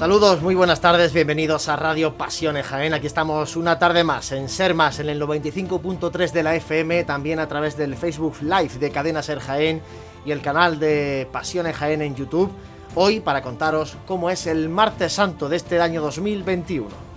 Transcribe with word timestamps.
Saludos, 0.00 0.40
muy 0.40 0.54
buenas 0.54 0.80
tardes, 0.80 1.12
bienvenidos 1.12 1.68
a 1.68 1.76
Radio 1.76 2.16
Pasiones 2.16 2.64
Jaén. 2.64 2.94
Aquí 2.94 3.06
estamos 3.06 3.54
una 3.54 3.78
tarde 3.78 4.02
más 4.02 4.32
en 4.32 4.48
Ser 4.48 4.72
Más, 4.72 4.98
en 4.98 5.10
el 5.10 5.20
95.3 5.20 6.32
de 6.32 6.42
la 6.42 6.54
FM, 6.54 7.04
también 7.04 7.38
a 7.38 7.46
través 7.46 7.76
del 7.76 7.94
Facebook 7.96 8.36
Live 8.40 8.78
de 8.80 8.90
Cadena 8.90 9.22
Ser 9.22 9.40
Jaén 9.40 9.82
y 10.24 10.30
el 10.30 10.40
canal 10.40 10.78
de 10.78 11.28
Pasiones 11.30 11.76
Jaén 11.76 12.00
en 12.00 12.14
YouTube. 12.14 12.50
Hoy 12.94 13.20
para 13.20 13.42
contaros 13.42 13.98
cómo 14.06 14.30
es 14.30 14.46
el 14.46 14.70
martes 14.70 15.12
santo 15.12 15.50
de 15.50 15.56
este 15.56 15.78
año 15.82 16.00
2021. 16.00 17.09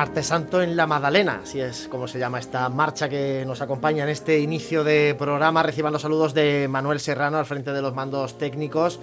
Martes 0.00 0.28
Santo 0.28 0.62
en 0.62 0.76
la 0.76 0.86
Madalena, 0.86 1.40
así 1.42 1.60
es 1.60 1.86
como 1.86 2.08
se 2.08 2.18
llama 2.18 2.38
esta 2.38 2.70
marcha 2.70 3.10
que 3.10 3.44
nos 3.46 3.60
acompaña 3.60 4.04
en 4.04 4.08
este 4.08 4.40
inicio 4.40 4.82
de 4.82 5.14
programa. 5.18 5.62
Reciban 5.62 5.92
los 5.92 6.00
saludos 6.00 6.32
de 6.32 6.68
Manuel 6.70 7.00
Serrano 7.00 7.36
al 7.36 7.44
frente 7.44 7.70
de 7.74 7.82
los 7.82 7.94
mandos 7.94 8.38
técnicos 8.38 8.98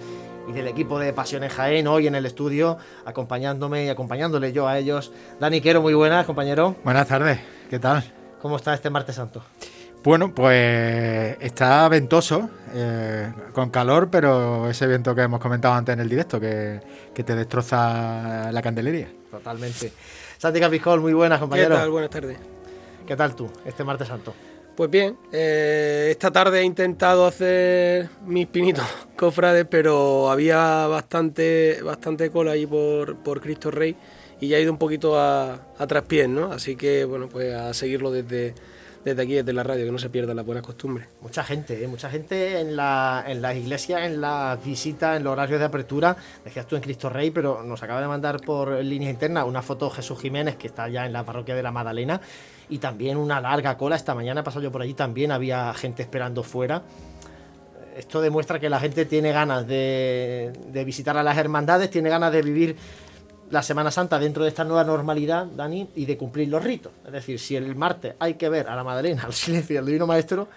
y 0.50 0.54
del 0.54 0.68
equipo 0.68 0.98
de 0.98 1.14
Pasiones 1.14 1.54
Jaén 1.54 1.86
hoy 1.86 2.08
en 2.08 2.16
el 2.16 2.26
estudio, 2.26 2.80
acompañándome 3.06 3.86
y 3.86 3.90
acompañándole 3.90 4.54
yo 4.54 4.68
a 4.68 4.80
ellos. 4.80 5.12
Dani 5.40 5.62
Quero, 5.62 5.84
muy 5.84 5.94
buenas, 5.94 6.26
compañero. 6.26 6.76
Buenas 6.84 7.08
tardes, 7.08 7.42
¿qué 7.70 7.78
tal? 7.78 8.04
¿Cómo 8.42 8.56
está 8.56 8.74
este 8.74 8.90
Martes 8.90 9.18
Santo? 9.18 9.44
Bueno, 10.04 10.34
pues 10.34 11.38
está 11.42 11.88
ventoso, 11.90 12.50
eh, 12.74 13.32
con 13.54 13.70
calor, 13.70 14.10
pero 14.10 14.68
ese 14.68 14.88
viento 14.88 15.14
que 15.14 15.22
hemos 15.22 15.40
comentado 15.40 15.76
antes 15.76 15.94
en 15.94 16.00
el 16.00 16.10
directo, 16.10 16.40
que, 16.40 16.80
que 17.14 17.24
te 17.24 17.36
destroza 17.36 18.52
la 18.52 18.62
candelería. 18.64 19.10
Totalmente. 19.30 19.92
Santi 20.38 20.60
Capicol, 20.60 21.02
muy 21.02 21.14
buenas, 21.14 21.40
compañero. 21.40 21.70
¿Qué 21.70 21.76
tal? 21.76 21.90
Buenas 21.90 22.10
tardes. 22.12 22.38
¿Qué 23.08 23.16
tal 23.16 23.36
tú, 23.36 23.50
este 23.66 23.84
martes 23.84 24.08
santo? 24.08 24.34
Pues 24.76 24.92
bien, 24.92 25.18
eh, 25.32 26.10
esta 26.12 26.30
tarde 26.30 26.60
he 26.60 26.64
intentado 26.64 27.26
hacer 27.26 28.10
mis 28.24 28.46
pinitos 28.46 28.86
cofrades, 29.18 29.66
pero 29.68 30.30
había 30.30 30.86
bastante, 30.86 31.82
bastante 31.82 32.30
cola 32.30 32.52
ahí 32.52 32.68
por, 32.68 33.16
por 33.18 33.42
Cristo 33.42 33.72
Rey 33.72 33.96
y 34.40 34.50
ya 34.50 34.58
he 34.58 34.62
ido 34.62 34.72
un 34.72 34.78
poquito 34.78 35.20
a, 35.20 35.60
a 35.80 35.88
traspiés, 35.88 36.30
¿no? 36.30 36.52
Así 36.52 36.76
que, 36.76 37.06
bueno, 37.06 37.28
pues 37.28 37.56
a 37.56 37.74
seguirlo 37.74 38.12
desde, 38.12 38.54
desde 39.08 39.22
aquí, 39.22 39.34
desde 39.36 39.54
la 39.54 39.64
radio, 39.64 39.86
que 39.86 39.92
no 39.92 40.00
se 40.00 40.10
pierdan 40.10 40.36
las 40.36 40.46
buenas 40.46 40.64
costumbres. 40.64 41.08
Mucha 41.22 41.44
gente, 41.44 41.82
¿eh? 41.82 41.88
mucha 41.88 42.10
gente 42.10 42.60
en 42.60 42.76
la, 42.76 43.24
en 43.26 43.42
las 43.42 43.56
iglesias, 43.56 44.02
en 44.02 44.20
las 44.20 44.64
visitas, 44.64 45.18
en 45.18 45.24
los 45.24 45.34
horarios 45.34 45.60
de 45.60 45.66
apertura. 45.66 46.18
Decías 46.44 46.68
tú 46.68 46.76
en 46.76 46.82
Cristo 46.82 47.10
Rey, 47.10 47.32
pero 47.32 47.64
nos 47.64 47.82
acaba 47.82 48.02
de 48.02 48.08
mandar 48.08 48.42
por 48.42 48.84
línea 48.84 49.10
interna 49.10 49.46
una 49.46 49.62
foto 49.62 49.90
de 49.90 49.96
Jesús 49.96 50.20
Jiménez, 50.20 50.58
que 50.58 50.68
está 50.68 50.90
ya 50.90 51.06
en 51.06 51.14
la 51.14 51.24
parroquia 51.24 51.56
de 51.56 51.64
la 51.64 51.72
Magdalena, 51.72 52.20
y 52.70 52.80
también 52.80 53.18
una 53.18 53.40
larga 53.40 53.78
cola. 53.78 53.96
Esta 53.96 54.14
mañana 54.14 54.42
he 54.42 54.44
pasado 54.44 54.64
yo 54.64 54.72
por 54.72 54.82
allí, 54.82 54.94
también 54.94 55.32
había 55.32 55.74
gente 55.74 56.02
esperando 56.02 56.44
fuera. 56.44 56.84
Esto 57.96 58.22
demuestra 58.22 58.60
que 58.60 58.70
la 58.70 58.80
gente 58.80 59.06
tiene 59.06 59.32
ganas 59.32 59.66
de, 59.68 60.52
de 60.72 60.84
visitar 60.84 61.18
a 61.18 61.24
las 61.24 61.38
hermandades, 61.38 61.90
tiene 61.90 62.10
ganas 62.10 62.32
de 62.32 62.42
vivir 62.42 62.76
la 63.50 63.64
Semana 63.64 63.92
Santa 63.92 64.20
dentro 64.20 64.44
de 64.44 64.50
esta 64.50 64.64
nueva 64.64 64.84
normalidad, 64.84 65.46
Dani, 65.46 65.90
y 65.96 66.06
de 66.06 66.18
cumplir 66.18 66.50
los 66.50 66.64
ritos. 66.64 66.92
Es 67.06 67.12
decir, 67.12 67.40
si 67.40 67.56
el 67.56 67.76
martes 67.76 68.16
hay 68.20 68.36
que 68.36 68.50
ver 68.50 68.68
a 68.68 68.76
la 68.76 68.84
Madalena, 68.84 69.24
al 69.26 69.34
silencio 69.34 69.76
y 69.76 69.78
al 69.78 69.86
Divino 69.86 70.08
Maestro, 70.08 70.48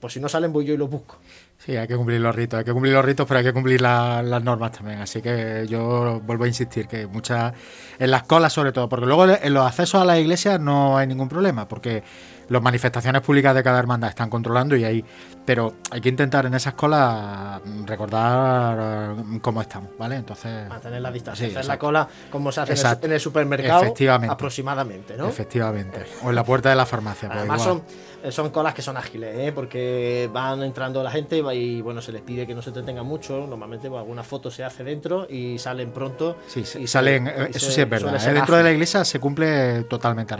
pues 0.00 0.14
si 0.14 0.20
no 0.20 0.28
salen 0.28 0.52
voy 0.52 0.64
yo 0.64 0.74
y 0.74 0.76
los 0.76 0.90
busco. 0.90 1.18
Sí, 1.64 1.76
hay 1.76 1.86
que 1.86 1.94
cumplir 1.94 2.20
los 2.20 2.34
ritos, 2.34 2.58
hay 2.58 2.64
que 2.64 2.72
cumplir 2.72 2.92
los 2.92 3.04
ritos, 3.04 3.24
pero 3.24 3.38
hay 3.38 3.44
que 3.44 3.52
cumplir 3.52 3.80
las 3.80 4.42
normas 4.42 4.72
también. 4.72 4.98
Así 4.98 5.22
que 5.22 5.64
yo 5.68 6.20
vuelvo 6.24 6.42
a 6.42 6.48
insistir 6.48 6.88
que 6.88 7.06
muchas, 7.06 7.52
en 8.00 8.10
las 8.10 8.24
colas 8.24 8.52
sobre 8.52 8.72
todo, 8.72 8.88
porque 8.88 9.06
luego 9.06 9.28
en 9.28 9.54
los 9.54 9.64
accesos 9.64 10.02
a 10.02 10.04
la 10.04 10.18
iglesia 10.18 10.58
no 10.58 10.98
hay 10.98 11.06
ningún 11.06 11.28
problema, 11.28 11.68
porque 11.68 12.02
las 12.52 12.62
manifestaciones 12.62 13.22
públicas 13.22 13.54
de 13.54 13.62
cada 13.62 13.78
hermandad 13.78 14.10
están 14.10 14.30
controlando 14.30 14.76
y 14.76 14.84
ahí, 14.84 15.04
pero 15.44 15.74
hay 15.90 16.00
que 16.00 16.08
intentar 16.08 16.46
en 16.46 16.54
esas 16.54 16.74
colas 16.74 17.60
recordar 17.84 19.16
eh, 19.18 19.38
cómo 19.40 19.62
estamos, 19.62 19.90
¿vale? 19.98 20.16
Entonces 20.16 20.68
mantener 20.68 21.02
la 21.02 21.10
distancia, 21.10 21.46
hacer 21.46 21.66
la 21.66 21.78
cola 21.78 22.08
como 22.30 22.52
se 22.52 22.60
hace 22.60 22.72
en 23.02 23.12
el, 23.12 23.20
supermercado, 23.20 23.82
efectivamente, 23.82 24.32
aproximadamente, 24.32 25.16
¿no? 25.16 25.28
Efectivamente, 25.28 26.04
o 26.22 26.30
en 26.30 26.34
la 26.34 26.44
puerta 26.44 26.68
de 26.70 26.76
la 26.76 26.86
farmacia. 26.86 27.28
Pues 27.28 27.38
Además 27.38 27.62
son 27.62 27.82
son 28.30 28.50
colas 28.50 28.74
que 28.74 28.82
son 28.82 28.96
ágiles, 28.96 29.34
¿eh? 29.36 29.52
porque 29.52 30.30
van 30.32 30.62
entrando 30.62 31.02
la 31.02 31.10
gente 31.10 31.42
y, 31.54 31.80
bueno, 31.80 32.00
se 32.00 32.12
les 32.12 32.22
pide 32.22 32.46
que 32.46 32.54
no 32.54 32.62
se 32.62 32.70
entretengan 32.70 33.04
mucho. 33.04 33.46
Normalmente 33.48 33.88
pues, 33.88 33.98
alguna 33.98 34.22
foto 34.22 34.50
se 34.50 34.62
hace 34.62 34.84
dentro 34.84 35.26
y 35.28 35.58
salen 35.58 35.90
pronto. 35.90 36.36
Sí, 36.46 36.62
y 36.78 36.86
salen, 36.86 37.26
eso 37.26 37.70
sí 37.70 37.80
es 37.80 37.88
verdad. 37.88 38.14
¿eh? 38.28 38.32
Dentro 38.32 38.56
de 38.56 38.62
la 38.62 38.70
iglesia 38.70 39.04
se 39.04 39.18
cumple 39.18 39.84
totalmente 39.84 40.34
a 40.34 40.36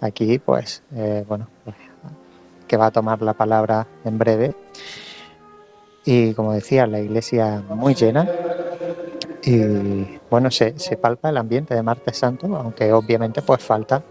aquí, 0.00 0.40
pues 0.40 0.82
eh, 0.92 1.24
bueno, 1.28 1.46
pues, 1.64 1.76
que 2.66 2.76
va 2.76 2.86
a 2.86 2.90
tomar 2.90 3.22
la 3.22 3.34
palabra 3.34 3.86
en 4.04 4.18
breve. 4.18 4.56
Y 6.04 6.34
como 6.34 6.52
decía, 6.52 6.88
la 6.88 6.98
iglesia 6.98 7.62
muy 7.68 7.94
llena. 7.94 8.28
Y 9.44 10.18
bueno, 10.28 10.50
se, 10.50 10.76
se 10.80 10.96
palpa 10.96 11.28
el 11.28 11.36
ambiente 11.36 11.76
de 11.76 11.82
Martes 11.84 12.16
Santo, 12.16 12.56
aunque 12.56 12.92
obviamente 12.92 13.40
pues 13.40 13.62
falta 13.62 14.02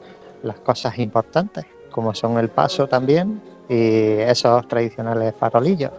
las 0.44 0.60
cosas 0.60 0.98
importantes, 1.00 1.66
como 1.92 2.14
son 2.14 2.38
el 2.38 2.50
paso 2.50 2.88
también 2.88 3.42
y 3.68 4.20
esos 4.22 4.68
tradicionales 4.68 5.34
farolillos. 5.40 5.92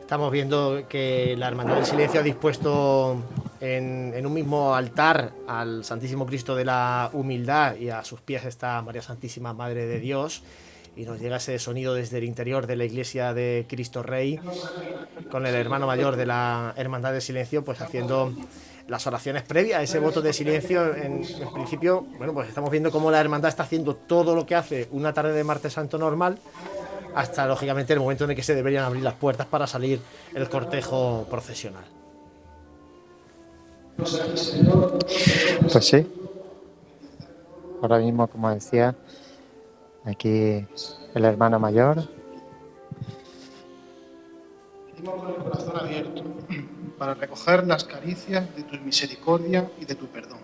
Estamos 0.00 0.30
viendo 0.30 0.82
que 0.88 1.34
la 1.38 1.48
Hermandad 1.48 1.76
del 1.76 1.86
Silencio 1.86 2.20
ha 2.20 2.22
dispuesto 2.22 3.16
en, 3.60 4.26
un 4.26 4.32
mismo 4.34 4.74
altar 4.74 5.32
al 5.48 5.82
Santísimo 5.82 6.26
Cristo 6.26 6.54
de 6.54 6.66
la 6.66 7.08
Humildad 7.14 7.76
y 7.76 7.88
a 7.88 8.04
sus 8.04 8.20
pies 8.20 8.44
está 8.44 8.82
María 8.82 9.00
Santísima 9.00 9.54
Madre 9.54 9.86
de 9.86 10.00
Dios. 10.00 10.42
Y 10.94 11.04
nos 11.04 11.18
llega 11.18 11.38
ese 11.38 11.58
sonido 11.58 11.94
desde 11.94 12.18
el 12.18 12.24
interior 12.24 12.66
de 12.66 12.76
la 12.76 12.84
iglesia 12.84 13.32
de 13.34 13.66
Cristo 13.68 14.02
Rey, 14.02 14.38
con 15.30 15.46
el 15.46 15.54
hermano 15.54 15.86
mayor 15.86 16.16
de 16.16 16.26
la 16.26 16.74
Hermandad 16.76 17.12
del 17.12 17.22
Silencio, 17.22 17.64
pues 17.64 17.80
haciendo 17.80 18.32
las 18.88 19.06
oraciones 19.06 19.42
previas 19.42 19.82
ese 19.82 19.98
voto 19.98 20.20
de 20.20 20.32
silencio, 20.32 20.94
en, 20.94 21.22
principio, 21.52 22.02
bueno, 22.18 22.34
pues 22.34 22.48
estamos 22.48 22.70
viendo 22.70 22.90
cómo 22.90 23.10
la 23.10 23.20
hermandad 23.20 23.48
está 23.48 23.62
haciendo 23.62 23.96
todo 23.96 24.34
lo 24.34 24.44
que 24.44 24.54
hace 24.54 24.88
una 24.92 25.12
tarde 25.12 25.32
de 25.32 25.44
martes 25.44 25.72
santo 25.72 25.98
normal, 25.98 26.38
hasta 27.14 27.46
lógicamente 27.46 27.92
el 27.92 28.00
momento 28.00 28.24
en 28.24 28.30
el 28.30 28.36
que 28.36 28.42
se 28.42 28.54
deberían 28.54 28.84
abrir 28.84 29.02
las 29.02 29.14
puertas 29.14 29.46
para 29.46 29.66
salir 29.66 30.00
el 30.34 30.48
cortejo 30.48 31.26
procesional. 31.30 31.84
Pues 33.96 35.84
sí. 35.86 36.06
Ahora 37.80 37.98
mismo, 37.98 38.26
como 38.26 38.50
decía, 38.50 38.94
aquí 40.04 40.66
el 41.14 41.24
hermano 41.24 41.58
mayor. 41.58 42.02
Con 45.04 45.28
el 45.28 45.34
corazón 45.36 45.78
abierto 45.78 46.22
para 46.98 47.14
recoger 47.14 47.66
las 47.66 47.84
caricias 47.84 48.54
de 48.56 48.62
tu 48.62 48.76
misericordia 48.76 49.70
y 49.78 49.84
de 49.84 49.94
tu 49.94 50.06
perdón. 50.06 50.38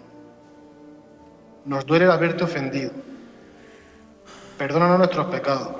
Nos 1.65 1.87
duele 1.87 2.05
el 2.05 2.11
haberte 2.11 2.45
ofendido. 2.45 2.93
Perdónanos 4.59 4.99
nuestros 4.99 5.27
pecados, 5.29 5.71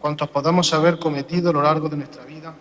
cuantos 0.00 0.28
podamos 0.28 0.74
haber 0.74 0.98
cometido 0.98 1.50
a 1.50 1.52
lo 1.54 1.62
largo 1.62 1.88
de 1.88 1.96
nuestra 1.96 2.24
vida, 2.24 2.54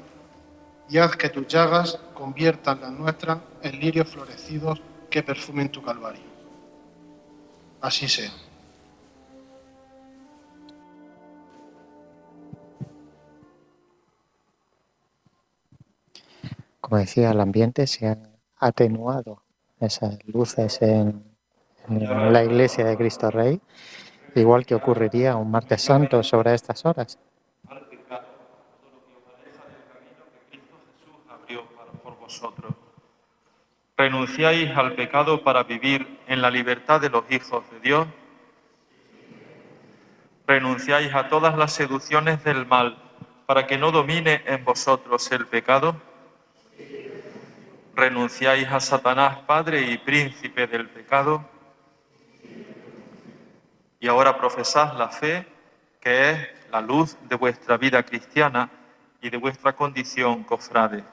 y 0.89 0.97
haz 0.97 1.15
que 1.17 1.29
tus 1.29 1.47
llagas 1.47 1.99
conviertan 2.13 2.79
las 2.79 2.91
nuestras 2.91 3.39
en 3.61 3.79
lirios 3.79 4.07
florecidos 4.07 4.81
que 5.09 5.23
perfumen 5.23 5.69
tu 5.69 5.81
calvario. 5.81 6.23
Así 7.81 8.07
sea. 8.07 8.31
Como 16.83 16.97
decía, 16.97 17.31
el 17.31 17.39
ambiente 17.39 17.87
se 17.87 18.09
han 18.09 18.37
atenuado 18.59 19.41
esas 19.79 20.19
luces 20.27 20.81
en, 20.81 21.23
la 21.87 22.43
iglesia 22.43 22.83
de 22.83 22.97
Cristo 22.97 23.31
Rey, 23.31 23.61
igual 24.35 24.65
que 24.65 24.75
ocurriría 24.75 25.37
un 25.37 25.49
martes 25.49 25.81
santo 25.81 26.21
sobre 26.23 26.53
estas 26.53 26.85
horas. 26.85 27.17
vosotros. 32.19 32.73
¿Renunciáis 33.95 34.69
al 34.75 34.93
pecado 34.95 35.41
para 35.41 35.63
vivir 35.63 36.19
en 36.27 36.41
la 36.41 36.51
libertad 36.51 36.99
de 36.99 37.09
los 37.09 37.23
hijos 37.29 37.63
de 37.71 37.79
Dios? 37.79 38.07
¿Renunciáis 40.47 41.13
a 41.13 41.29
todas 41.29 41.57
las 41.57 41.71
seducciones 41.71 42.43
del 42.43 42.65
mal 42.65 42.97
para 43.45 43.67
que 43.67 43.77
no 43.77 43.91
domine 43.91 44.41
en 44.45 44.65
vosotros 44.65 45.31
el 45.31 45.47
pecado? 45.47 45.95
¿Renunciáis 47.95 48.67
a 48.69 48.79
Satanás, 48.79 49.39
Padre 49.45 49.81
y 49.81 49.97
Príncipe 49.99 50.65
del 50.65 50.89
pecado? 50.89 51.47
Y 53.99 54.07
ahora 54.07 54.37
profesad 54.37 54.97
la 54.97 55.09
fe 55.09 55.45
que 56.01 56.31
es 56.31 56.37
la 56.71 56.81
luz 56.81 57.15
de 57.29 57.35
vuestra 57.35 57.77
vida 57.77 58.03
cristiana 58.03 58.69
y 59.21 59.29
de 59.29 59.37
vuestra 59.37 59.73
condición 59.73 60.43
cofrade. 60.43 61.03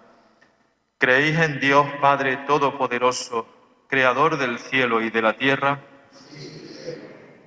¿Creéis 0.98 1.38
en 1.38 1.60
Dios 1.60 1.86
Padre 2.00 2.38
Todopoderoso, 2.38 3.46
Creador 3.86 4.38
del 4.38 4.58
cielo 4.58 5.02
y 5.02 5.10
de 5.10 5.22
la 5.22 5.36
tierra? 5.36 5.80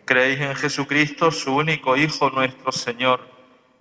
¿Creéis 0.05 0.41
en 0.41 0.55
Jesucristo, 0.55 1.31
su 1.31 1.55
único 1.55 1.97
Hijo 1.97 2.29
nuestro 2.29 2.71
Señor, 2.71 3.19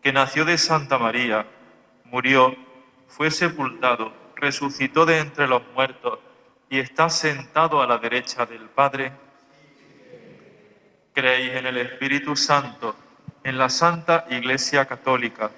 que 0.02 0.12
nació 0.12 0.44
de 0.44 0.56
Santa 0.56 0.98
María, 0.98 1.46
murió, 2.04 2.56
fue 3.06 3.30
sepultado, 3.30 4.21
resucitó 4.42 5.06
de 5.06 5.20
entre 5.20 5.46
los 5.46 5.62
muertos 5.72 6.18
y 6.68 6.80
está 6.80 7.08
sentado 7.08 7.80
a 7.80 7.86
la 7.86 7.98
derecha 7.98 8.44
del 8.44 8.68
Padre? 8.68 9.12
¿Creéis 11.14 11.52
en 11.52 11.66
el 11.66 11.76
Espíritu 11.76 12.34
Santo, 12.34 12.96
en 13.44 13.56
la 13.56 13.68
Santa 13.68 14.26
Iglesia 14.30 14.84
Católica, 14.86 15.52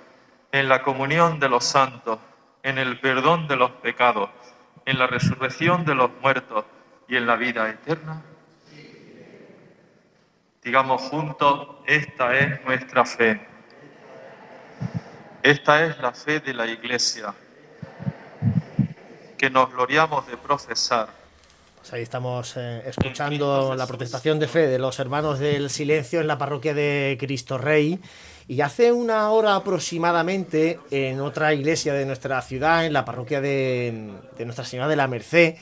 en 0.53 0.69
la 0.69 0.83
comunión 0.83 1.41
de 1.41 1.49
los 1.49 1.65
santos, 1.65 2.19
en 2.63 2.77
el 2.77 3.01
perdón 3.01 3.49
de 3.49 3.57
los 3.57 3.71
pecados, 3.71 4.29
en 4.85 4.99
la 4.99 5.07
resurrección 5.07 5.87
de 5.87 5.95
los 5.95 6.11
muertos 6.21 6.67
y 7.09 7.17
en 7.17 7.27
la 7.27 7.37
vida 7.37 7.71
eterna? 7.71 8.23
Digamos 10.63 11.01
juntos, 11.03 11.77
esta 11.87 12.37
es 12.39 12.63
nuestra 12.67 13.07
fe. 13.07 13.41
Esta 15.43 15.85
es 15.87 15.99
la 16.01 16.13
fe 16.13 16.41
de 16.41 16.53
la 16.53 16.67
Iglesia, 16.67 17.35
que 19.37 19.51
nos 19.51 19.73
gloriamos 19.73 20.27
de 20.27 20.37
profesar. 20.37 21.09
Pues 21.79 21.93
ahí 21.93 22.03
estamos 22.03 22.55
eh, 22.57 22.83
escuchando 22.87 23.75
la 23.77 23.87
protestación 23.87 24.39
de 24.39 24.49
fe 24.49 24.67
de 24.67 24.79
los 24.79 24.99
hermanos 24.99 25.39
del 25.39 25.69
silencio 25.69 26.21
en 26.21 26.27
la 26.27 26.39
parroquia 26.39 26.73
de 26.73 27.17
Cristo 27.21 27.59
Rey. 27.59 28.01
Y 28.47 28.61
hace 28.61 28.93
una 28.93 29.31
hora 29.31 29.55
aproximadamente, 29.55 30.79
en 30.91 31.21
otra 31.21 31.55
iglesia 31.55 31.95
de 31.95 32.05
nuestra 32.05 32.41
ciudad, 32.43 32.85
en 32.85 32.93
la 32.93 33.05
parroquia 33.05 33.41
de, 33.41 34.13
de 34.37 34.45
Nuestra 34.45 34.65
Señora 34.65 34.89
de 34.89 34.97
la 34.97 35.09
Merced, 35.09 35.57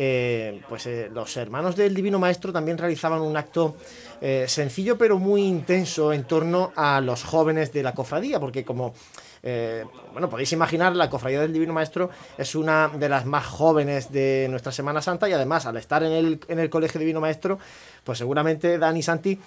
eh, 0.00 0.60
pues 0.68 0.86
eh, 0.86 1.10
los 1.12 1.36
hermanos 1.36 1.74
del 1.74 1.92
Divino 1.92 2.20
Maestro 2.20 2.52
también 2.52 2.78
realizaban 2.78 3.20
un 3.20 3.36
acto 3.36 3.74
eh, 4.20 4.44
sencillo 4.46 4.96
pero 4.96 5.18
muy 5.18 5.42
intenso 5.42 6.12
en 6.12 6.22
torno 6.22 6.72
a 6.76 7.00
los 7.00 7.24
jóvenes 7.24 7.72
de 7.72 7.82
la 7.82 7.94
cofradía, 7.94 8.38
porque 8.38 8.64
como 8.64 8.94
eh, 9.42 9.84
bueno, 10.12 10.28
podéis 10.28 10.52
imaginar, 10.52 10.94
la 10.96 11.08
Cofradía 11.10 11.40
del 11.40 11.52
Divino 11.52 11.72
Maestro 11.72 12.10
es 12.36 12.54
una 12.54 12.88
de 12.88 13.08
las 13.08 13.24
más 13.26 13.46
jóvenes 13.46 14.12
de 14.12 14.46
nuestra 14.50 14.72
Semana 14.72 15.00
Santa 15.02 15.28
y 15.28 15.32
además 15.32 15.66
al 15.66 15.76
estar 15.76 16.02
en 16.02 16.12
el, 16.12 16.40
en 16.48 16.58
el 16.58 16.70
Colegio 16.70 16.98
Divino 17.00 17.20
Maestro, 17.20 17.58
pues 18.04 18.18
seguramente 18.18 18.78
Dani 18.78 19.02
Santi 19.02 19.38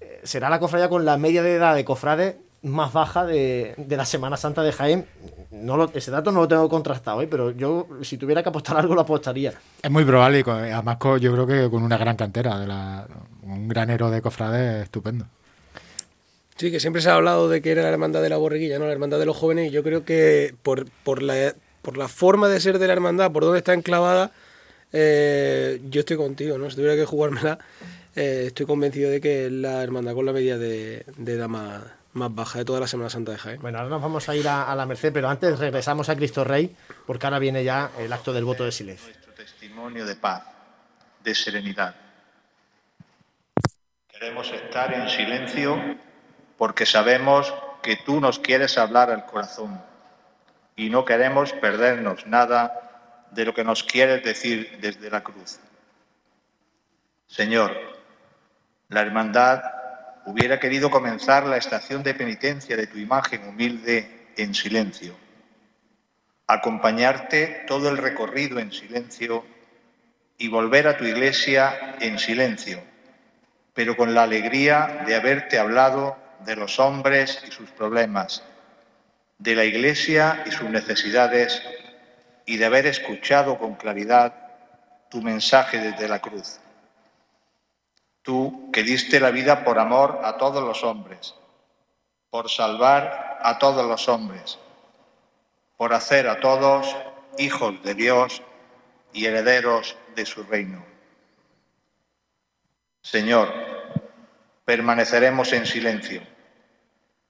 eh, 0.00 0.20
será 0.24 0.48
la 0.50 0.58
cofradía 0.58 0.88
con 0.88 1.04
la 1.04 1.16
media 1.16 1.42
de 1.42 1.54
edad 1.56 1.74
de 1.74 1.84
cofrade 1.84 2.38
más 2.62 2.94
baja 2.94 3.26
de, 3.26 3.74
de 3.76 3.96
la 3.96 4.06
Semana 4.06 4.38
Santa 4.38 4.62
de 4.62 4.72
Jaén. 4.72 5.04
No 5.50 5.76
lo- 5.76 5.90
ese 5.92 6.10
dato 6.10 6.32
no 6.32 6.40
lo 6.40 6.48
tengo 6.48 6.66
contrastado, 6.70 7.20
¿eh? 7.20 7.26
pero 7.30 7.50
yo 7.50 7.86
si 8.00 8.16
tuviera 8.16 8.42
que 8.42 8.48
apostar 8.48 8.78
algo 8.78 8.94
lo 8.94 9.02
apostaría. 9.02 9.52
Es 9.82 9.90
muy 9.90 10.04
probable 10.06 10.40
y 10.40 10.50
además 10.50 10.96
yo 11.20 11.30
creo 11.32 11.46
que 11.46 11.68
con 11.70 11.82
una 11.82 11.98
gran 11.98 12.16
cantera, 12.16 12.58
de 12.58 12.66
la, 12.66 13.06
un 13.42 13.68
granero 13.68 14.10
de 14.10 14.22
cofrades 14.22 14.84
estupendo. 14.84 15.26
Sí, 16.56 16.70
que 16.70 16.78
siempre 16.78 17.02
se 17.02 17.10
ha 17.10 17.14
hablado 17.14 17.48
de 17.48 17.60
que 17.60 17.72
era 17.72 17.82
la 17.82 17.88
hermandad 17.88 18.22
de 18.22 18.28
la 18.28 18.36
borreguilla, 18.36 18.78
¿no? 18.78 18.86
La 18.86 18.92
hermandad 18.92 19.18
de 19.18 19.26
los 19.26 19.36
jóvenes, 19.36 19.68
y 19.68 19.70
yo 19.70 19.82
creo 19.82 20.04
que 20.04 20.54
por, 20.62 20.88
por, 21.02 21.20
la, 21.20 21.54
por 21.82 21.96
la 21.96 22.06
forma 22.06 22.48
de 22.48 22.60
ser 22.60 22.78
de 22.78 22.86
la 22.86 22.92
hermandad, 22.92 23.32
por 23.32 23.42
donde 23.42 23.58
está 23.58 23.72
enclavada, 23.74 24.30
eh, 24.92 25.80
yo 25.90 26.00
estoy 26.00 26.16
contigo, 26.16 26.56
¿no? 26.56 26.70
Si 26.70 26.76
tuviera 26.76 26.94
que 26.94 27.04
jugármela, 27.04 27.58
eh, 28.14 28.44
estoy 28.46 28.66
convencido 28.66 29.10
de 29.10 29.20
que 29.20 29.46
es 29.46 29.52
la 29.52 29.82
hermandad 29.82 30.14
con 30.14 30.26
la 30.26 30.32
medida 30.32 30.56
de, 30.56 31.04
de 31.16 31.32
edad 31.32 31.48
más, 31.48 31.82
más 32.12 32.32
baja 32.32 32.60
de 32.60 32.64
toda 32.64 32.78
la 32.78 32.86
Semana 32.86 33.10
Santa 33.10 33.32
de 33.32 33.38
Jaén. 33.38 33.60
Bueno, 33.60 33.78
ahora 33.78 33.90
nos 33.90 34.00
vamos 34.00 34.28
a 34.28 34.36
ir 34.36 34.46
a, 34.46 34.70
a 34.70 34.76
la 34.76 34.86
Merced, 34.86 35.12
pero 35.12 35.28
antes 35.28 35.58
regresamos 35.58 36.08
a 36.08 36.14
Cristo 36.14 36.44
Rey, 36.44 36.76
porque 37.04 37.26
ahora 37.26 37.40
viene 37.40 37.64
ya 37.64 37.90
el 37.98 38.12
acto 38.12 38.32
del 38.32 38.44
voto 38.44 38.64
de 38.64 38.70
silencio. 38.70 39.08
nuestro 39.08 39.32
testimonio 39.32 40.06
de 40.06 40.14
paz, 40.14 40.44
de 41.24 41.34
serenidad. 41.34 41.96
Queremos 44.08 44.52
estar 44.52 44.94
en 44.94 45.08
silencio 45.08 45.96
porque 46.56 46.86
sabemos 46.86 47.52
que 47.82 47.96
tú 47.96 48.20
nos 48.20 48.38
quieres 48.38 48.78
hablar 48.78 49.10
al 49.10 49.26
corazón 49.26 49.82
y 50.76 50.90
no 50.90 51.04
queremos 51.04 51.52
perdernos 51.52 52.26
nada 52.26 53.26
de 53.30 53.44
lo 53.44 53.54
que 53.54 53.64
nos 53.64 53.82
quieres 53.82 54.22
decir 54.24 54.78
desde 54.80 55.10
la 55.10 55.22
cruz. 55.22 55.58
Señor, 57.26 57.72
la 58.88 59.00
hermandad 59.00 59.62
hubiera 60.26 60.58
querido 60.60 60.90
comenzar 60.90 61.46
la 61.46 61.56
estación 61.56 62.02
de 62.02 62.14
penitencia 62.14 62.76
de 62.76 62.86
tu 62.86 62.98
imagen 62.98 63.48
humilde 63.48 64.28
en 64.36 64.54
silencio 64.54 65.14
acompañarte 66.46 67.64
todo 67.66 67.88
el 67.88 67.98
recorrido 67.98 68.58
en 68.58 68.72
silencio 68.72 69.44
y 70.36 70.48
volver 70.48 70.88
a 70.88 70.96
tu 70.96 71.04
iglesia 71.04 71.96
en 72.00 72.18
silencio, 72.18 72.82
pero 73.72 73.96
con 73.96 74.14
la 74.14 74.24
alegría 74.24 75.04
de 75.06 75.14
haberte 75.14 75.58
hablado 75.58 76.16
de 76.44 76.56
los 76.56 76.78
hombres 76.78 77.42
y 77.46 77.50
sus 77.50 77.70
problemas, 77.70 78.42
de 79.38 79.54
la 79.54 79.64
iglesia 79.64 80.44
y 80.46 80.50
sus 80.50 80.68
necesidades 80.68 81.62
y 82.46 82.56
de 82.56 82.64
haber 82.64 82.86
escuchado 82.86 83.58
con 83.58 83.74
claridad 83.74 84.34
tu 85.10 85.22
mensaje 85.22 85.78
desde 85.78 86.08
la 86.08 86.20
cruz. 86.20 86.60
Tú 88.22 88.70
que 88.72 88.82
diste 88.82 89.20
la 89.20 89.30
vida 89.30 89.64
por 89.64 89.78
amor 89.78 90.20
a 90.24 90.36
todos 90.36 90.62
los 90.62 90.82
hombres, 90.82 91.34
por 92.30 92.50
salvar 92.50 93.38
a 93.42 93.58
todos 93.58 93.86
los 93.86 94.08
hombres 94.08 94.58
por 95.76 95.92
hacer 95.92 96.28
a 96.28 96.40
todos 96.40 96.96
hijos 97.38 97.82
de 97.82 97.94
Dios 97.94 98.42
y 99.12 99.26
herederos 99.26 99.96
de 100.14 100.26
su 100.26 100.42
reino. 100.44 100.84
Señor, 103.02 103.52
permaneceremos 104.64 105.52
en 105.52 105.66
silencio. 105.66 106.22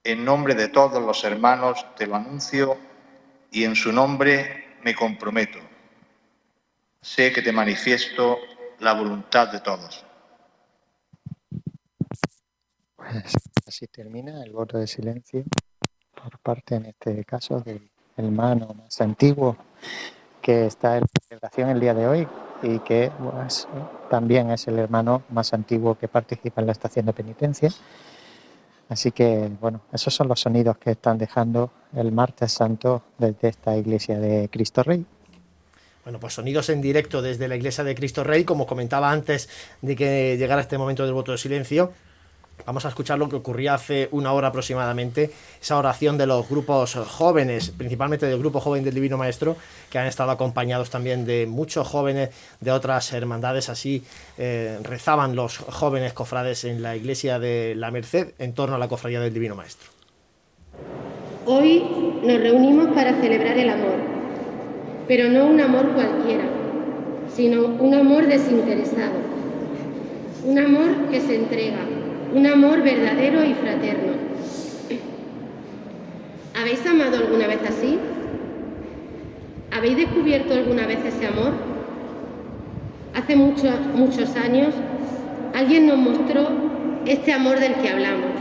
En 0.04 0.22
nombre 0.22 0.54
de 0.54 0.68
todos 0.68 1.02
los 1.02 1.24
hermanos 1.24 1.86
te 1.96 2.06
lo 2.06 2.16
anuncio 2.16 2.76
y 3.50 3.64
en 3.64 3.74
su 3.74 3.90
nombre 3.90 4.76
me 4.82 4.94
comprometo. 4.94 5.58
Sé 7.00 7.32
que 7.32 7.40
te 7.40 7.52
manifiesto 7.52 8.36
la 8.80 8.92
voluntad 8.92 9.50
de 9.50 9.60
todos. 9.60 10.04
Pues 12.96 13.34
así 13.66 13.86
termina 13.86 14.44
el 14.44 14.52
voto 14.52 14.76
de 14.76 14.86
silencio. 14.86 15.44
por 16.14 16.38
parte, 16.38 16.74
en 16.74 16.86
este 16.86 17.24
caso, 17.24 17.60
del 17.60 17.90
hermano 18.16 18.74
más 18.74 19.00
antiguo 19.00 19.56
que 20.42 20.66
está 20.66 20.98
en 20.98 21.04
celebración 21.26 21.70
el 21.70 21.80
día 21.80 21.94
de 21.94 22.06
hoy 22.06 22.28
y 22.62 22.78
que 22.80 23.10
pues, 23.18 23.66
también 24.10 24.50
es 24.50 24.68
el 24.68 24.78
hermano 24.78 25.22
más 25.30 25.54
antiguo 25.54 25.96
que 25.96 26.08
participa 26.08 26.60
en 26.60 26.66
la 26.66 26.72
estación 26.72 27.06
de 27.06 27.14
penitencia. 27.14 27.70
Así 28.88 29.12
que, 29.12 29.50
bueno, 29.60 29.80
esos 29.92 30.14
son 30.14 30.28
los 30.28 30.40
sonidos 30.40 30.76
que 30.78 30.92
están 30.92 31.18
dejando 31.18 31.70
el 31.96 32.12
martes 32.12 32.52
santo 32.52 33.02
desde 33.18 33.48
esta 33.48 33.76
iglesia 33.76 34.18
de 34.18 34.48
Cristo 34.50 34.82
Rey. 34.82 35.04
Bueno, 36.04 36.20
pues 36.20 36.34
sonidos 36.34 36.68
en 36.68 36.82
directo 36.82 37.22
desde 37.22 37.48
la 37.48 37.56
iglesia 37.56 37.82
de 37.82 37.94
Cristo 37.94 38.24
Rey, 38.24 38.44
como 38.44 38.66
comentaba 38.66 39.10
antes 39.10 39.48
de 39.80 39.96
que 39.96 40.36
llegara 40.36 40.60
este 40.60 40.76
momento 40.76 41.04
del 41.04 41.14
voto 41.14 41.32
de 41.32 41.38
silencio. 41.38 41.92
Vamos 42.66 42.86
a 42.86 42.88
escuchar 42.88 43.18
lo 43.18 43.28
que 43.28 43.36
ocurría 43.36 43.74
hace 43.74 44.08
una 44.10 44.32
hora 44.32 44.48
aproximadamente, 44.48 45.30
esa 45.60 45.76
oración 45.76 46.16
de 46.16 46.26
los 46.26 46.48
grupos 46.48 46.94
jóvenes, 46.94 47.70
principalmente 47.76 48.24
del 48.24 48.38
grupo 48.38 48.58
joven 48.58 48.82
del 48.82 48.94
Divino 48.94 49.18
Maestro, 49.18 49.56
que 49.90 49.98
han 49.98 50.06
estado 50.06 50.30
acompañados 50.30 50.88
también 50.88 51.26
de 51.26 51.46
muchos 51.46 51.86
jóvenes 51.86 52.30
de 52.60 52.70
otras 52.72 53.12
hermandades. 53.12 53.68
Así 53.68 54.02
eh, 54.38 54.78
rezaban 54.82 55.36
los 55.36 55.58
jóvenes 55.58 56.14
cofrades 56.14 56.64
en 56.64 56.80
la 56.80 56.96
iglesia 56.96 57.38
de 57.38 57.74
la 57.76 57.90
Merced 57.90 58.32
en 58.38 58.54
torno 58.54 58.76
a 58.76 58.78
la 58.78 58.88
cofradía 58.88 59.20
del 59.20 59.34
Divino 59.34 59.54
Maestro. 59.54 59.90
Hoy 61.44 61.84
nos 62.22 62.40
reunimos 62.40 62.94
para 62.94 63.20
celebrar 63.20 63.58
el 63.58 63.68
amor, 63.68 63.96
pero 65.06 65.28
no 65.28 65.48
un 65.48 65.60
amor 65.60 65.92
cualquiera, 65.92 66.44
sino 67.28 67.66
un 67.66 67.92
amor 67.92 68.26
desinteresado, 68.26 69.18
un 70.46 70.58
amor 70.58 71.10
que 71.10 71.20
se 71.20 71.36
entrega 71.36 71.93
un 72.34 72.46
amor 72.48 72.82
verdadero 72.82 73.44
y 73.44 73.54
fraterno. 73.54 74.12
¿Habéis 76.60 76.84
amado 76.84 77.18
alguna 77.18 77.46
vez 77.46 77.60
así? 77.68 77.98
¿Habéis 79.70 79.96
descubierto 79.96 80.54
alguna 80.54 80.86
vez 80.86 80.98
ese 81.04 81.26
amor? 81.26 81.52
Hace 83.14 83.36
muchos, 83.36 83.74
muchos 83.94 84.34
años 84.36 84.74
alguien 85.54 85.86
nos 85.86 85.98
mostró 85.98 86.48
este 87.06 87.32
amor 87.32 87.60
del 87.60 87.74
que 87.74 87.88
hablamos 87.88 88.32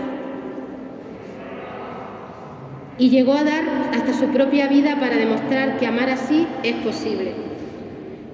y 2.97 3.09
llegó 3.09 3.33
a 3.33 3.43
dar 3.43 3.63
hasta 3.93 4.13
su 4.13 4.27
propia 4.27 4.67
vida 4.67 4.99
para 4.99 5.17
demostrar 5.17 5.77
que 5.77 5.85
amar 5.85 6.09
así 6.09 6.47
es 6.63 6.75
posible. 6.77 7.33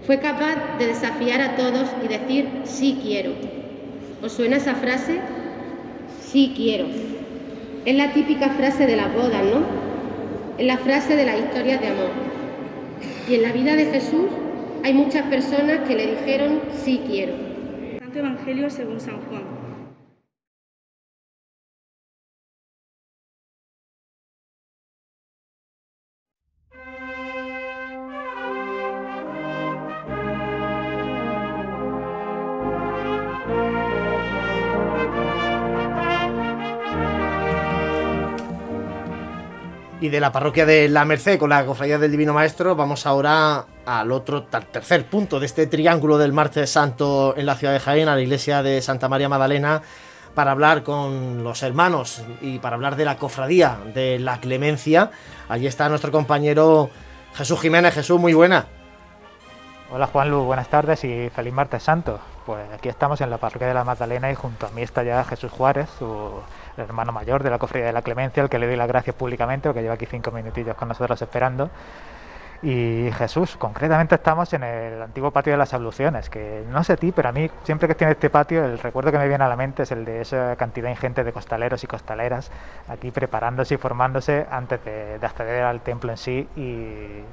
Fue 0.05 0.19
capaz 0.19 0.77
de 0.77 0.87
desafiar 0.87 1.41
a 1.41 1.55
todos 1.55 1.89
y 2.03 2.07
decir 2.07 2.49
sí 2.63 2.99
quiero. 3.01 3.31
¿Os 4.21 4.33
suena 4.33 4.57
esa 4.57 4.75
frase? 4.75 5.19
Sí 6.31 6.53
quiero. 6.55 6.85
Es 7.85 7.95
la 7.95 8.13
típica 8.13 8.49
frase 8.49 8.85
de 8.85 8.95
las 8.95 9.11
bodas, 9.15 9.43
¿no? 9.45 9.63
Es 10.59 10.67
la 10.67 10.77
frase 10.77 11.15
de 11.15 11.25
las 11.25 11.39
historias 11.39 11.81
de 11.81 11.87
amor. 11.87 12.11
Y 13.27 13.33
en 13.33 13.41
la 13.41 13.51
vida 13.51 13.75
de 13.75 13.85
Jesús 13.85 14.27
hay 14.83 14.93
muchas 14.93 15.25
personas 15.25 15.87
que 15.87 15.95
le 15.95 16.11
dijeron 16.11 16.59
sí 16.71 17.01
quiero. 17.07 17.33
Santo 17.99 18.19
Evangelio 18.19 18.69
según 18.69 18.99
San 18.99 19.19
Juan. 19.21 19.58
Y 40.01 40.07
de 40.07 40.21
la 40.21 40.31
parroquia 40.31 40.65
de 40.65 40.87
la 40.87 41.03
Merced 41.03 41.37
con 41.37 41.49
la 41.49 41.65
cofradía 41.65 41.97
del 41.97 42.11
Divino 42.11 42.33
Maestro, 42.33 42.73
vamos 42.73 43.05
ahora 43.05 43.65
al 43.85 44.11
otro, 44.13 44.43
tercer 44.43 45.05
punto 45.05 45.41
de 45.41 45.45
este 45.45 45.67
triángulo 45.67 46.17
del 46.17 46.31
martes 46.31 46.69
santo 46.69 47.33
en 47.35 47.45
la 47.45 47.55
ciudad 47.55 47.73
de 47.73 47.81
Jaén, 47.81 48.07
a 48.07 48.15
la 48.15 48.21
iglesia 48.21 48.63
de 48.63 48.81
Santa 48.81 49.09
María 49.09 49.27
Magdalena, 49.27 49.81
para 50.35 50.51
hablar 50.51 50.83
con 50.83 51.43
los 51.43 51.63
hermanos 51.63 52.23
y 52.39 52.59
para 52.59 52.77
hablar 52.77 52.95
de 52.95 53.03
la 53.03 53.17
cofradía 53.17 53.77
de 53.93 54.19
la 54.19 54.39
Clemencia. 54.39 55.11
Allí 55.49 55.67
está 55.67 55.89
nuestro 55.89 56.13
compañero 56.13 56.89
Jesús 57.33 57.59
Jiménez. 57.59 57.93
Jesús, 57.93 58.21
muy 58.21 58.33
buena. 58.33 58.67
Hola 59.91 60.07
Juan 60.07 60.31
Lu, 60.31 60.43
buenas 60.43 60.69
tardes 60.69 61.03
y 61.03 61.29
feliz 61.29 61.53
martes 61.53 61.83
santo. 61.83 62.21
Pues 62.45 62.71
aquí 62.73 62.87
estamos 62.87 63.19
en 63.19 63.29
la 63.29 63.37
parroquia 63.37 63.67
de 63.67 63.73
la 63.73 63.83
Magdalena 63.83 64.31
y 64.31 64.35
junto 64.35 64.65
a 64.65 64.69
mí 64.69 64.81
está 64.81 65.03
ya 65.03 65.25
Jesús 65.25 65.51
Juárez, 65.51 65.89
su 65.99 66.31
el 66.79 66.85
hermano 66.85 67.11
mayor 67.11 67.43
de 67.43 67.49
la 67.49 67.57
Cofradía 67.57 67.87
de 67.87 67.93
la 67.93 68.01
Clemencia, 68.01 68.43
al 68.43 68.49
que 68.49 68.59
le 68.59 68.67
doy 68.67 68.75
las 68.75 68.87
gracias 68.87 69.15
públicamente, 69.15 69.69
porque 69.69 69.81
lleva 69.81 69.95
aquí 69.95 70.05
cinco 70.05 70.31
minutillos 70.31 70.75
con 70.75 70.87
nosotros 70.87 71.21
esperando. 71.21 71.69
Y 72.61 73.09
Jesús, 73.13 73.55
concretamente 73.55 74.15
estamos 74.15 74.51
en 74.51 74.63
el 74.63 75.01
antiguo 75.01 75.31
patio 75.31 75.53
de 75.53 75.57
las 75.57 75.73
abluciones, 75.73 76.29
que 76.29 76.65
no 76.69 76.83
sé 76.83 76.97
ti, 76.97 77.13
pero 77.13 77.29
a 77.29 77.31
mí 77.31 77.49
siempre 77.63 77.87
que 77.87 77.93
estoy 77.93 78.05
en 78.05 78.11
este 78.11 78.29
patio, 78.29 78.65
el 78.65 78.79
recuerdo 78.79 79.13
que 79.13 79.17
me 79.17 79.29
viene 79.29 79.45
a 79.45 79.47
la 79.47 79.55
mente 79.55 79.83
es 79.83 79.91
el 79.93 80.03
de 80.03 80.19
esa 80.19 80.57
cantidad 80.57 80.89
ingente 80.89 81.23
de 81.23 81.31
costaleros 81.31 81.81
y 81.85 81.87
costaleras 81.87 82.51
aquí 82.89 83.11
preparándose 83.11 83.75
y 83.75 83.77
formándose 83.77 84.45
antes 84.51 84.83
de, 84.83 85.19
acceder 85.21 85.63
al 85.63 85.79
templo 85.81 86.11
en 86.11 86.17
sí 86.17 86.49
y, 86.57 87.23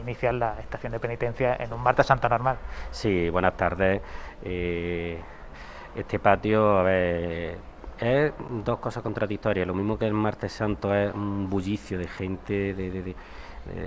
iniciar 0.00 0.34
la 0.34 0.58
estación 0.58 0.92
de 0.92 1.00
penitencia 1.00 1.54
en 1.60 1.72
un 1.72 1.82
martes 1.82 2.06
santo 2.06 2.28
normal. 2.28 2.56
Sí, 2.90 3.28
buenas 3.28 3.56
tardes. 3.56 4.00
Eh, 4.42 5.20
este 5.94 6.18
patio, 6.18 6.78
a 6.78 6.82
ver 6.82 7.71
es 8.02 8.32
dos 8.64 8.78
cosas 8.80 9.02
contradictorias. 9.02 9.66
Lo 9.66 9.74
mismo 9.74 9.96
que 9.96 10.06
el 10.06 10.12
martes 10.12 10.52
santo 10.52 10.92
es 10.94 11.14
un 11.14 11.48
bullicio 11.48 11.98
de 11.98 12.08
gente, 12.08 12.74
de, 12.74 13.14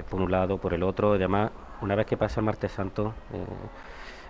por 0.10 0.22
un 0.22 0.32
lado, 0.32 0.58
por 0.58 0.74
el 0.74 0.84
otro. 0.84 1.14
Además, 1.14 1.52
una 1.82 1.96
vez 1.96 2.06
que 2.06 2.16
pasa 2.16 2.40
el 2.40 2.46
martes 2.46 2.72
santo, 2.72 3.14
eh, 3.34 3.46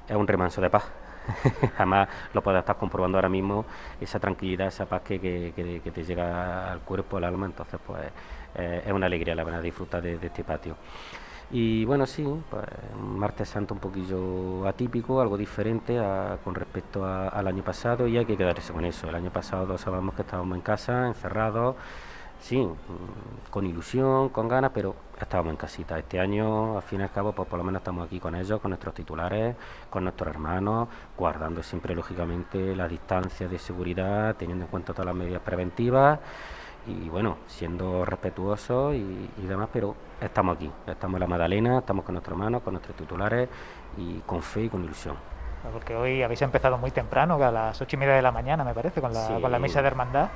es 0.09 0.15
un 0.15 0.27
remanso 0.27 0.59
de 0.59 0.71
paz. 0.71 0.91
Jamás 1.77 2.09
lo 2.33 2.41
puedes 2.41 2.59
estar 2.59 2.77
comprobando 2.77 3.17
ahora 3.17 3.29
mismo, 3.29 3.65
esa 4.01 4.19
tranquilidad, 4.19 4.67
esa 4.67 4.85
paz 4.85 5.01
que, 5.03 5.53
te 5.93 6.03
llega 6.03 6.71
al 6.71 6.79
cuerpo, 6.79 7.17
al 7.17 7.25
alma. 7.25 7.45
Entonces, 7.45 7.79
pues 7.85 8.01
eh, 8.55 8.83
es 8.85 8.91
una 8.91 9.05
alegría 9.05 9.35
la 9.35 9.43
verdad 9.43 9.61
disfrutar 9.61 10.01
de 10.01 10.13
este 10.15 10.43
patio. 10.43 10.75
Y 11.57 11.85
bueno, 11.85 12.05
sí, 12.05 12.25
pues, 12.49 12.65
un 12.99 13.17
martes 13.17 13.47
santo 13.47 13.73
un 13.73 13.79
poquillo 13.79 14.67
atípico, 14.67 15.21
algo 15.21 15.37
diferente 15.37 15.97
con 16.43 16.53
respecto 16.53 17.05
al 17.05 17.47
año 17.47 17.63
pasado 17.63 18.07
y 18.09 18.17
hay 18.17 18.25
que 18.25 18.35
quedarse 18.35 18.73
con 18.73 18.83
eso. 18.83 19.07
El 19.07 19.15
año 19.15 19.31
pasado 19.31 19.77
sabemos 19.77 20.15
que 20.15 20.23
estábamos 20.23 20.53
en 20.57 20.61
casa, 20.61 21.07
encerrados, 21.07 21.77
sí, 22.41 22.57
mm, 22.57 23.49
con 23.49 23.65
ilusión, 23.65 24.27
con 24.29 24.49
ganas, 24.49 24.71
pero 24.73 24.95
estábamos 25.17 25.51
en 25.51 25.57
casita. 25.57 25.97
Este 25.97 26.19
año, 26.19 26.75
al 26.75 26.83
fin 26.83 26.99
y 26.99 27.03
al 27.03 27.11
cabo, 27.11 27.31
pues 27.31 27.47
por 27.47 27.57
lo 27.57 27.63
menos 27.63 27.79
estamos 27.79 28.05
aquí 28.05 28.19
con 28.19 28.35
ellos, 28.35 28.59
con 28.59 28.71
nuestros 28.71 28.93
titulares, 28.93 29.55
con 29.89 30.03
nuestros 30.03 30.27
hermanos, 30.27 30.89
guardando 31.17 31.63
siempre, 31.63 31.95
lógicamente, 31.95 32.75
la 32.75 32.89
distancia 32.89 33.47
de 33.47 33.59
seguridad, 33.59 34.35
teniendo 34.35 34.65
en 34.65 34.71
cuenta 34.71 34.91
todas 34.91 35.05
las 35.05 35.15
medidas 35.15 35.41
preventivas 35.41 36.19
y 36.87 37.09
bueno, 37.09 37.37
siendo 37.47 38.05
respetuosos 38.05 38.95
y, 38.95 39.29
demás, 39.47 39.69
pero 39.71 39.95
estamos 40.21 40.55
aquí, 40.55 40.71
estamos 40.87 41.15
en 41.15 41.21
la 41.21 41.27
Madalena, 41.27 41.79
estamos 41.79 42.05
con 42.05 42.13
nuestros 42.13 42.33
hermanos, 42.33 42.61
con 42.61 42.73
nuestros 42.73 42.95
titulares 42.95 43.49
y 43.97 44.19
con 44.19 44.41
fe 44.41 44.63
y 44.63 44.69
con 44.69 44.83
ilusión. 44.83 45.15
Porque 45.71 45.95
hoy 45.95 46.21
habéis 46.21 46.43
empezado 46.43 46.77
muy 46.77 46.91
temprano, 46.91 47.43
a 47.43 47.51
las 47.51 47.81
ocho 47.81 47.95
y 47.95 47.99
media 47.99 48.13
de 48.13 48.21
la 48.21 48.31
mañana, 48.31 48.63
me 48.63 48.73
parece, 48.73 49.01
con 49.01 49.11
la, 49.11 49.39
con 49.41 49.51
la 49.51 49.57
misa 49.57 49.81
de 49.81 49.87
hermandad. 49.87 50.29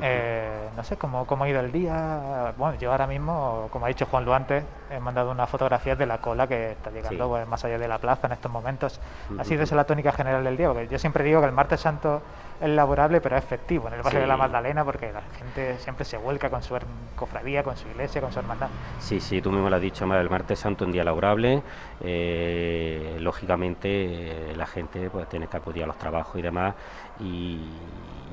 Eh, 0.00 0.70
no 0.74 0.82
sé 0.82 0.96
¿cómo, 0.96 1.26
cómo 1.26 1.44
ha 1.44 1.48
ido 1.48 1.60
el 1.60 1.70
día. 1.70 2.54
Bueno, 2.56 2.78
yo 2.78 2.90
ahora 2.90 3.06
mismo, 3.06 3.68
como 3.72 3.84
ha 3.84 3.88
dicho 3.88 4.06
Juan 4.06 4.24
Luante, 4.24 4.64
he 4.90 4.98
mandado 4.98 5.30
unas 5.32 5.50
fotografías 5.50 5.98
de 5.98 6.06
la 6.06 6.18
cola 6.18 6.46
que 6.46 6.72
está 6.72 6.90
llegando 6.90 7.28
pues, 7.28 7.46
más 7.46 7.62
allá 7.64 7.78
de 7.78 7.88
la 7.88 7.98
plaza 7.98 8.26
en 8.26 8.32
estos 8.32 8.50
momentos. 8.50 9.00
Ha 9.38 9.44
sido 9.44 9.64
esa 9.64 9.76
la 9.76 9.84
tónica 9.84 10.12
general 10.12 10.44
del 10.44 10.56
día, 10.56 10.68
porque 10.68 10.88
yo 10.88 10.98
siempre 10.98 11.24
digo 11.24 11.40
que 11.40 11.46
el 11.46 11.52
martes 11.52 11.80
santo 11.80 12.22
es 12.60 12.68
laborable, 12.68 13.20
pero 13.20 13.36
es 13.36 13.44
efectivo 13.44 13.88
en 13.88 13.94
el 13.94 14.02
barrio 14.02 14.20
de 14.20 14.26
la 14.26 14.36
Magdalena, 14.36 14.84
porque 14.84 15.12
la 15.12 15.22
gente 15.38 15.78
siempre 15.78 16.04
se 16.04 16.16
vuelca 16.18 16.50
con 16.50 16.62
su 16.62 16.76
cofradía, 17.16 17.62
con 17.62 17.76
su 17.76 17.88
iglesia, 17.88 18.20
con 18.20 18.32
su 18.32 18.38
hermandad. 18.38 18.68
Sí, 18.98 19.20
sí, 19.20 19.40
tú 19.40 19.50
mismo 19.50 19.70
lo 19.70 19.76
has 19.76 19.82
dicho, 19.82 20.04
el 20.04 20.30
martes 20.30 20.58
santo 20.58 20.84
un 20.84 20.92
día 20.92 21.04
laborable. 21.04 21.62
Eh, 22.00 23.16
lógicamente, 23.20 24.52
la 24.56 24.66
gente 24.66 25.08
pues, 25.10 25.28
tiene 25.28 25.46
que 25.46 25.56
acudir 25.56 25.84
a 25.84 25.86
los 25.86 25.96
trabajos 25.96 26.38
y 26.38 26.42
demás. 26.42 26.74
Y, 27.18 27.60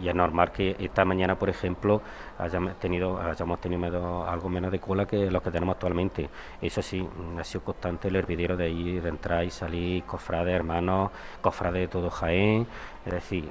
y 0.01 0.07
es 0.07 0.15
normal 0.15 0.51
que 0.51 0.75
esta 0.79 1.05
mañana, 1.05 1.35
por 1.35 1.49
ejemplo, 1.49 2.01
hayamos 2.37 2.77
tenido, 2.79 3.19
hayamos 3.19 3.59
tenido 3.59 4.27
algo 4.27 4.49
menos 4.49 4.71
de 4.71 4.79
cola 4.79 5.05
que 5.05 5.31
los 5.31 5.41
que 5.41 5.51
tenemos 5.51 5.73
actualmente. 5.73 6.29
Eso 6.61 6.81
sí, 6.81 7.07
ha 7.39 7.43
sido 7.43 7.63
constante 7.63 8.07
el 8.09 8.15
hervidero 8.15 8.55
de 8.55 8.69
ir, 8.69 9.01
de 9.01 9.09
entrar 9.09 9.43
y 9.43 9.49
salir, 9.49 10.03
cofrades, 10.03 10.53
hermanos, 10.53 11.11
cofrades 11.41 11.81
de 11.81 11.87
todo 11.87 12.09
Jaén, 12.09 12.67
es 13.05 13.13
decir, 13.13 13.49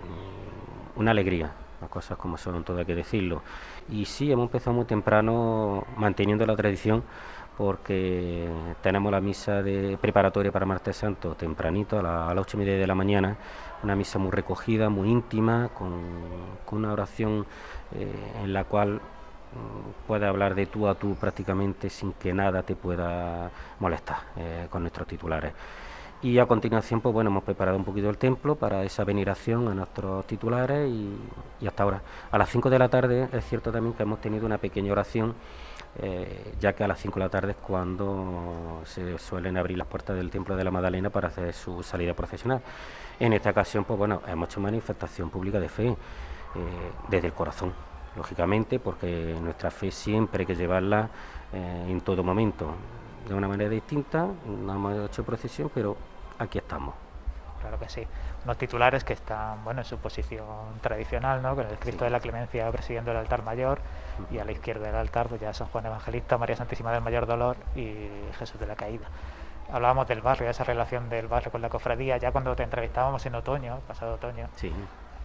una 0.96 1.10
alegría, 1.12 1.52
las 1.80 1.90
cosas 1.90 2.18
como 2.18 2.36
son, 2.36 2.64
todo 2.64 2.78
hay 2.78 2.84
que 2.84 2.94
decirlo. 2.94 3.42
Y 3.90 4.04
sí, 4.04 4.30
hemos 4.30 4.46
empezado 4.46 4.74
muy 4.74 4.84
temprano 4.84 5.84
manteniendo 5.96 6.46
la 6.46 6.56
tradición 6.56 7.02
porque 7.56 8.48
tenemos 8.82 9.10
la 9.10 9.20
misa 9.20 9.62
de 9.62 9.96
preparatoria 9.98 10.52
para 10.52 10.66
Martes 10.66 10.96
Santo 10.96 11.34
tempranito, 11.34 11.98
a, 11.98 12.02
las 12.34 12.38
ocho 12.38 12.56
y 12.56 12.60
media 12.60 12.76
de 12.76 12.86
la 12.86 12.94
mañana, 12.94 13.36
una 13.82 13.96
misa 13.96 14.18
muy 14.18 14.30
recogida, 14.30 14.90
muy 14.90 15.08
íntima, 15.08 15.70
con, 15.72 15.92
una 16.70 16.92
oración 16.92 17.46
eh, 17.94 18.12
en 18.42 18.52
la 18.52 18.64
cual 18.64 18.94
mm, 18.96 20.06
puedes 20.06 20.28
hablar 20.28 20.54
de 20.54 20.66
tú 20.66 20.86
a 20.86 20.94
tú 20.96 21.14
prácticamente 21.14 21.88
sin 21.88 22.12
que 22.12 22.34
nada 22.34 22.62
te 22.62 22.76
pueda 22.76 23.50
molestar 23.80 24.18
eh, 24.36 24.66
con 24.70 24.82
nuestros 24.82 25.08
titulares. 25.08 25.54
Y 26.22 26.38
a 26.38 26.46
continuación, 26.46 27.02
pues 27.02 27.12
bueno, 27.12 27.28
hemos 27.28 27.44
preparado 27.44 27.76
un 27.76 27.84
poquito 27.84 28.08
el 28.08 28.16
templo 28.16 28.56
para 28.56 28.82
esa 28.84 29.04
veneración 29.04 29.68
a 29.68 29.74
nuestros 29.74 30.26
titulares 30.26 30.88
y, 30.88 31.66
hasta 31.66 31.82
ahora. 31.82 32.00
A 32.30 32.38
las 32.38 32.48
5 32.48 32.70
de 32.70 32.78
la 32.78 32.88
tarde 32.88 33.28
es 33.30 33.44
cierto 33.44 33.70
también 33.70 33.94
que 33.94 34.02
hemos 34.02 34.20
tenido 34.22 34.46
una 34.46 34.56
pequeña 34.56 34.92
oración, 34.92 35.34
eh, 35.98 36.54
ya 36.58 36.72
que 36.72 36.84
a 36.84 36.88
las 36.88 37.00
5 37.00 37.18
de 37.18 37.24
la 37.26 37.28
tarde 37.28 37.50
es 37.50 37.58
cuando 37.58 38.80
se 38.84 39.18
suelen 39.18 39.58
abrir 39.58 39.76
las 39.76 39.86
puertas 39.86 40.16
del 40.16 40.30
templo 40.30 40.56
de 40.56 40.64
la 40.64 40.70
Magdalena 40.70 41.10
para 41.10 41.28
hacer 41.28 41.52
su 41.52 41.82
salida 41.82 42.14
profesional. 42.14 42.62
En 43.20 43.34
esta 43.34 43.50
ocasión, 43.50 43.84
pues 43.84 43.98
bueno, 43.98 44.22
hemos 44.26 44.48
hecho 44.48 44.60
manifestación 44.60 45.28
pública 45.28 45.60
de 45.60 45.68
fe 45.68 45.88
eh, 45.88 45.96
desde 47.10 47.26
el 47.26 47.34
corazón, 47.34 47.74
lógicamente, 48.16 48.78
porque 48.78 49.36
nuestra 49.42 49.70
fe 49.70 49.90
siempre 49.90 50.42
hay 50.42 50.46
que 50.46 50.56
llevarla 50.56 51.10
eh, 51.52 51.86
en 51.90 52.00
todo 52.00 52.24
momento 52.24 52.74
de 53.26 53.34
una 53.34 53.48
manera 53.48 53.70
distinta, 53.70 54.28
no 54.46 54.74
hemos 54.74 55.10
hecho 55.10 55.24
procesión, 55.24 55.70
pero 55.74 55.96
aquí 56.38 56.58
estamos. 56.58 56.94
Claro 57.60 57.78
que 57.78 57.88
sí. 57.88 58.06
Unos 58.44 58.58
titulares 58.58 59.02
que 59.02 59.14
están 59.14 59.64
bueno, 59.64 59.80
en 59.80 59.84
su 59.84 59.98
posición 59.98 60.46
tradicional, 60.80 61.42
¿no? 61.42 61.56
con 61.56 61.66
el 61.66 61.78
Cristo 61.78 62.04
de 62.04 62.10
la 62.10 62.20
Clemencia 62.20 62.70
presidiendo 62.70 63.10
el 63.10 63.16
altar 63.16 63.42
mayor 63.42 63.80
y 64.30 64.38
a 64.38 64.44
la 64.44 64.52
izquierda 64.52 64.86
del 64.86 64.94
altar 64.94 65.28
pues 65.28 65.40
ya 65.40 65.52
San 65.52 65.66
Juan 65.68 65.86
Evangelista, 65.86 66.38
María 66.38 66.56
Santísima 66.56 66.92
del 66.92 67.00
Mayor 67.00 67.26
Dolor 67.26 67.56
y 67.74 68.08
Jesús 68.38 68.60
de 68.60 68.66
la 68.66 68.76
Caída. 68.76 69.08
Hablábamos 69.72 70.06
del 70.06 70.20
barrio, 70.20 70.48
esa 70.48 70.62
relación 70.62 71.08
del 71.08 71.26
barrio 71.26 71.50
con 71.50 71.60
la 71.60 71.68
cofradía, 71.68 72.18
ya 72.18 72.30
cuando 72.30 72.54
te 72.54 72.62
entrevistábamos 72.62 73.26
en 73.26 73.34
otoño, 73.34 73.80
pasado 73.88 74.14
otoño. 74.14 74.48
Sí 74.54 74.72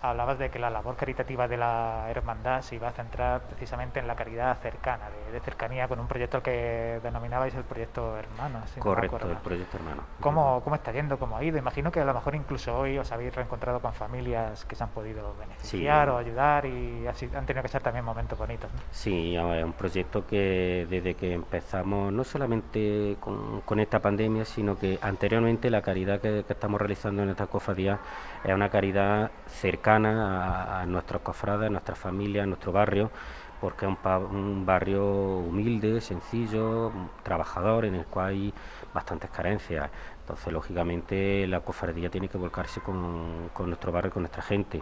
hablabas 0.01 0.39
de 0.39 0.49
que 0.49 0.59
la 0.59 0.69
labor 0.69 0.95
caritativa 0.95 1.47
de 1.47 1.57
la 1.57 2.07
hermandad 2.09 2.61
se 2.61 2.75
iba 2.75 2.87
a 2.87 2.91
centrar 2.91 3.41
precisamente 3.41 3.99
en 3.99 4.07
la 4.07 4.15
caridad 4.15 4.57
cercana, 4.61 5.09
de, 5.31 5.39
cercanía, 5.39 5.87
con 5.87 5.99
un 5.99 6.07
proyecto 6.07 6.41
que 6.41 6.99
denominabais 7.03 7.53
el 7.55 7.63
proyecto 7.63 8.17
hermano. 8.17 8.61
Correcto, 8.79 9.29
el 9.29 9.37
proyecto 9.37 9.77
hermano. 9.77 10.03
¿Cómo, 10.19 10.61
¿Cómo 10.63 10.75
está 10.75 10.91
yendo? 10.91 11.19
¿Cómo 11.19 11.37
ha 11.37 11.43
ido? 11.43 11.57
Imagino 11.57 11.91
que 11.91 11.99
a 11.99 12.05
lo 12.05 12.13
mejor 12.13 12.35
incluso 12.35 12.77
hoy 12.77 12.97
os 12.97 13.11
habéis 13.11 13.33
reencontrado 13.35 13.79
con 13.79 13.93
familias 13.93 14.65
que 14.65 14.75
se 14.75 14.83
han 14.83 14.89
podido 14.89 15.35
beneficiar 15.39 16.09
o 16.09 16.17
ayudar 16.17 16.65
y 16.65 17.05
han 17.07 17.45
tenido 17.45 17.61
que 17.61 17.69
ser 17.69 17.83
también 17.83 18.03
momentos 18.03 18.37
bonitos. 18.37 18.69
Sí, 18.91 19.35
es 19.35 19.63
un 19.63 19.73
proyecto 19.73 20.25
que 20.25 20.87
desde 20.89 21.13
que 21.13 21.33
empezamos, 21.33 22.11
no 22.11 22.23
solamente 22.23 23.17
con, 23.19 23.61
con 23.61 23.79
esta 23.79 23.99
pandemia, 23.99 24.45
sino 24.45 24.77
que 24.77 24.97
anteriormente 25.01 25.69
la 25.69 25.81
caridad 25.81 26.19
que, 26.19 26.43
que 26.43 26.53
estamos 26.53 26.79
realizando 26.79 27.23
en 27.23 27.29
esta 27.29 27.47
cofradía 27.47 27.99
es 28.43 28.53
una 28.53 28.69
caridad 28.69 29.31
cercana 29.47 30.81
a, 30.81 30.85
nuestros 30.85 31.21
cofrades, 31.21 31.67
a 31.67 31.69
nuestras 31.69 31.97
familias, 31.97 32.43
a 32.43 32.47
nuestro 32.47 32.71
barrio, 32.71 33.11
porque 33.59 33.85
es 33.85 33.91
un, 33.91 34.65
barrio 34.65 35.05
humilde, 35.05 36.01
sencillo, 36.01 36.91
trabajador, 37.23 37.85
en 37.85 37.95
el 37.95 38.05
cual 38.05 38.29
hay 38.29 38.53
bastantes 38.93 39.29
carencias. 39.29 39.89
Entonces, 40.21 40.51
lógicamente, 40.51 41.45
la 41.47 41.59
cofradía 41.59 42.09
tiene 42.09 42.27
que 42.27 42.37
volcarse 42.37 42.81
con, 42.81 43.51
nuestro 43.59 43.91
barrio, 43.91 44.11
con 44.11 44.23
nuestra 44.23 44.41
gente 44.41 44.81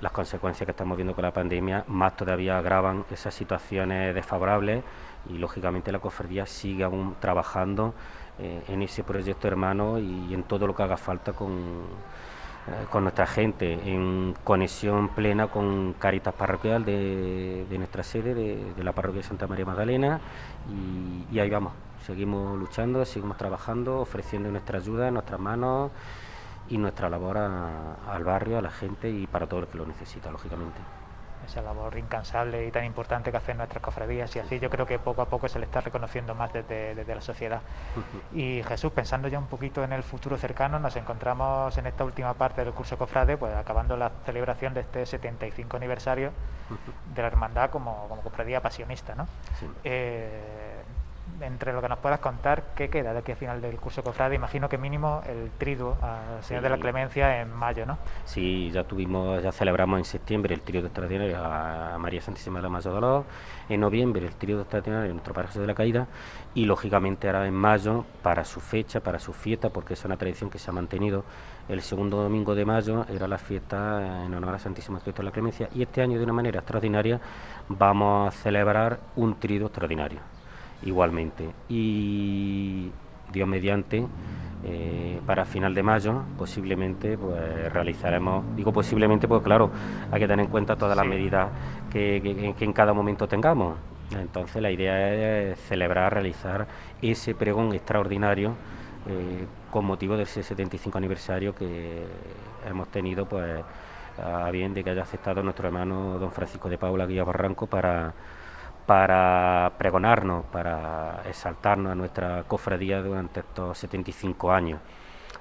las 0.00 0.12
consecuencias 0.12 0.64
que 0.64 0.70
estamos 0.70 0.96
viendo 0.96 1.12
con 1.12 1.22
la 1.22 1.32
pandemia 1.32 1.82
más 1.88 2.16
todavía 2.16 2.56
agravan 2.56 3.04
esas 3.10 3.34
situaciones 3.34 4.14
desfavorables 4.14 4.84
y 5.28 5.38
lógicamente 5.38 5.90
la 5.90 5.98
cofradía 5.98 6.46
sigue 6.46 6.84
aún 6.84 7.16
trabajando 7.18 7.94
eh, 8.38 8.62
en 8.68 8.82
ese 8.82 9.02
proyecto 9.02 9.48
hermano 9.48 9.98
y 9.98 10.32
en 10.32 10.44
todo 10.44 10.68
lo 10.68 10.76
que 10.76 10.84
haga 10.84 10.96
falta 10.96 11.32
con, 11.32 11.82
con 12.90 13.04
nuestra 13.04 13.26
gente, 13.26 13.72
en 13.72 14.34
conexión 14.44 15.08
plena 15.08 15.48
con 15.48 15.94
Caritas 15.94 16.34
Parroquial 16.34 16.84
de, 16.84 17.66
nuestra 17.78 18.02
sede, 18.02 18.34
de, 18.34 18.84
la 18.84 18.92
parroquia 18.92 19.22
de 19.22 19.28
Santa 19.28 19.46
María 19.46 19.64
Magdalena, 19.64 20.20
y, 21.30 21.38
ahí 21.38 21.50
vamos, 21.50 21.72
seguimos 22.04 22.58
luchando, 22.58 23.04
seguimos 23.04 23.36
trabajando, 23.36 24.00
ofreciendo 24.00 24.50
nuestra 24.50 24.78
ayuda, 24.78 25.10
nuestras 25.10 25.40
manos 25.40 25.90
y 26.68 26.78
nuestra 26.78 27.08
labor 27.08 27.38
al 27.38 28.24
barrio, 28.24 28.58
a 28.58 28.62
la 28.62 28.70
gente 28.70 29.10
y 29.10 29.26
para 29.26 29.46
todo 29.46 29.60
el 29.60 29.66
que 29.66 29.78
lo 29.78 29.86
necesita, 29.86 30.30
lógicamente 30.30 30.97
esa 31.48 31.62
labor 31.62 31.96
incansable 31.98 32.66
y 32.66 32.70
tan 32.70 32.84
importante 32.84 33.30
que 33.30 33.36
hacen 33.36 33.56
nuestras 33.56 33.82
cofradías 33.82 34.34
y 34.36 34.38
así 34.38 34.58
yo 34.60 34.70
creo 34.70 34.86
que 34.86 34.98
poco 34.98 35.22
a 35.22 35.28
poco 35.28 35.48
se 35.48 35.58
le 35.58 35.64
está 35.64 35.80
reconociendo 35.80 36.34
más 36.34 36.52
desde, 36.52 37.04
la 37.04 37.20
sociedad. 37.20 37.62
Y 38.32 38.62
Jesús, 38.62 38.92
pensando 38.92 39.28
ya 39.28 39.38
un 39.38 39.46
poquito 39.46 39.82
en 39.82 39.92
el 39.92 40.02
futuro 40.02 40.36
cercano, 40.36 40.78
nos 40.78 40.94
encontramos 40.96 41.76
en 41.78 41.86
esta 41.86 42.04
última 42.04 42.34
parte 42.34 42.64
del 42.64 42.74
curso 42.74 42.96
cofrade, 42.98 43.36
pues 43.36 43.54
acabando 43.54 43.96
la 43.96 44.10
celebración 44.24 44.74
de 44.74 44.80
este 44.80 45.06
75 45.06 45.76
aniversario 45.76 46.32
de 47.14 47.22
la 47.22 47.28
hermandad 47.28 47.70
como, 47.70 48.06
como 48.08 48.22
cofradía 48.22 48.60
pasionista, 48.60 49.14
¿no? 49.14 49.26
Eh, 49.84 50.77
entre 51.40 51.72
lo 51.72 51.80
que 51.80 51.88
nos 51.88 51.98
puedas 51.98 52.20
contar, 52.20 52.62
¿qué 52.74 52.88
queda 52.88 53.12
de 53.12 53.20
aquí 53.20 53.32
a 53.32 53.36
final 53.36 53.60
del 53.60 53.76
curso 53.76 54.02
cofrade? 54.02 54.34
Imagino 54.34 54.68
que 54.68 54.78
mínimo 54.78 55.22
el 55.26 55.50
triduo 55.58 55.96
al 56.02 56.42
Señor 56.42 56.62
de 56.62 56.70
la 56.70 56.78
Clemencia 56.78 57.40
en 57.40 57.52
mayo, 57.52 57.86
¿no? 57.86 57.98
Sí, 58.24 58.70
ya 58.70 58.84
tuvimos, 58.84 59.42
ya 59.42 59.52
celebramos 59.52 59.98
en 59.98 60.04
septiembre 60.04 60.54
el 60.54 60.60
triduo 60.62 60.86
extraordinario 60.86 61.38
a 61.38 61.96
María 61.98 62.20
Santísima 62.20 62.58
de 62.58 62.62
la 62.64 62.68
Mayo 62.68 62.90
Dolor, 62.90 63.24
en 63.68 63.80
noviembre 63.80 64.26
el 64.26 64.34
triduo 64.34 64.62
extraordinario 64.62 65.10
a 65.10 65.14
nuestro 65.14 65.34
Padre 65.34 65.60
de 65.60 65.66
la 65.66 65.74
Caída. 65.74 66.06
Y 66.54 66.64
lógicamente 66.64 67.28
ahora 67.28 67.46
en 67.46 67.54
mayo, 67.54 68.04
para 68.22 68.44
su 68.44 68.60
fecha, 68.60 69.00
para 69.00 69.18
su 69.18 69.32
fiesta, 69.32 69.70
porque 69.70 69.94
es 69.94 70.04
una 70.04 70.16
tradición 70.16 70.50
que 70.50 70.58
se 70.58 70.70
ha 70.70 70.72
mantenido, 70.72 71.24
el 71.68 71.82
segundo 71.82 72.22
domingo 72.22 72.54
de 72.54 72.64
mayo 72.64 73.04
era 73.08 73.28
la 73.28 73.38
fiesta 73.38 74.24
en 74.24 74.34
honor 74.34 74.54
a 74.54 74.58
Santísimo 74.58 74.98
Cristo 75.00 75.22
de 75.22 75.26
la 75.26 75.32
Clemencia. 75.32 75.68
Y 75.74 75.82
este 75.82 76.02
año 76.02 76.18
de 76.18 76.24
una 76.24 76.32
manera 76.32 76.60
extraordinaria 76.60 77.20
vamos 77.68 78.28
a 78.28 78.30
celebrar 78.30 78.98
un 79.16 79.38
triduo 79.38 79.68
extraordinario 79.68 80.37
igualmente. 80.82 81.50
Y 81.68 82.90
Dios 83.32 83.48
mediante, 83.48 84.06
eh, 84.64 85.20
para 85.24 85.44
final 85.44 85.72
de 85.74 85.82
mayo 85.84 86.22
posiblemente 86.36 87.16
pues 87.16 87.72
realizaremos, 87.72 88.44
digo 88.56 88.72
posiblemente 88.72 89.28
porque 89.28 89.44
claro, 89.44 89.70
hay 90.10 90.20
que 90.20 90.26
tener 90.26 90.46
en 90.46 90.50
cuenta 90.50 90.74
todas 90.76 90.96
las 90.96 91.06
medidas 91.06 91.48
que, 91.92 92.54
en 92.58 92.72
cada 92.72 92.92
momento 92.92 93.28
tengamos. 93.28 93.76
Entonces 94.10 94.60
la 94.62 94.70
idea 94.70 95.52
es 95.52 95.60
celebrar, 95.60 96.14
realizar 96.14 96.66
ese 97.02 97.34
pregón 97.34 97.74
extraordinario 97.74 98.54
eh, 99.08 99.46
con 99.70 99.84
motivo 99.84 100.16
de 100.16 100.24
ese 100.24 100.42
75 100.42 100.98
aniversario 100.98 101.54
que 101.54 102.04
hemos 102.68 102.88
tenido 102.88 103.26
pues 103.28 103.62
a 104.20 104.50
bien 104.50 104.74
de 104.74 104.82
que 104.82 104.90
haya 104.90 105.02
aceptado 105.02 105.42
nuestro 105.42 105.68
hermano 105.68 106.18
don 106.18 106.32
Francisco 106.32 106.68
de 106.68 106.78
Paula 106.78 107.06
Guía 107.06 107.22
Barranco 107.22 107.66
para 107.66 108.12
para 108.88 109.70
pregonarnos, 109.76 110.46
para 110.46 111.20
exaltarnos 111.26 111.92
a 111.92 111.94
nuestra 111.94 112.44
cofradía 112.44 113.02
durante 113.02 113.40
estos 113.40 113.76
75 113.76 114.50
años. 114.50 114.80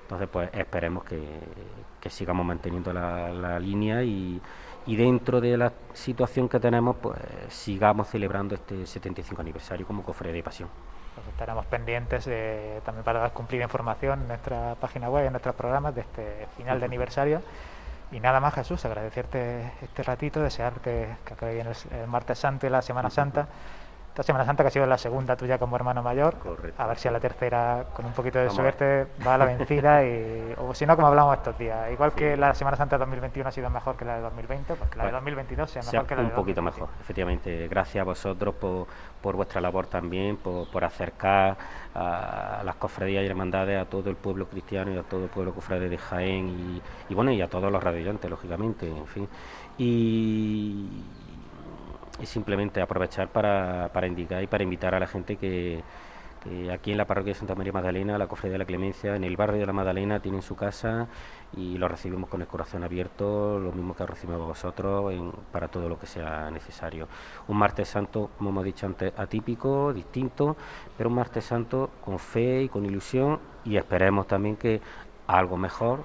Entonces, 0.02 0.28
pues 0.30 0.50
esperemos 0.52 1.06
que, 1.06 1.24
sigamos 2.10 2.46
manteniendo 2.46 2.92
la, 2.92 3.58
línea 3.58 4.04
y, 4.04 4.42
dentro 4.86 5.40
de 5.40 5.56
la 5.56 5.72
situación 5.94 6.50
que 6.50 6.60
tenemos, 6.60 6.98
pues 6.98 7.18
sigamos 7.48 8.10
celebrando 8.10 8.54
este 8.54 8.86
75 8.86 9.42
aniversario 9.42 9.88
como 9.88 10.04
cofradía 10.04 10.36
de 10.36 10.44
pasión. 10.44 10.68
Pues 11.16 11.26
estaremos 11.30 11.66
pendientes 11.68 12.30
también 12.84 13.06
para 13.06 13.30
cumplir 13.30 13.62
información 13.62 14.24
en 14.24 14.28
nuestra 14.28 14.76
página 14.76 15.10
web, 15.10 15.26
en 15.26 15.32
nuestros 15.32 15.56
programas 15.56 15.96
de 15.96 16.02
este 16.02 16.48
final 16.58 16.82
de 16.82 16.86
aniversario. 16.86 17.42
Y 18.12 18.20
nada 18.20 18.40
más, 18.40 18.54
Jesús, 18.54 18.84
agradecerte 18.86 19.74
este 19.82 20.04
ratito, 20.04 20.42
desearte 20.42 21.18
que 21.26 21.34
acabe 21.34 21.56
bien 21.56 21.68
el, 21.68 22.08
martes 22.08 22.40
santo 22.40 22.66
y 22.66 22.70
la 22.70 22.82
Semana 22.82 23.10
Santa. 23.10 23.48
Esta 24.10 24.24
Semana 24.24 24.46
Santa 24.46 24.64
que 24.64 24.70
ha 24.70 24.72
sido 24.72 24.86
la 24.88 24.98
segunda 24.98 25.36
tuya 25.36 25.60
como 25.60 25.76
hermano 25.76 26.02
mayor. 26.02 26.38
A 26.78 26.88
ver 26.88 26.98
si 26.98 27.08
a 27.08 27.12
la 27.12 27.20
tercera, 27.20 27.86
con 27.94 28.06
un 28.06 28.14
poquito 28.14 28.40
de 28.40 28.50
suerte, 28.50 29.06
va 29.26 29.36
a 29.36 29.38
la 29.38 29.46
vencida. 29.46 30.04
y, 30.04 30.56
o 30.58 30.74
si 30.74 30.88
no, 30.88 30.96
como 30.96 31.08
hablamos 31.08 31.38
estos 31.38 31.56
días. 31.60 31.92
Igual 31.92 32.14
que 32.14 32.36
la 32.36 32.56
Semana 32.56 32.78
Santa 32.78 32.96
de 32.96 33.02
2021 33.02 33.50
ha 33.50 33.52
sido 33.52 33.70
mejor 33.70 33.96
que 33.96 34.06
la 34.06 34.16
de 34.16 34.22
2020, 34.22 34.74
pues 34.74 34.90
que 34.90 34.98
la 34.98 35.06
de 35.06 35.12
2022 35.12 35.70
sea 35.70 35.84
mejor 35.84 36.08
que 36.08 36.16
la 36.16 36.22
de 36.22 36.28
Un 36.30 36.34
poquito 36.34 36.62
mejor, 36.64 36.90
efectivamente. 37.00 37.68
Gracias 37.68 38.02
a 38.02 38.06
vosotros 38.06 38.56
por, 38.56 38.88
por 39.22 39.36
vuestra 39.36 39.62
labor 39.62 39.88
también, 39.88 40.38
por, 40.38 40.70
por 40.70 40.84
acercar 40.84 41.58
a, 41.94 42.62
las 42.64 42.76
cofradías 42.76 43.24
y 43.24 43.28
hermandades 43.28 43.80
a 43.80 43.86
todo 43.86 44.10
el 44.10 44.16
pueblo 44.16 44.48
cristiano 44.48 44.94
y 44.94 44.98
a 44.98 45.04
todo 45.04 45.24
el 45.24 45.30
pueblo 45.30 45.54
cofrade 45.54 45.90
de 45.90 45.98
Jaén 45.98 46.82
y, 47.10 47.14
bueno, 47.14 47.32
y 47.32 47.42
a 47.42 47.48
todos 47.48 47.72
los 47.72 47.84
radiantes, 47.84 48.30
lógicamente, 48.30 48.88
en 48.88 49.08
fin. 49.08 49.28
Y, 49.78 50.88
simplemente 52.24 52.82
aprovechar 52.82 53.28
para, 53.28 53.92
para 53.94 54.08
indicar 54.08 54.42
y 54.42 54.48
para 54.48 54.64
invitar 54.64 54.96
a 54.96 55.00
la 55.00 55.06
gente 55.06 55.36
que, 55.36 55.84
aquí 56.72 56.92
en 56.92 56.98
la 56.98 57.06
parroquia 57.06 57.34
de 57.34 57.40
Santa 57.40 57.56
María 57.56 57.74
Magdalena, 57.74 58.18
la 58.18 58.28
cofradía 58.28 58.54
de 58.54 58.58
la 58.60 58.66
Clemencia, 58.66 59.16
en 59.16 59.24
el 59.24 59.36
barrio 59.36 59.60
de 59.60 59.66
la 59.66 59.74
Magdalena, 59.74 60.20
tienen 60.20 60.42
su 60.42 60.56
casa 60.56 61.08
y 61.56 61.78
lo 61.78 61.88
recibimos 61.88 62.30
con 62.30 62.42
el 62.42 62.48
corazón 62.48 62.84
abierto, 62.84 63.60
lo 63.60 63.72
mismo 63.72 63.96
que 63.96 64.06
recibimos 64.06 64.48
vosotros 64.48 65.14
para 65.52 65.68
todo 65.68 65.88
lo 65.90 65.98
que 65.98 66.08
sea 66.08 66.50
necesario. 66.52 67.08
Un 67.48 67.58
martes 67.58 67.88
santo, 67.88 68.32
como 68.38 68.50
hemos 68.50 68.66
dicho 68.66 68.86
antes, 68.86 69.14
atípico, 69.18 69.94
distinto, 69.94 70.56
pero 70.98 71.10
un 71.10 71.16
martes 71.16 71.46
santo 71.46 71.90
con 72.04 72.20
fe 72.20 72.64
y 72.64 72.70
con 72.70 72.86
ilusión 72.86 73.40
y 73.64 73.78
esperemos 73.78 74.28
también 74.28 74.56
que 74.56 74.82
algo 75.28 75.58
mejor 75.58 76.04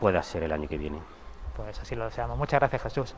pueda 0.00 0.22
ser 0.22 0.42
el 0.42 0.52
año 0.52 0.68
que 0.68 0.78
viene. 0.78 0.98
Pues 1.56 1.78
así 1.80 1.94
lo 1.94 2.04
deseamos. 2.04 2.36
Muchas 2.36 2.60
gracias 2.60 2.82
Jesús. 2.82 3.14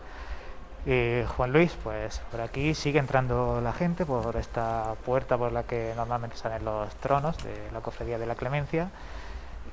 Y 0.87 1.25
Juan 1.37 1.53
Luis, 1.53 1.77
pues 1.83 2.21
por 2.31 2.41
aquí 2.41 2.73
sigue 2.73 3.01
entrando 3.01 3.61
la 3.61 3.73
gente 3.73 4.07
por 4.07 4.37
esta 4.37 4.95
puerta 5.05 5.37
por 5.37 5.51
la 5.51 5.65
que 5.65 5.93
normalmente 5.97 6.37
salen 6.37 6.65
los 6.65 6.95
tronos 6.97 7.37
de 7.43 7.73
la 7.73 7.81
cofradía 7.81 8.19
de 8.19 8.27
la 8.27 8.37
Clemencia. 8.37 8.91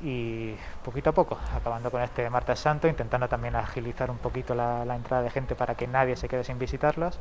Y 0.02 0.56
poquito 0.84 1.12
a 1.12 1.14
poco, 1.14 1.38
acabando 1.56 1.92
con 1.92 2.02
este 2.02 2.28
martes 2.32 2.60
santo, 2.60 2.88
intentando 2.88 3.30
también 3.30 3.56
agilizar 3.56 4.10
un 4.10 4.18
poquito 4.18 4.56
la, 4.56 4.86
la, 4.86 4.96
entrada 4.96 5.22
de 5.22 5.30
gente 5.30 5.54
para 5.54 5.76
que 5.76 5.86
nadie 5.86 6.16
se 6.16 6.28
quede 6.28 6.44
sin 6.44 6.58
visitarlos, 6.58 7.20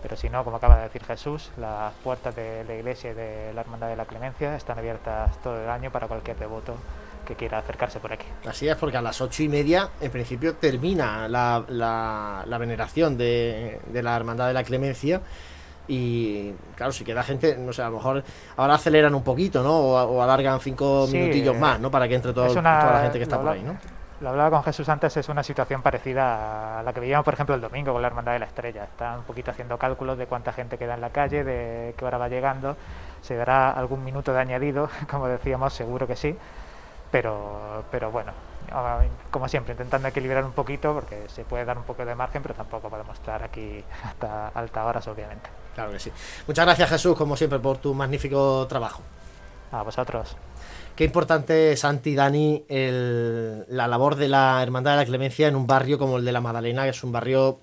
pero 0.00 0.16
si 0.16 0.30
no, 0.30 0.44
como 0.44 0.56
acaba 0.56 0.76
de 0.76 0.82
decir 0.84 1.04
Jesús, 1.04 1.50
las 1.58 1.92
puertas 2.04 2.36
de 2.36 2.64
la 2.64 2.74
iglesia 2.74 3.10
y 3.10 3.14
de 3.14 3.52
la 3.52 3.62
Hermandad 3.62 3.88
de 3.88 3.96
la 3.96 4.06
Clemencia 4.06 4.54
están 4.54 4.78
abiertas 4.78 5.36
todo 5.42 5.60
el 5.60 5.68
año 5.68 5.90
para 5.90 6.06
cualquier 6.06 6.38
devoto 6.38 6.76
que 7.24 7.34
quiera 7.34 7.58
acercarse 7.58 8.00
por 8.00 8.12
aquí. 8.12 8.26
Así 8.46 8.68
es, 8.68 8.76
porque 8.76 8.96
a 8.96 9.02
las 9.02 9.20
ocho 9.20 9.42
y 9.42 9.48
media, 9.48 9.90
en 10.00 10.10
principio, 10.10 10.54
termina 10.54 11.28
la, 11.28 11.64
la, 11.68 12.44
la 12.46 12.58
veneración 12.58 13.16
de, 13.16 13.80
de, 13.86 14.02
la 14.02 14.16
Hermandad 14.16 14.48
de 14.48 14.54
la 14.54 14.64
Clemencia. 14.64 15.20
Y 15.86 16.52
claro, 16.76 16.92
si 16.92 17.04
queda 17.04 17.22
gente, 17.22 17.56
no 17.58 17.72
sé, 17.72 17.82
a 17.82 17.90
lo 17.90 17.96
mejor 17.96 18.24
ahora 18.56 18.74
aceleran 18.74 19.14
un 19.14 19.22
poquito, 19.22 19.62
¿no? 19.62 19.76
O, 19.76 20.02
o 20.02 20.22
alargan 20.22 20.60
cinco 20.60 21.06
sí, 21.06 21.18
minutillos 21.18 21.56
más, 21.56 21.78
¿no? 21.78 21.90
Para 21.90 22.08
que 22.08 22.14
entre 22.14 22.32
todo, 22.32 22.50
una, 22.52 22.80
toda 22.80 22.92
la 22.92 23.02
gente 23.02 23.18
que 23.18 23.24
está 23.24 23.38
por 23.38 23.50
ahí, 23.50 23.62
¿no? 23.62 23.76
Lo 24.20 24.30
hablaba 24.30 24.50
con 24.50 24.62
Jesús 24.62 24.88
antes, 24.88 25.14
es 25.16 25.28
una 25.28 25.42
situación 25.42 25.82
parecida 25.82 26.78
a 26.78 26.82
la 26.82 26.92
que 26.94 27.00
veíamos, 27.00 27.24
por 27.24 27.34
ejemplo, 27.34 27.54
el 27.54 27.60
domingo 27.60 27.92
con 27.92 28.00
la 28.00 28.08
Hermandad 28.08 28.32
de 28.32 28.38
la 28.38 28.46
Estrella. 28.46 28.84
Están 28.84 29.18
un 29.18 29.24
poquito 29.24 29.50
haciendo 29.50 29.76
cálculos 29.76 30.16
de 30.16 30.26
cuánta 30.26 30.52
gente 30.52 30.78
queda 30.78 30.94
en 30.94 31.02
la 31.02 31.10
calle, 31.10 31.44
de 31.44 31.94
qué 31.98 32.04
hora 32.04 32.16
va 32.16 32.28
llegando. 32.28 32.76
Se 33.20 33.34
dará 33.34 33.72
algún 33.72 34.04
minuto 34.04 34.32
de 34.32 34.40
añadido, 34.40 34.88
como 35.10 35.28
decíamos, 35.28 35.74
seguro 35.74 36.06
que 36.06 36.16
sí 36.16 36.34
pero, 37.14 37.84
pero 37.92 38.10
bueno, 38.10 38.32
como 39.30 39.46
siempre, 39.46 39.70
intentando 39.70 40.08
equilibrar 40.08 40.44
un 40.44 40.50
poquito 40.50 40.92
porque 40.92 41.28
se 41.28 41.44
puede 41.44 41.64
dar 41.64 41.78
un 41.78 41.84
poco 41.84 42.04
de 42.04 42.12
margen, 42.16 42.42
pero 42.42 42.56
tampoco 42.56 42.90
podemos 42.90 43.16
estar 43.16 43.40
aquí 43.44 43.84
hasta 44.02 44.48
altas 44.48 44.84
horas, 44.84 45.06
obviamente. 45.06 45.48
Claro 45.76 45.92
que 45.92 46.00
sí. 46.00 46.10
Muchas 46.48 46.64
gracias, 46.64 46.90
Jesús, 46.90 47.16
como 47.16 47.36
siempre, 47.36 47.60
por 47.60 47.78
tu 47.78 47.94
magnífico 47.94 48.66
trabajo. 48.68 49.04
A 49.70 49.84
vosotros. 49.84 50.36
Qué 50.96 51.04
importante, 51.04 51.76
Santi, 51.76 52.16
Dani, 52.16 52.64
el, 52.68 53.64
la 53.68 53.86
labor 53.86 54.16
de 54.16 54.26
la 54.26 54.60
Hermandad 54.60 54.94
de 54.94 54.96
la 54.96 55.06
Clemencia 55.06 55.46
en 55.46 55.54
un 55.54 55.68
barrio 55.68 56.00
como 56.00 56.16
el 56.16 56.24
de 56.24 56.32
la 56.32 56.40
Madalena, 56.40 56.82
que 56.82 56.90
es 56.90 57.04
un 57.04 57.12
barrio 57.12 57.60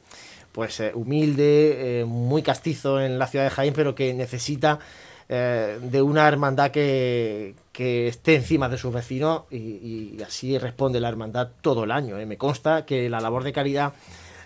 pues 0.54 0.80
eh, 0.80 0.94
humilde, 0.96 2.00
eh, 2.00 2.06
muy 2.06 2.42
castizo 2.42 3.02
en 3.02 3.20
la 3.20 3.28
ciudad 3.28 3.44
de 3.44 3.52
Jaén, 3.52 3.74
pero 3.74 3.96
que 3.96 4.14
necesita 4.14 4.80
eh, 5.34 5.80
de 5.82 6.02
una 6.02 6.28
hermandad 6.28 6.72
que, 6.72 7.56
que, 7.72 8.10
esté 8.10 8.36
encima 8.36 8.68
de 8.68 8.78
sus 8.78 8.94
vecinos 8.94 9.44
y, 9.50 10.22
así 10.28 10.58
responde 10.58 11.00
la 11.00 11.08
hermandad 11.08 11.52
todo 11.62 11.86
el 11.86 11.92
año. 11.92 12.20
¿eh? 12.20 12.26
Me 12.26 12.38
consta 12.38 12.86
que 12.86 13.10
la 13.10 13.22
labor 13.22 13.46
de 13.46 13.54
caridad, 13.54 13.94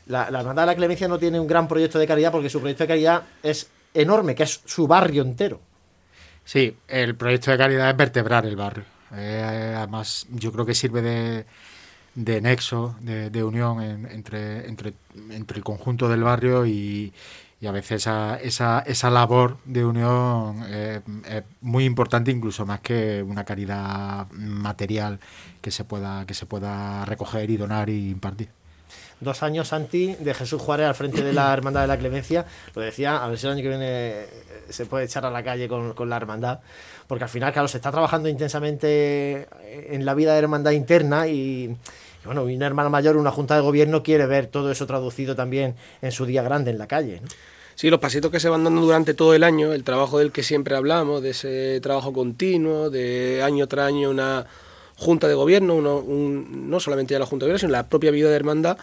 la, 0.06 0.28
hermandad 0.28 0.62
de 0.62 0.68
la 0.68 0.76
Clemencia 0.76 1.08
no 1.08 1.18
tiene 1.18 1.40
un 1.40 1.48
gran 1.48 1.68
proyecto 1.68 1.98
de 1.98 2.06
caridad 2.06 2.32
porque 2.32 2.52
su 2.52 2.60
proyecto 2.60 2.84
de 2.84 2.88
caridad 2.90 3.24
es 3.42 3.68
enorme, 3.96 4.36
que 4.36 4.44
es 4.44 4.62
su 4.64 4.86
barrio 4.86 5.24
entero. 5.24 5.60
Sí, 6.44 6.78
el 6.88 7.16
proyecto 7.16 7.50
de 7.50 7.58
caridad 7.58 7.90
es 7.90 7.98
vertebrar 7.98 8.46
el 8.46 8.56
barrio. 8.56 8.84
Eh, 9.16 9.74
además, 9.76 10.28
yo 10.30 10.52
creo 10.52 10.68
que 10.68 10.76
sirve 10.76 11.02
de, 11.02 11.46
de 12.14 12.42
nexo, 12.42 12.96
de, 13.02 13.44
unión 13.44 13.82
en, 13.82 14.06
entre, 14.12 14.68
entre, 14.68 14.94
entre 15.32 15.58
el 15.58 15.64
conjunto 15.64 16.08
del 16.08 16.22
barrio 16.22 16.64
y, 16.68 17.12
y 17.66 17.68
a 17.68 17.72
veces 17.72 18.04
esa, 18.04 18.38
esa, 18.38 18.84
esa 18.86 19.10
labor 19.10 19.58
de 19.66 19.84
unión 19.84 20.64
eh, 20.68 21.02
es 21.28 21.44
muy 21.62 21.84
importante 21.84 22.30
incluso 22.30 22.64
más 22.64 22.80
que 22.82 23.24
una 23.24 23.44
caridad 23.44 24.30
material 24.34 25.20
que 25.62 25.72
se 25.72 25.84
pueda 25.84 26.28
que 26.28 26.36
se 26.36 26.46
pueda 26.46 27.06
recoger 27.06 27.50
y 27.50 27.58
donar 27.58 27.90
y 27.90 28.12
impartir 28.12 28.50
dos 29.20 29.42
años 29.42 29.70
Santi 29.70 30.14
de 30.14 30.36
Jesús 30.36 30.62
Juárez 30.62 30.86
al 30.86 30.94
frente 30.94 31.24
de 31.24 31.34
la 31.34 31.52
hermandad 31.52 31.82
de 31.82 31.88
la 31.88 31.98
Clemencia 31.98 32.46
lo 32.76 32.84
decía 32.84 33.18
a 33.18 33.28
ver 33.30 33.40
si 33.40 33.48
el 33.48 33.54
año 33.54 33.64
que 33.64 33.70
viene 33.70 34.26
se 34.70 34.86
puede 34.86 35.06
echar 35.06 35.26
a 35.26 35.32
la 35.32 35.44
calle 35.44 35.68
con, 35.68 35.94
con 35.94 36.08
la 36.08 36.18
hermandad 36.18 36.60
porque 37.08 37.24
al 37.24 37.32
final 37.32 37.52
claro 37.52 37.68
se 37.68 37.78
está 37.78 37.90
trabajando 37.90 38.30
intensamente 38.30 39.48
en 39.92 40.06
la 40.06 40.14
vida 40.14 40.34
de 40.34 40.38
hermandad 40.38 40.70
interna 40.70 41.26
y 41.26 41.76
bueno, 42.26 42.44
una 42.44 42.66
hermana 42.68 42.90
mayor, 42.90 43.18
una 43.18 43.32
junta 43.32 43.56
de 43.56 43.62
gobierno 43.62 44.04
quiere 44.04 44.28
ver 44.28 44.48
todo 44.48 44.72
eso 44.72 44.86
traducido 44.86 45.36
también 45.36 45.76
en 46.04 46.12
su 46.12 46.28
día 46.28 46.42
grande 46.42 46.70
en 46.72 46.80
la 46.80 46.88
calle. 46.88 47.22
¿no? 47.22 47.28
Sí, 47.76 47.90
los 47.90 48.00
pasitos 48.00 48.32
que 48.32 48.40
se 48.40 48.48
van 48.48 48.64
dando 48.64 48.82
durante 48.82 49.14
todo 49.14 49.34
el 49.34 49.44
año, 49.44 49.74
el 49.74 49.84
trabajo 49.84 50.20
del 50.20 50.32
que 50.32 50.44
siempre 50.44 50.76
hablamos, 50.76 51.22
de 51.22 51.32
ese 51.32 51.80
trabajo 51.82 52.14
continuo, 52.14 52.90
de 52.90 53.42
año 53.44 53.68
tras 53.68 53.88
año 53.88 54.10
una 54.10 54.46
junta 54.96 55.28
de 55.28 55.34
gobierno, 55.34 55.76
uno, 55.76 55.98
un, 55.98 56.70
no 56.70 56.80
solamente 56.80 57.14
ya 57.14 57.20
la 57.20 57.26
junta 57.26 57.46
de 57.46 57.50
gobierno, 57.50 57.60
sino 57.60 57.72
la 57.74 57.88
propia 57.88 58.12
vida 58.12 58.30
de 58.30 58.36
hermandad, 58.36 58.78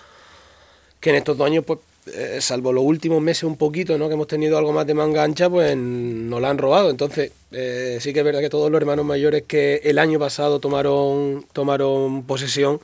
que 1.01 1.09
en 1.09 1.17
estos 1.17 1.39
dos 1.39 1.47
años, 1.47 1.65
pues, 1.65 1.79
eh, 2.07 2.39
salvo 2.41 2.73
los 2.73 2.85
últimos 2.85 3.23
meses 3.23 3.45
un 3.45 3.57
poquito, 3.57 3.97
¿no? 3.97 4.09
que 4.09 4.15
hemos 4.15 4.27
tenido 4.27 4.59
algo 4.59 4.73
más 4.73 4.87
de 4.87 4.93
manga 4.93 5.23
ancha, 5.23 5.49
pues 5.49 5.77
nos 5.77 6.41
la 6.41 6.51
han 6.51 6.59
robado. 6.59 6.91
Entonces, 6.91 7.33
eh, 7.53 7.99
sí 8.01 8.13
que 8.13 8.19
es 8.19 8.25
verdad 8.25 8.41
que 8.41 8.51
todos 8.51 8.71
los 8.71 8.81
hermanos 8.81 9.07
mayores 9.07 9.45
que 9.45 9.81
el 9.85 9.99
año 9.99 10.19
pasado 10.19 10.59
tomaron, 10.59 11.47
tomaron 11.53 12.25
posesión, 12.25 12.81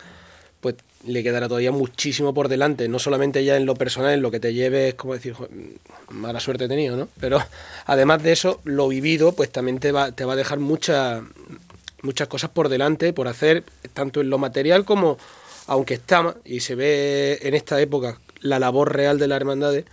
le 1.08 1.22
quedará 1.22 1.48
todavía 1.48 1.72
muchísimo 1.72 2.34
por 2.34 2.48
delante, 2.48 2.88
no 2.88 2.98
solamente 2.98 3.44
ya 3.44 3.56
en 3.56 3.66
lo 3.66 3.74
personal, 3.74 4.14
en 4.14 4.22
lo 4.22 4.30
que 4.30 4.40
te 4.40 4.54
lleves, 4.54 4.94
como 4.94 5.14
decir, 5.14 5.34
mala 6.10 6.40
suerte 6.40 6.64
he 6.64 6.68
tenido, 6.68 6.96
¿no? 6.96 7.08
Pero 7.20 7.42
además 7.86 8.22
de 8.22 8.32
eso, 8.32 8.60
lo 8.64 8.88
vivido, 8.88 9.32
pues 9.32 9.50
también 9.50 9.78
te 9.78 9.92
va, 9.92 10.12
te 10.12 10.24
va 10.24 10.34
a 10.34 10.36
dejar 10.36 10.58
muchas 10.58 11.22
muchas 12.02 12.28
cosas 12.28 12.50
por 12.50 12.68
delante, 12.68 13.12
por 13.12 13.28
hacer, 13.28 13.64
tanto 13.92 14.20
en 14.20 14.30
lo 14.30 14.38
material 14.38 14.84
como, 14.84 15.18
aunque 15.66 15.94
está, 15.94 16.36
y 16.44 16.60
se 16.60 16.74
ve 16.74 17.38
en 17.42 17.54
esta 17.54 17.80
época 17.80 18.18
la 18.40 18.58
labor 18.58 18.94
real 18.94 19.18
de 19.18 19.28
las 19.28 19.36
hermandades, 19.36 19.84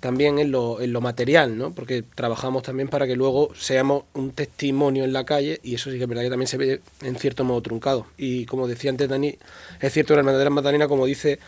también 0.00 0.38
en 0.38 0.50
lo, 0.50 0.80
en 0.80 0.92
lo 0.92 1.00
material, 1.00 1.56
¿no? 1.56 1.72
Porque 1.72 2.02
trabajamos 2.02 2.62
también 2.62 2.88
para 2.88 3.06
que 3.06 3.16
luego 3.16 3.50
seamos 3.54 4.04
un 4.14 4.32
testimonio 4.32 5.04
en 5.04 5.12
la 5.12 5.24
calle 5.24 5.60
y 5.62 5.74
eso 5.74 5.90
sí 5.90 5.96
que 5.96 6.04
es 6.04 6.08
verdad 6.08 6.22
que 6.22 6.30
también 6.30 6.48
se 6.48 6.56
ve 6.56 6.80
en 7.02 7.16
cierto 7.16 7.44
modo 7.44 7.62
truncado. 7.62 8.06
Y 8.16 8.46
como 8.46 8.68
decía 8.68 8.90
antes 8.90 9.08
Dani, 9.08 9.36
es 9.80 9.92
cierto 9.92 10.08
que 10.08 10.14
la 10.14 10.20
hermandad 10.20 10.38
de 10.38 10.44
la 10.44 10.50
Magdalena, 10.50 10.88
como 10.88 11.06
dice, 11.06 11.38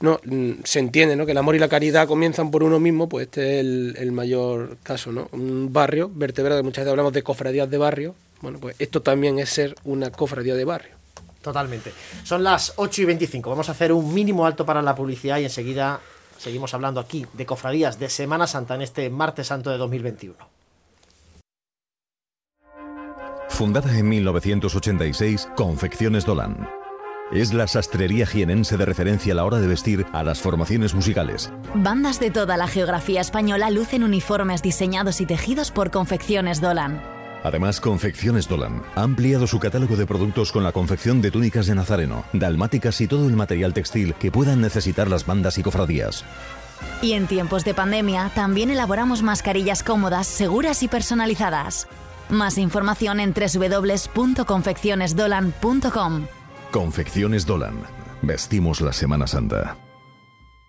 no, 0.00 0.20
se 0.64 0.78
entiende, 0.78 1.16
¿no? 1.16 1.26
Que 1.26 1.32
el 1.32 1.38
amor 1.38 1.54
y 1.54 1.58
la 1.58 1.68
caridad 1.68 2.08
comienzan 2.08 2.50
por 2.50 2.62
uno 2.62 2.80
mismo, 2.80 3.08
pues 3.08 3.26
este 3.26 3.54
es 3.54 3.60
el, 3.60 3.96
el 3.98 4.12
mayor 4.12 4.78
caso, 4.82 5.12
¿no? 5.12 5.28
Un 5.32 5.72
barrio 5.72 6.10
vertebrado, 6.12 6.62
muchas 6.62 6.84
veces 6.84 6.90
hablamos 6.90 7.12
de 7.12 7.22
cofradías 7.22 7.70
de 7.70 7.78
barrio, 7.78 8.14
bueno, 8.40 8.58
pues 8.58 8.76
esto 8.78 9.02
también 9.02 9.38
es 9.38 9.48
ser 9.50 9.74
una 9.84 10.10
cofradía 10.10 10.54
de 10.54 10.64
barrio. 10.64 10.94
Totalmente. 11.40 11.92
Son 12.24 12.42
las 12.42 12.72
8 12.76 13.02
y 13.02 13.04
25. 13.04 13.50
Vamos 13.50 13.68
a 13.68 13.72
hacer 13.72 13.92
un 13.92 14.14
mínimo 14.14 14.46
alto 14.46 14.64
para 14.64 14.80
la 14.80 14.94
publicidad 14.94 15.38
y 15.38 15.44
enseguida 15.44 16.00
Seguimos 16.44 16.74
hablando 16.74 17.00
aquí 17.00 17.24
de 17.32 17.46
cofradías 17.46 17.98
de 17.98 18.10
Semana 18.10 18.46
Santa 18.46 18.74
en 18.74 18.82
este 18.82 19.08
martes 19.08 19.46
santo 19.46 19.70
de 19.70 19.78
2021. 19.78 20.36
Fundada 23.48 23.96
en 23.96 24.06
1986, 24.10 25.48
Confecciones 25.56 26.26
Dolan. 26.26 26.68
Es 27.32 27.54
la 27.54 27.66
sastrería 27.66 28.26
jienense 28.26 28.76
de 28.76 28.84
referencia 28.84 29.32
a 29.32 29.36
la 29.36 29.44
hora 29.46 29.58
de 29.58 29.68
vestir 29.68 30.04
a 30.12 30.22
las 30.22 30.42
formaciones 30.42 30.92
musicales. 30.92 31.50
Bandas 31.74 32.20
de 32.20 32.30
toda 32.30 32.58
la 32.58 32.66
geografía 32.66 33.22
española 33.22 33.70
lucen 33.70 34.04
uniformes 34.04 34.60
diseñados 34.60 35.22
y 35.22 35.26
tejidos 35.26 35.70
por 35.70 35.90
Confecciones 35.90 36.60
Dolan. 36.60 37.13
Además, 37.44 37.80
Confecciones 37.80 38.48
Dolan 38.48 38.82
ha 38.96 39.02
ampliado 39.02 39.46
su 39.46 39.60
catálogo 39.60 39.96
de 39.96 40.06
productos 40.06 40.50
con 40.50 40.64
la 40.64 40.72
confección 40.72 41.20
de 41.20 41.30
túnicas 41.30 41.66
de 41.66 41.74
nazareno, 41.74 42.24
dalmáticas 42.32 43.02
y 43.02 43.06
todo 43.06 43.28
el 43.28 43.36
material 43.36 43.74
textil 43.74 44.14
que 44.14 44.32
puedan 44.32 44.62
necesitar 44.62 45.08
las 45.08 45.26
bandas 45.26 45.58
y 45.58 45.62
cofradías. 45.62 46.24
Y 47.02 47.12
en 47.12 47.26
tiempos 47.26 47.64
de 47.64 47.74
pandemia 47.74 48.30
también 48.34 48.70
elaboramos 48.70 49.22
mascarillas 49.22 49.82
cómodas, 49.82 50.26
seguras 50.26 50.82
y 50.82 50.88
personalizadas. 50.88 51.86
Más 52.30 52.56
información 52.56 53.20
en 53.20 53.34
www.confeccionesdolan.com. 53.34 56.26
Confecciones 56.70 57.44
Dolan. 57.44 57.74
Vestimos 58.22 58.80
la 58.80 58.94
Semana 58.94 59.26
Santa. 59.26 59.76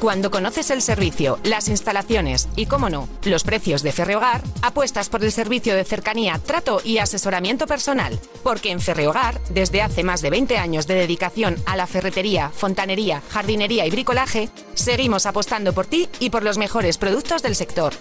Cuando 0.00 0.30
conoces 0.30 0.70
el 0.70 0.80
servicio, 0.80 1.38
las 1.44 1.68
instalaciones 1.68 2.48
y, 2.56 2.64
cómo 2.64 2.88
no, 2.88 3.06
los 3.24 3.44
precios 3.44 3.82
de 3.82 3.92
Ferrehogar, 3.92 4.40
apuestas 4.62 5.10
por 5.10 5.22
el 5.22 5.30
servicio 5.30 5.74
de 5.76 5.84
cercanía, 5.84 6.40
trato 6.42 6.80
y 6.82 6.96
asesoramiento 6.96 7.66
personal. 7.66 8.18
Porque 8.42 8.70
en 8.70 8.80
Ferrehogar, 8.80 9.38
desde 9.50 9.82
hace 9.82 10.02
más 10.02 10.22
de 10.22 10.30
20 10.30 10.56
años 10.56 10.86
de 10.86 10.94
dedicación 10.94 11.56
a 11.66 11.76
la 11.76 11.86
ferretería, 11.86 12.48
fontanería, 12.48 13.22
jardinería 13.28 13.84
y 13.84 13.90
bricolaje, 13.90 14.48
seguimos 14.72 15.26
apostando 15.26 15.74
por 15.74 15.84
ti 15.84 16.08
y 16.18 16.30
por 16.30 16.44
los 16.44 16.56
mejores 16.56 16.96
productos 16.96 17.42
del 17.42 17.54
sector. 17.54 17.92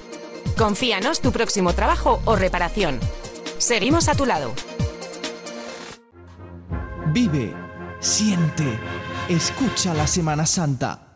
Confíanos 0.57 1.19
tu 1.19 1.33
próximo 1.33 1.73
trabajo 1.73 2.21
o 2.23 2.37
reparación. 2.37 2.97
Seguimos 3.57 4.07
a 4.07 4.15
tu 4.15 4.25
lado. 4.25 4.53
Vive, 7.07 7.53
siente, 7.99 8.79
escucha 9.27 9.93
la 9.93 10.07
Semana 10.07 10.45
Santa. 10.45 11.08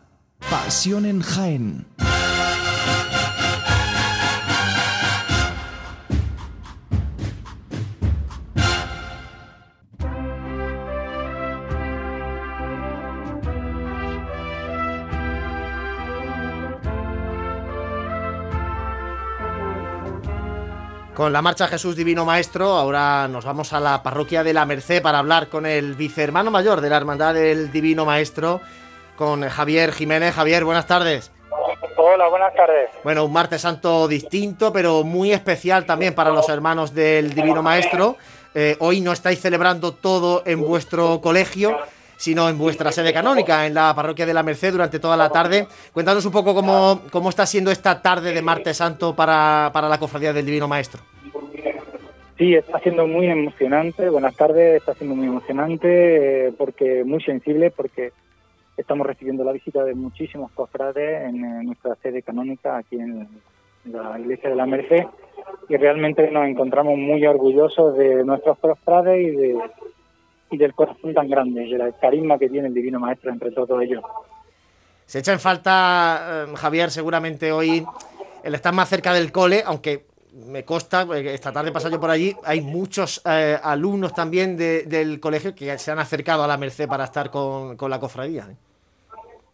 Pasión 0.50 1.06
en 1.06 1.20
Jaén. 1.20 1.86
Con 21.14 21.32
la 21.32 21.42
marcha 21.42 21.68
Jesús 21.68 21.94
Divino 21.94 22.24
Maestro, 22.24 22.76
ahora 22.76 23.28
nos 23.28 23.44
vamos 23.44 23.72
a 23.72 23.78
la 23.78 24.02
parroquia 24.02 24.42
de 24.42 24.52
la 24.52 24.66
Merced 24.66 25.00
para 25.00 25.20
hablar 25.20 25.48
con 25.48 25.64
el 25.64 25.94
vicehermano 25.94 26.50
mayor 26.50 26.80
de 26.80 26.90
la 26.90 26.96
Hermandad 26.96 27.34
del 27.34 27.70
Divino 27.70 28.04
Maestro, 28.04 28.60
con 29.16 29.48
Javier 29.48 29.92
Jiménez. 29.92 30.34
Javier, 30.34 30.64
buenas 30.64 30.86
tardes. 30.86 31.30
Hola, 31.96 32.28
buenas 32.28 32.54
tardes. 32.54 32.90
Bueno, 33.02 33.24
un 33.24 33.32
martes 33.32 33.62
santo 33.62 34.08
distinto, 34.08 34.72
pero 34.72 35.04
muy 35.04 35.32
especial 35.32 35.86
también 35.86 36.14
para 36.14 36.30
los 36.30 36.48
hermanos 36.48 36.94
del 36.94 37.32
Divino 37.34 37.62
Maestro. 37.62 38.16
Eh, 38.54 38.76
hoy 38.80 39.00
no 39.00 39.12
estáis 39.12 39.40
celebrando 39.40 39.92
todo 39.92 40.42
en 40.46 40.60
vuestro 40.60 41.20
colegio, 41.20 41.76
sino 42.16 42.48
en 42.48 42.58
vuestra 42.58 42.92
sede 42.92 43.12
canónica, 43.12 43.66
en 43.66 43.74
la 43.74 43.94
parroquia 43.94 44.26
de 44.26 44.34
la 44.34 44.42
Merced, 44.42 44.72
durante 44.72 44.98
toda 44.98 45.16
la 45.16 45.30
tarde. 45.30 45.66
Cuéntanos 45.92 46.24
un 46.24 46.32
poco 46.32 46.54
cómo, 46.54 47.02
cómo 47.10 47.30
está 47.30 47.46
siendo 47.46 47.70
esta 47.70 48.02
tarde 48.02 48.32
de 48.32 48.42
martes 48.42 48.76
santo 48.76 49.14
para, 49.14 49.70
para 49.72 49.88
la 49.88 49.98
cofradía 49.98 50.32
del 50.32 50.46
Divino 50.46 50.68
Maestro. 50.68 51.02
Sí, 52.36 52.54
está 52.54 52.80
siendo 52.80 53.06
muy 53.06 53.26
emocionante. 53.26 54.08
Buenas 54.08 54.34
tardes, 54.34 54.76
está 54.76 54.94
siendo 54.94 55.14
muy 55.14 55.28
emocionante, 55.28 56.48
eh, 56.48 56.52
porque 56.58 57.04
muy 57.04 57.22
sensible, 57.22 57.70
porque 57.70 58.12
estamos 58.76 59.06
recibiendo 59.06 59.44
la 59.44 59.52
visita 59.52 59.84
de 59.84 59.94
muchísimos 59.94 60.50
cofrades 60.52 61.28
en, 61.28 61.44
eh, 61.44 61.64
nuestra 61.64 61.94
sede 61.96 62.22
canónica 62.22 62.76
aquí 62.76 62.96
en 62.96 63.28
la 63.84 64.18
iglesia 64.18 64.50
de 64.50 64.56
la 64.56 64.66
Merced 64.66 65.04
y 65.68 65.76
realmente 65.76 66.30
nos 66.30 66.46
encontramos 66.46 66.96
muy 66.96 67.24
orgullosos 67.26 67.96
de 67.96 68.24
nuestros 68.24 68.58
cofrades 68.58 69.20
y, 69.20 69.30
de, 69.30 69.58
y 70.50 70.56
del 70.56 70.74
corazón 70.74 71.14
tan 71.14 71.28
grande, 71.28 71.62
del 71.62 71.94
carisma 72.00 72.38
que 72.38 72.48
tiene 72.48 72.68
el 72.68 72.74
Divino 72.74 72.98
Maestro 72.98 73.30
entre 73.30 73.50
todos 73.52 73.82
ellos. 73.82 74.02
Se 75.06 75.18
echa 75.18 75.32
en 75.32 75.40
falta, 75.40 76.46
eh, 76.48 76.56
Javier, 76.56 76.90
seguramente 76.90 77.52
hoy 77.52 77.84
el 78.42 78.54
estar 78.54 78.74
más 78.74 78.88
cerca 78.88 79.12
del 79.12 79.32
cole, 79.32 79.62
aunque 79.64 80.06
me 80.34 80.64
consta, 80.64 81.06
eh, 81.14 81.34
esta 81.34 81.52
tarde 81.52 81.70
pasado 81.72 81.94
yo 81.94 82.00
por 82.00 82.10
allí, 82.10 82.34
hay 82.44 82.60
muchos 82.60 83.22
eh, 83.24 83.56
alumnos 83.62 84.12
también 84.14 84.56
de- 84.56 84.82
del 84.84 85.20
colegio 85.20 85.54
que 85.54 85.78
se 85.78 85.90
han 85.90 85.98
acercado 85.98 86.42
a 86.42 86.46
la 86.46 86.56
Merced 86.56 86.88
para 86.88 87.04
estar 87.04 87.30
con, 87.30 87.76
con 87.76 87.90
la 87.90 88.00
cofradía. 88.00 88.46
¿eh? 88.50 88.56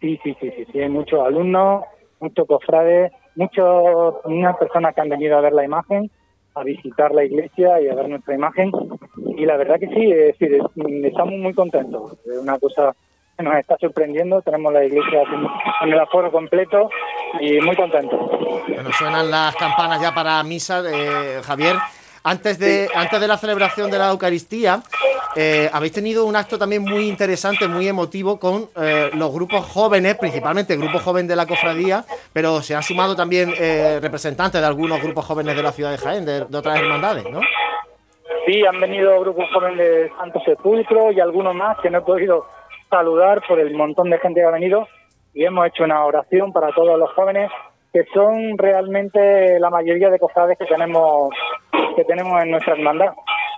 Sí, 0.00 0.18
sí, 0.22 0.34
sí, 0.40 0.50
sí, 0.56 0.64
sí, 0.72 0.80
hay 0.80 0.88
muchos 0.88 1.20
alumnos, 1.20 1.84
muchos 2.20 2.46
cofrades, 2.46 3.12
muchas 3.36 3.66
personas 4.58 4.94
que 4.94 5.00
han 5.02 5.08
venido 5.10 5.36
a 5.36 5.42
ver 5.42 5.52
la 5.52 5.64
imagen, 5.64 6.10
a 6.54 6.64
visitar 6.64 7.12
la 7.12 7.24
iglesia 7.24 7.80
y 7.80 7.88
a 7.88 7.94
ver 7.94 8.08
nuestra 8.08 8.34
imagen. 8.34 8.72
Y 9.36 9.44
la 9.46 9.56
verdad 9.56 9.78
que 9.78 9.88
sí, 9.88 10.10
es 10.10 10.36
mm, 10.74 11.04
estamos 11.04 11.34
muy 11.34 11.52
contentos. 11.54 12.14
Es 12.26 12.38
una 12.38 12.58
cosa 12.58 12.94
que 13.36 13.44
nos 13.44 13.54
está 13.56 13.76
sorprendiendo. 13.78 14.42
Tenemos 14.42 14.72
la 14.72 14.84
iglesia 14.84 15.22
con 15.80 15.90
el 15.92 15.98
aforo 15.98 16.32
completo 16.32 16.90
y 17.38 17.60
muy 17.60 17.76
contentos. 17.76 18.18
Bueno, 18.68 18.90
suenan 18.92 19.30
las 19.30 19.54
campanas 19.56 20.00
ya 20.00 20.12
para 20.12 20.42
misa, 20.42 20.82
eh, 20.86 21.40
Javier. 21.42 21.76
Antes 22.22 22.58
de, 22.58 22.88
antes 22.94 23.18
de 23.18 23.26
la 23.26 23.38
celebración 23.38 23.90
de 23.90 23.98
la 23.98 24.10
Eucaristía, 24.10 24.82
eh, 25.36 25.70
habéis 25.72 25.92
tenido 25.92 26.26
un 26.26 26.36
acto 26.36 26.58
también 26.58 26.82
muy 26.82 27.08
interesante, 27.08 27.66
muy 27.66 27.88
emotivo 27.88 28.38
con 28.38 28.68
eh, 28.76 29.10
los 29.14 29.32
grupos 29.32 29.64
jóvenes, 29.64 30.16
principalmente 30.16 30.74
el 30.74 30.80
grupo 30.80 30.98
joven 30.98 31.26
de 31.26 31.36
la 31.36 31.46
cofradía, 31.46 32.04
pero 32.32 32.60
se 32.60 32.74
han 32.74 32.82
sumado 32.82 33.16
también 33.16 33.54
eh, 33.58 34.00
representantes 34.02 34.60
de 34.60 34.66
algunos 34.66 35.00
grupos 35.00 35.24
jóvenes 35.24 35.56
de 35.56 35.62
la 35.62 35.72
ciudad 35.72 35.92
de 35.92 35.98
Jaén, 35.98 36.26
de, 36.26 36.44
de 36.44 36.58
otras 36.58 36.78
hermandades, 36.78 37.24
¿no? 37.30 37.40
Sí, 38.44 38.64
han 38.66 38.80
venido 38.80 39.18
grupos 39.20 39.46
jóvenes 39.52 39.78
de 39.78 40.10
Santo 40.18 40.40
Sepulcro 40.44 41.12
y 41.12 41.20
algunos 41.20 41.54
más 41.54 41.78
que 41.78 41.88
no 41.88 41.98
he 41.98 42.02
podido 42.02 42.46
saludar 42.90 43.40
por 43.46 43.60
el 43.60 43.72
montón 43.74 44.10
de 44.10 44.18
gente 44.18 44.40
que 44.40 44.46
ha 44.46 44.50
venido 44.50 44.88
y 45.34 45.44
hemos 45.44 45.66
hecho 45.66 45.84
una 45.84 46.04
oración 46.04 46.52
para 46.52 46.68
todos 46.72 46.98
los 46.98 47.10
jóvenes 47.12 47.50
que 47.92 48.04
son 48.14 48.56
realmente 48.56 49.58
la 49.58 49.68
mayoría 49.70 50.10
de 50.10 50.18
cofrades 50.18 50.56
que 50.58 50.64
tenemos 50.66 51.30
que 51.96 52.04
tenemos 52.04 52.40
en 52.42 52.52
nuestra 52.52 52.74
hermandad. 52.74 53.12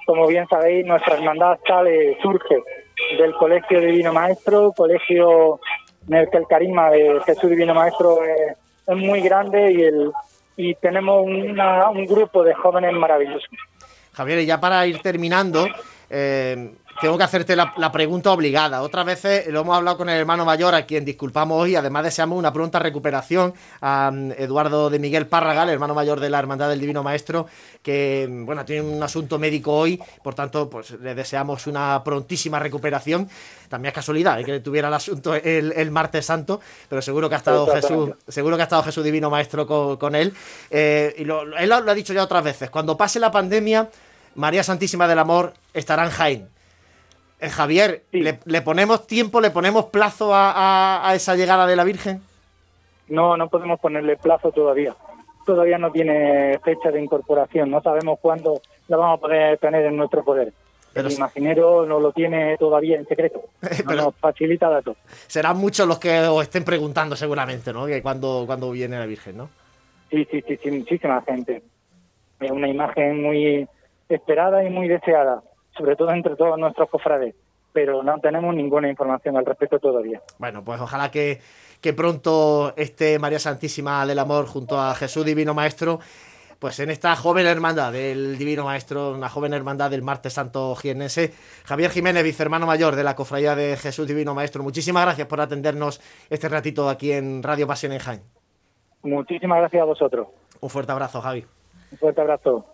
Como 0.07 0.27
bien 0.27 0.47
sabéis, 0.49 0.85
nuestra 0.87 1.15
hermandad 1.17 1.59
sale, 1.67 2.17
surge 2.23 2.57
del 3.19 3.35
Colegio 3.35 3.81
Divino 3.81 4.13
Maestro, 4.13 4.73
colegio 4.73 5.61
en 6.09 6.15
el 6.15 6.31
que 6.31 6.39
el 6.39 6.47
carisma 6.47 6.91
de 6.91 7.21
Jesús 7.27 7.51
Divino 7.51 7.75
Maestro 7.75 8.19
es, 8.25 8.57
es 8.87 8.97
muy 8.97 9.21
grande 9.21 9.73
y 9.73 9.83
el 9.83 10.13
y 10.57 10.75
tenemos 10.75 11.23
una- 11.25 11.89
un 11.91 12.05
grupo 12.05 12.43
de 12.43 12.53
jóvenes 12.55 12.93
maravillosos. 12.93 13.49
Javier, 14.13 14.41
y 14.41 14.47
ya 14.47 14.61
para 14.61 14.87
ir 14.87 15.01
terminando, 15.01 15.67
eh, 16.11 16.73
tengo 17.03 17.19
que 17.19 17.25
hacerte 17.25 17.57
la, 17.57 17.75
la 17.77 17.91
pregunta 17.91 18.31
obligada. 18.31 18.81
Otras 18.81 19.05
veces 19.05 19.49
lo 19.49 19.61
hemos 19.61 19.77
hablado 19.77 19.97
con 19.97 20.09
el 20.09 20.17
hermano 20.17 20.45
mayor, 20.45 20.75
a 20.75 20.87
quien 20.87 21.05
disculpamos 21.05 21.61
hoy, 21.61 21.75
además 21.75 22.05
deseamos 22.05 22.39
una 22.39 22.53
pronta 22.53 22.79
recuperación 22.79 23.53
a 23.81 24.11
mm, 24.13 24.33
Eduardo 24.39 24.89
de 24.89 25.01
Miguel 25.01 25.27
Párraga, 25.27 25.65
el 25.65 25.71
hermano 25.71 25.95
mayor 25.95 26.21
de 26.21 26.31
la 26.31 26.39
Hermandad 26.39 26.69
del 26.69 26.79
Divino 26.79 27.03
Maestro, 27.03 27.47
que 27.83 28.29
mm, 28.31 28.47
bueno, 28.47 28.65
tiene 28.65 28.83
un 28.83 29.03
asunto 29.03 29.39
médico 29.39 29.73
hoy, 29.73 30.01
por 30.23 30.37
tanto, 30.37 30.71
pues 30.71 30.93
le 30.93 31.15
deseamos 31.17 31.67
una 31.67 32.03
prontísima 32.05 32.61
recuperación. 32.61 33.29
También 33.69 33.89
es 33.91 33.95
casualidad 33.95 34.39
eh, 34.39 34.45
que 34.45 34.61
tuviera 34.61 34.87
el 34.87 34.95
asunto 34.95 35.35
el, 35.35 35.73
el 35.73 35.91
martes 35.91 36.25
santo, 36.25 36.61
pero 36.89 37.03
seguro 37.03 37.29
que 37.29 37.35
ha 37.35 37.39
estado 37.39 37.67
Jesús, 37.67 38.11
seguro 38.29 38.55
que 38.57 38.63
ha 38.63 38.65
estado 38.65 38.85
Jesús 38.85 39.03
Divino 39.03 39.29
Maestro 39.29 39.67
con, 39.67 39.97
con 39.97 40.15
él. 40.15 40.33
Eh, 40.71 41.15
y 41.19 41.25
lo, 41.25 41.43
él 41.57 41.69
lo 41.69 41.91
ha 41.91 41.95
dicho 41.95 42.13
ya 42.13 42.23
otras 42.23 42.45
veces. 42.45 42.71
Cuando 42.71 42.97
pase 42.97 43.19
la 43.19 43.33
pandemia, 43.33 43.89
María 44.37 44.63
Santísima 44.63 45.09
del 45.09 45.19
Amor 45.19 45.55
estará 45.75 46.05
en 46.05 46.11
Jaén. 46.11 46.52
Eh, 47.43 47.51
Javier, 47.51 48.05
¿le, 48.13 48.39
le 48.45 48.63
ponemos 48.63 49.07
tiempo, 49.07 49.41
le 49.41 49.51
ponemos 49.51 49.87
plazo 49.87 50.33
a, 50.35 50.53
a- 50.53 51.09
a 51.09 51.15
esa 51.17 51.35
llegada 51.35 51.67
de 51.67 51.75
la 51.77 51.83
Virgen? 51.85 52.23
No, 53.09 53.37
no 53.37 53.49
podemos 53.49 53.81
ponerle 53.81 54.17
plazo 54.17 54.53
todavía. 54.53 54.95
Todavía 55.45 55.77
no 55.77 55.91
tiene 55.91 56.59
fecha 56.65 56.91
de 56.93 57.03
incorporación. 57.03 57.69
No 57.71 57.83
sabemos 57.83 58.21
cuándo 58.23 58.61
la 58.87 58.97
vamos 58.97 59.19
a 59.19 59.21
poder 59.21 59.59
tener 59.59 59.85
en 59.87 59.97
nuestro 59.97 60.25
poder. 60.25 60.53
Pero 60.93 61.09
el 61.09 61.15
imaginero 61.15 61.85
no 61.85 61.99
lo 61.99 62.13
tiene 62.13 62.57
todavía 62.59 62.97
en 62.99 63.07
secreto. 63.09 63.43
No 63.87 63.95
nos 63.97 64.15
facilita 64.17 64.69
datos. 64.69 64.97
Serán 65.27 65.57
muchos 65.57 65.89
los 65.89 65.99
que 65.99 66.21
os 66.21 66.43
estén 66.45 66.65
preguntando 66.65 67.17
seguramente, 67.17 67.73
¿no? 67.73 67.87
Que 67.87 68.01
cuándo, 68.03 68.45
cuándo 68.47 68.71
viene 68.71 68.99
la 68.99 69.07
Virgen, 69.07 69.37
¿no? 69.37 69.51
Sí, 70.11 70.27
sí, 70.31 70.45
sí, 70.47 70.59
sí, 70.63 70.71
muchísima 70.71 71.21
gente. 71.23 71.63
Es 72.39 72.51
una 72.53 72.69
imagen 72.69 73.21
muy 73.23 73.67
esperada 74.09 74.63
y 74.63 74.71
muy 74.71 74.87
deseada, 74.87 75.43
sobre 75.77 75.97
todo 75.97 76.11
entre 76.11 76.37
todos 76.37 76.59
nuestros 76.59 76.89
cofrades. 76.89 77.35
Pero 77.73 78.03
no 78.03 78.19
tenemos 78.19 78.55
ninguna 78.55 78.89
información 78.89 79.37
al 79.37 79.47
respecto 79.47 79.79
todavía. 79.79 80.21
Bueno, 80.39 80.63
pues 80.63 80.81
ojalá 80.81 81.11
que, 81.11 81.41
que 81.81 81.93
pronto 81.93 82.75
esté 82.77 83.19
María 83.19 83.39
Santísima 83.39 84.05
del 84.07 84.19
Amor 84.19 84.47
junto 84.47 84.79
a 84.79 84.95
Jesús 84.95 85.25
Divino 85.25 85.55
Maestro, 85.55 86.01
pues 86.59 86.79
en 86.79 86.91
esta 86.91 87.17
joven 87.17 87.47
hermandad 87.47 87.93
del 87.93 88.39
Divino 88.39 88.65
Maestro, 88.65 89.13
una 89.13 89.29
joven 89.29 89.53
hermandad 89.53 89.91
del 89.91 90.03
Martes 90.03 90.35
Santo 90.35 90.77
Jienense. 90.77 91.33
Javier 91.65 91.91
Jiménez, 91.91 92.23
vicehermano 92.23 92.67
mayor 92.67 92.95
de 92.95 93.03
la 93.03 93.17
Cofradía 93.17 93.57
de 93.57 93.77
Jesús 93.77 94.07
Divino 94.07 94.35
Maestro, 94.35 94.63
muchísimas 94.63 95.05
gracias 95.05 95.27
por 95.27 95.41
atendernos 95.41 96.01
este 96.31 96.49
ratito 96.49 96.89
aquí 96.89 97.11
en 97.11 97.43
Radio 97.43 97.67
Pasión 97.67 97.93
en 97.93 97.99
Jaén. 97.99 98.23
Muchísimas 99.03 99.59
gracias 99.59 99.83
a 99.83 99.87
vosotros. 99.87 100.29
Un 100.61 100.71
fuerte 100.71 100.93
abrazo, 100.93 101.21
Javi. 101.21 101.45
Un 101.91 101.99
fuerte 101.99 102.21
abrazo. 102.21 102.65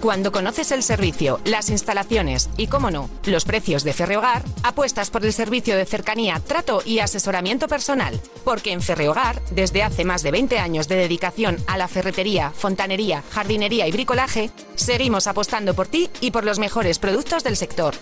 Cuando 0.00 0.32
conoces 0.32 0.72
el 0.72 0.82
servicio, 0.82 1.40
las 1.44 1.68
instalaciones 1.68 2.48
y, 2.56 2.68
cómo 2.68 2.90
no, 2.90 3.10
los 3.26 3.44
precios 3.44 3.84
de 3.84 3.92
Ferrehogar, 3.92 4.42
apuestas 4.62 5.10
por 5.10 5.26
el 5.26 5.32
servicio 5.34 5.76
de 5.76 5.84
cercanía, 5.84 6.40
trato 6.40 6.82
y 6.86 7.00
asesoramiento 7.00 7.68
personal. 7.68 8.18
Porque 8.42 8.72
en 8.72 8.80
Ferrehogar, 8.80 9.42
desde 9.50 9.82
hace 9.82 10.06
más 10.06 10.22
de 10.22 10.30
20 10.30 10.58
años 10.58 10.88
de 10.88 10.96
dedicación 10.96 11.58
a 11.66 11.76
la 11.76 11.86
ferretería, 11.86 12.50
fontanería, 12.50 13.22
jardinería 13.30 13.86
y 13.86 13.92
bricolaje, 13.92 14.50
seguimos 14.74 15.26
apostando 15.26 15.74
por 15.74 15.86
ti 15.86 16.08
y 16.22 16.30
por 16.30 16.44
los 16.44 16.58
mejores 16.58 16.98
productos 16.98 17.44
del 17.44 17.58
sector. 17.58 17.94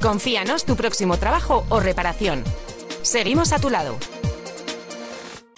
Confíanos 0.00 0.64
tu 0.64 0.76
próximo 0.76 1.16
trabajo 1.16 1.66
o 1.70 1.80
reparación. 1.80 2.44
Seguimos 3.02 3.52
a 3.52 3.58
tu 3.58 3.68
lado. 3.68 3.96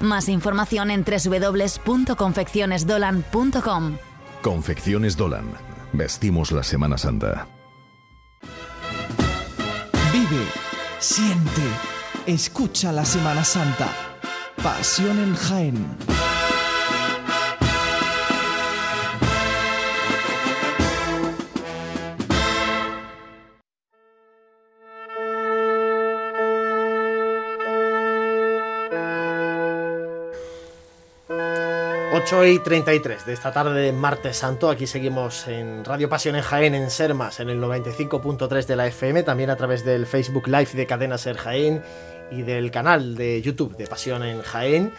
Más 0.00 0.28
información 0.28 0.90
en 0.90 1.04
www.confeccionesdolan.com. 1.04 3.96
Confecciones 4.42 5.16
Dolan. 5.16 5.46
Vestimos 5.92 6.50
la 6.52 6.62
Semana 6.62 6.96
Santa. 6.98 7.48
Vive, 10.12 10.44
siente, 10.98 11.62
escucha 12.26 12.92
la 12.92 13.04
Semana 13.04 13.42
Santa. 13.44 13.88
Pasión 14.62 15.18
en 15.18 15.34
Jaén. 15.34 15.84
8 32.26 32.44
y 32.46 32.58
33 32.58 33.24
de 33.24 33.32
esta 33.32 33.52
tarde 33.52 33.80
de 33.80 33.92
martes 33.92 34.38
santo. 34.38 34.68
Aquí 34.68 34.88
seguimos 34.88 35.46
en 35.46 35.84
Radio 35.84 36.08
Pasión 36.08 36.34
en 36.34 36.42
Jaén, 36.42 36.74
en 36.74 36.90
Sermas, 36.90 37.38
en 37.38 37.50
el 37.50 37.60
95.3 37.60 38.66
de 38.66 38.74
la 38.74 38.88
FM, 38.88 39.22
también 39.22 39.48
a 39.48 39.54
través 39.54 39.84
del 39.84 40.06
Facebook 40.06 40.48
Live 40.48 40.70
de 40.72 40.86
Cadena 40.88 41.18
Ser 41.18 41.36
Jaén 41.36 41.84
y 42.32 42.42
del 42.42 42.72
canal 42.72 43.14
de 43.14 43.40
YouTube 43.42 43.76
de 43.76 43.86
Pasión 43.86 44.24
en 44.24 44.42
Jaén. 44.42 44.92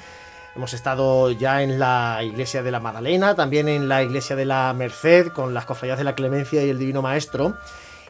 Hemos 0.55 0.73
estado 0.73 1.29
ya 1.31 1.63
en 1.63 1.79
la 1.79 2.21
iglesia 2.23 2.63
de 2.63 2.71
la 2.71 2.79
Magdalena, 2.79 3.35
también 3.35 3.67
en 3.67 3.89
la 3.89 4.03
iglesia 4.03 4.37
de 4.37 4.45
la 4.45 4.73
Merced, 4.73 5.27
con 5.33 5.53
las 5.53 5.65
cofradías 5.65 5.97
de 5.97 6.05
la 6.05 6.15
Clemencia 6.15 6.63
y 6.63 6.69
el 6.69 6.79
Divino 6.79 7.01
Maestro. 7.01 7.57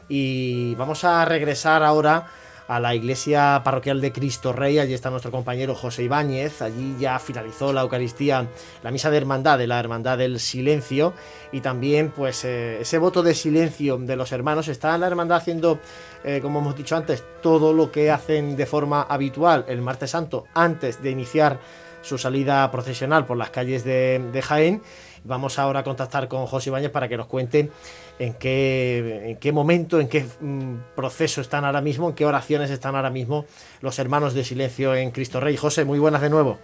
Y 0.08 0.76
vamos 0.76 1.02
a 1.02 1.24
regresar 1.24 1.82
ahora 1.82 2.28
a 2.68 2.78
la 2.78 2.94
iglesia 2.94 3.62
parroquial 3.64 4.00
de 4.00 4.12
Cristo 4.12 4.52
Rey. 4.52 4.78
Allí 4.78 4.92
está 4.94 5.10
nuestro 5.10 5.30
compañero 5.30 5.74
José 5.74 6.04
Ibáñez. 6.04 6.60
Allí 6.62 6.96
ya 7.00 7.18
finalizó 7.18 7.72
la 7.72 7.80
Eucaristía, 7.80 8.46
la 8.82 8.90
misa 8.90 9.10
de 9.10 9.16
hermandad, 9.16 9.58
de 9.58 9.66
la 9.66 9.80
hermandad 9.80 10.18
del 10.18 10.38
silencio. 10.38 11.14
Y 11.50 11.62
también, 11.62 12.10
pues, 12.10 12.44
eh, 12.44 12.80
ese 12.80 12.98
voto 12.98 13.22
de 13.22 13.34
silencio 13.34 13.96
de 13.96 14.16
los 14.16 14.32
hermanos. 14.32 14.68
Está 14.68 14.96
la 14.98 15.06
hermandad 15.06 15.38
haciendo, 15.38 15.80
eh, 16.22 16.40
como 16.42 16.60
hemos 16.60 16.76
dicho 16.76 16.94
antes, 16.94 17.24
todo 17.42 17.72
lo 17.72 17.90
que 17.90 18.10
hacen 18.10 18.54
de 18.54 18.66
forma 18.66 19.02
habitual 19.02 19.64
el 19.66 19.80
martes 19.80 20.10
santo 20.10 20.44
antes 20.54 21.02
de 21.02 21.10
iniciar 21.10 21.58
su 22.02 22.18
salida 22.18 22.70
procesional 22.70 23.26
por 23.26 23.38
las 23.38 23.50
calles 23.50 23.82
de 23.82 24.42
Jaén. 24.46 24.82
Vamos 25.24 25.58
ahora 25.58 25.80
a 25.80 25.84
contactar 25.84 26.28
con 26.28 26.46
José 26.46 26.70
Ibáñez 26.70 26.90
para 26.90 27.08
que 27.08 27.16
nos 27.16 27.26
cuente 27.26 27.70
en 28.18 28.34
qué, 28.34 29.30
en 29.30 29.36
qué 29.36 29.52
momento, 29.52 30.00
en 30.00 30.08
qué 30.08 30.26
mm, 30.40 30.94
proceso 30.96 31.40
están 31.40 31.64
ahora 31.64 31.80
mismo, 31.80 32.08
en 32.08 32.14
qué 32.14 32.26
oraciones 32.26 32.70
están 32.70 32.96
ahora 32.96 33.10
mismo 33.10 33.44
los 33.80 33.98
hermanos 33.98 34.34
de 34.34 34.44
silencio 34.44 34.94
en 34.94 35.10
Cristo 35.10 35.40
Rey. 35.40 35.56
José, 35.56 35.84
muy 35.84 35.98
buenas 35.98 36.20
de 36.20 36.30
nuevo. 36.30 36.58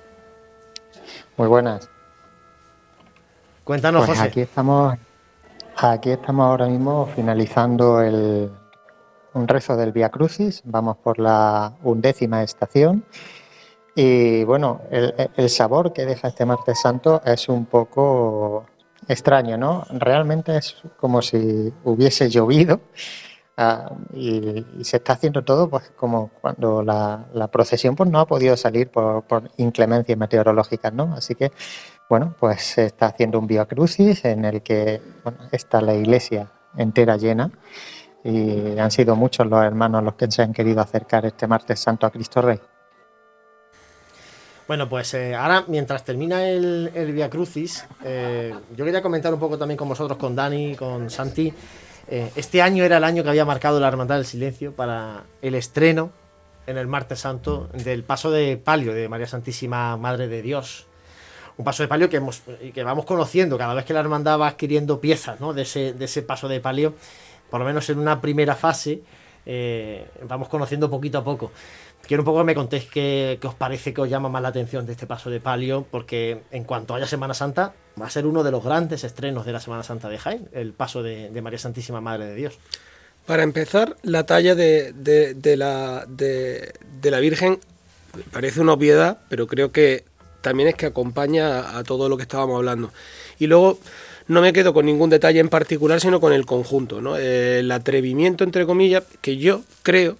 Muy 1.36 1.48
buenas. 1.48 1.88
Cuéntanos, 3.64 4.04
Pues 4.06 4.18
José. 4.18 4.28
aquí 4.28 4.40
estamos, 4.42 4.94
aquí 5.76 6.10
estamos 6.10 6.46
ahora 6.46 6.66
mismo 6.66 7.06
finalizando 7.14 8.00
el, 8.02 8.50
un 9.32 9.48
rezo 9.48 9.76
del 9.76 9.92
Via 9.92 10.10
Crucis. 10.10 10.62
Vamos 10.64 10.96
por 10.98 11.18
la 11.18 11.72
undécima 11.82 12.42
estación. 12.42 13.04
Y 13.96 14.42
bueno, 14.44 14.82
el, 14.90 15.30
el 15.36 15.48
sabor 15.48 15.92
que 15.92 16.04
deja 16.04 16.28
este 16.28 16.44
martes 16.44 16.80
santo 16.80 17.22
es 17.24 17.48
un 17.48 17.64
poco 17.64 18.66
extraño, 19.08 19.56
¿no? 19.56 19.84
Realmente 19.90 20.56
es 20.56 20.76
como 20.96 21.22
si 21.22 21.72
hubiese 21.84 22.28
llovido 22.30 22.80
ah, 23.56 23.90
y, 24.12 24.64
se 24.82 24.98
está 24.98 25.14
haciendo 25.14 25.42
todo 25.44 25.68
pues 25.68 25.92
como 25.96 26.30
cuando 26.40 26.82
la, 26.82 27.26
la 27.32 27.48
procesión 27.48 27.96
pues 27.96 28.10
no 28.10 28.20
ha 28.20 28.26
podido 28.26 28.56
salir 28.56 28.90
por, 28.90 29.22
por 29.24 29.50
inclemencias 29.56 30.18
meteorológicas, 30.18 30.92
¿no? 30.92 31.14
Así 31.14 31.34
que 31.34 31.52
bueno, 32.08 32.34
pues 32.38 32.62
se 32.62 32.86
está 32.86 33.06
haciendo 33.06 33.38
un 33.38 33.46
Via 33.46 33.66
Crucis 33.66 34.24
en 34.24 34.44
el 34.44 34.62
que 34.62 35.00
bueno, 35.22 35.38
está 35.52 35.80
la 35.80 35.94
iglesia 35.94 36.50
entera 36.76 37.16
llena 37.16 37.50
y 38.24 38.78
han 38.78 38.90
sido 38.90 39.16
muchos 39.16 39.46
los 39.46 39.62
hermanos 39.62 40.02
los 40.02 40.14
que 40.14 40.30
se 40.30 40.42
han 40.42 40.52
querido 40.52 40.80
acercar 40.80 41.26
este 41.26 41.46
martes 41.46 41.78
santo 41.80 42.06
a 42.06 42.10
Cristo 42.10 42.40
Rey. 42.40 42.60
Bueno, 44.66 44.88
pues 44.88 45.12
eh, 45.12 45.34
ahora, 45.34 45.64
mientras 45.66 46.04
termina 46.04 46.48
el, 46.48 46.90
Via 47.12 47.28
Crucis, 47.28 47.84
eh, 48.02 48.54
yo 48.74 48.84
quería 48.86 49.02
comentar 49.02 49.32
un 49.34 49.38
poco 49.38 49.58
también 49.58 49.76
con 49.76 49.88
vosotros, 49.88 50.16
con 50.16 50.34
Dani, 50.34 50.74
con 50.74 51.10
Santi. 51.10 51.52
Eh, 52.08 52.30
este 52.34 52.62
año 52.62 52.82
era 52.82 52.96
el 52.96 53.04
año 53.04 53.22
que 53.22 53.28
había 53.28 53.44
marcado 53.44 53.78
la 53.78 53.88
Hermandad 53.88 54.16
del 54.16 54.24
Silencio 54.24 54.72
para 54.72 55.24
el 55.42 55.54
estreno 55.54 56.12
en 56.66 56.78
el 56.78 56.86
Martes 56.86 57.20
Santo 57.20 57.68
del 57.74 58.04
paso 58.04 58.30
de 58.30 58.56
palio 58.56 58.94
de 58.94 59.06
María 59.06 59.26
Santísima 59.26 59.98
Madre 59.98 60.28
de 60.28 60.40
Dios. 60.40 60.86
Un 61.58 61.64
paso 61.66 61.82
de 61.82 61.88
palio 61.88 62.08
que, 62.08 62.16
hemos, 62.16 62.42
que 62.72 62.82
vamos 62.82 63.04
conociendo 63.04 63.58
cada 63.58 63.74
vez 63.74 63.84
que 63.84 63.92
la 63.92 64.00
hermandad 64.00 64.40
va 64.40 64.48
adquiriendo 64.48 64.98
piezas 64.98 65.40
¿no? 65.40 65.52
de, 65.52 65.62
ese, 65.62 65.92
de 65.92 66.06
ese 66.06 66.22
paso 66.22 66.48
de 66.48 66.60
palio, 66.60 66.94
por 67.50 67.60
lo 67.60 67.66
menos 67.66 67.88
en 67.90 67.98
una 67.98 68.20
primera 68.20 68.54
fase, 68.54 69.02
eh, 69.46 70.08
vamos 70.26 70.48
conociendo 70.48 70.88
poquito 70.88 71.18
a 71.18 71.24
poco. 71.24 71.52
Quiero 72.06 72.22
un 72.22 72.24
poco 72.26 72.38
que 72.38 72.44
me 72.44 72.54
contéis 72.54 72.84
qué, 72.84 73.38
os 73.42 73.54
parece 73.54 73.94
que 73.94 74.00
os 74.02 74.08
llama 74.10 74.28
más 74.28 74.42
la 74.42 74.48
atención 74.48 74.84
de 74.84 74.92
este 74.92 75.06
paso 75.06 75.30
de 75.30 75.40
palio, 75.40 75.86
porque 75.90 76.42
en 76.50 76.64
cuanto 76.64 76.94
haya 76.94 77.06
Semana 77.06 77.32
Santa, 77.34 77.72
va 78.00 78.06
a 78.06 78.10
ser 78.10 78.26
uno 78.26 78.42
de 78.44 78.50
los 78.50 78.62
grandes 78.62 79.04
estrenos 79.04 79.46
de 79.46 79.52
la 79.52 79.60
Semana 79.60 79.82
Santa 79.82 80.08
de 80.08 80.18
Jaén, 80.18 80.48
el 80.52 80.72
paso 80.72 81.02
de, 81.02 81.30
María 81.40 81.58
Santísima 81.58 82.00
Madre 82.02 82.26
de 82.26 82.34
Dios. 82.34 82.58
Para 83.26 83.42
empezar, 83.42 83.96
la 84.02 84.26
talla 84.26 84.54
de, 84.54 84.92
de- 84.92 85.32
de 85.32 85.56
la, 85.56 86.04
de, 86.06 86.74
de 87.00 87.10
la 87.10 87.20
Virgen 87.20 87.58
parece 88.32 88.60
una 88.60 88.74
obviedad, 88.74 89.18
pero 89.30 89.46
creo 89.46 89.72
que 89.72 90.04
también 90.42 90.68
es 90.68 90.74
que 90.74 90.84
acompaña 90.86 91.60
a, 91.60 91.78
a 91.78 91.84
todo 91.84 92.10
lo 92.10 92.18
que 92.18 92.22
estábamos 92.24 92.56
hablando. 92.58 92.92
Y 93.38 93.46
luego 93.46 93.78
no 94.28 94.42
me 94.42 94.52
quedo 94.52 94.74
con 94.74 94.84
ningún 94.84 95.08
detalle 95.08 95.40
en 95.40 95.48
particular, 95.48 96.00
sino 96.02 96.20
con 96.20 96.34
el 96.34 96.44
conjunto, 96.44 97.00
¿no? 97.00 97.16
El 97.16 97.70
atrevimiento, 97.72 98.44
entre 98.44 98.66
comillas, 98.66 99.04
que 99.22 99.38
yo 99.38 99.62
creo 99.82 100.16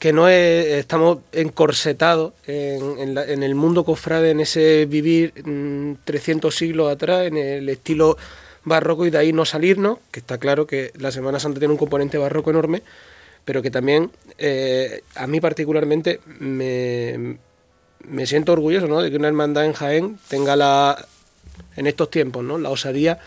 que 0.00 0.12
no 0.12 0.28
es- 0.28 0.66
estamos 0.66 1.18
encorsetados 1.32 2.32
en, 2.46 3.42
el 3.42 3.54
mundo 3.54 3.84
cofrade, 3.84 4.30
en 4.30 4.40
ese 4.40 4.86
vivir 4.86 5.32
mm, 5.44 5.92
300 6.04 6.52
siglos 6.56 6.90
atrás, 6.90 7.26
en 7.26 7.36
el 7.36 7.68
estilo 7.68 8.16
barroco 8.64 9.06
y 9.06 9.10
de 9.10 9.18
ahí 9.18 9.32
no 9.32 9.44
salirnos, 9.44 9.98
que 10.10 10.20
está 10.20 10.38
claro 10.38 10.66
que 10.66 10.90
la 10.98 11.12
Semana 11.12 11.38
Santa 11.38 11.58
tiene 11.60 11.72
un 11.72 11.78
componente 11.78 12.18
barroco 12.18 12.50
enorme, 12.50 12.82
pero 13.44 13.62
que 13.62 13.70
también 13.70 14.10
eh, 14.38 15.02
a 15.14 15.26
mí 15.26 15.40
particularmente 15.40 16.20
me, 16.38 17.36
me 18.08 18.26
siento 18.26 18.52
orgulloso 18.52 18.86
¿no? 18.86 19.02
de 19.02 19.10
que 19.10 19.16
una 19.16 19.28
hermandad 19.28 19.66
en 19.66 19.72
Jaén 19.74 20.18
tenga 20.28 20.56
la, 20.56 21.06
en 21.76 21.86
estos 21.86 22.10
tiempos, 22.10 22.42
¿no? 22.42 22.56
la 22.58 22.70
osadía 22.70 23.18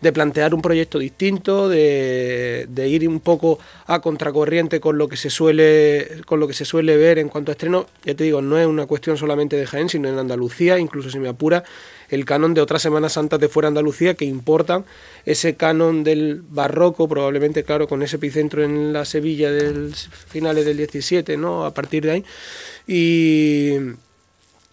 de 0.00 0.12
plantear 0.12 0.54
un 0.54 0.62
proyecto 0.62 0.98
distinto, 0.98 1.68
de, 1.68 2.66
de 2.68 2.88
ir 2.88 3.08
un 3.08 3.20
poco 3.20 3.58
a 3.86 4.00
contracorriente 4.00 4.80
con 4.80 4.96
lo 4.96 5.08
que 5.08 5.16
se 5.16 5.30
suele 5.30 6.22
con 6.24 6.38
lo 6.40 6.46
que 6.46 6.54
se 6.54 6.64
suele 6.64 6.96
ver 6.96 7.18
en 7.18 7.28
cuanto 7.28 7.50
a 7.50 7.54
estreno. 7.54 7.86
Ya 8.04 8.14
te 8.14 8.24
digo, 8.24 8.40
no 8.40 8.58
es 8.58 8.66
una 8.66 8.86
cuestión 8.86 9.16
solamente 9.16 9.56
de 9.56 9.66
Jaén, 9.66 9.88
sino 9.88 10.08
en 10.08 10.18
Andalucía, 10.18 10.78
incluso 10.78 11.10
si 11.10 11.18
me 11.18 11.28
apura, 11.28 11.64
el 12.08 12.24
canon 12.24 12.54
de 12.54 12.60
otras 12.60 12.82
Semanas 12.82 13.14
Santas 13.14 13.40
de 13.40 13.48
fuera 13.48 13.66
de 13.66 13.70
Andalucía 13.70 14.14
que 14.14 14.24
importan 14.24 14.84
ese 15.24 15.56
canon 15.56 16.04
del 16.04 16.42
barroco, 16.48 17.08
probablemente, 17.08 17.64
claro, 17.64 17.88
con 17.88 18.02
ese 18.02 18.16
epicentro 18.16 18.62
en 18.62 18.92
la 18.92 19.04
Sevilla 19.04 19.50
del 19.50 19.94
finales 19.94 20.64
del 20.64 20.76
17, 20.76 21.36
¿no? 21.36 21.64
A 21.64 21.74
partir 21.74 22.04
de 22.04 22.10
ahí. 22.10 22.24
Y, 22.86 23.74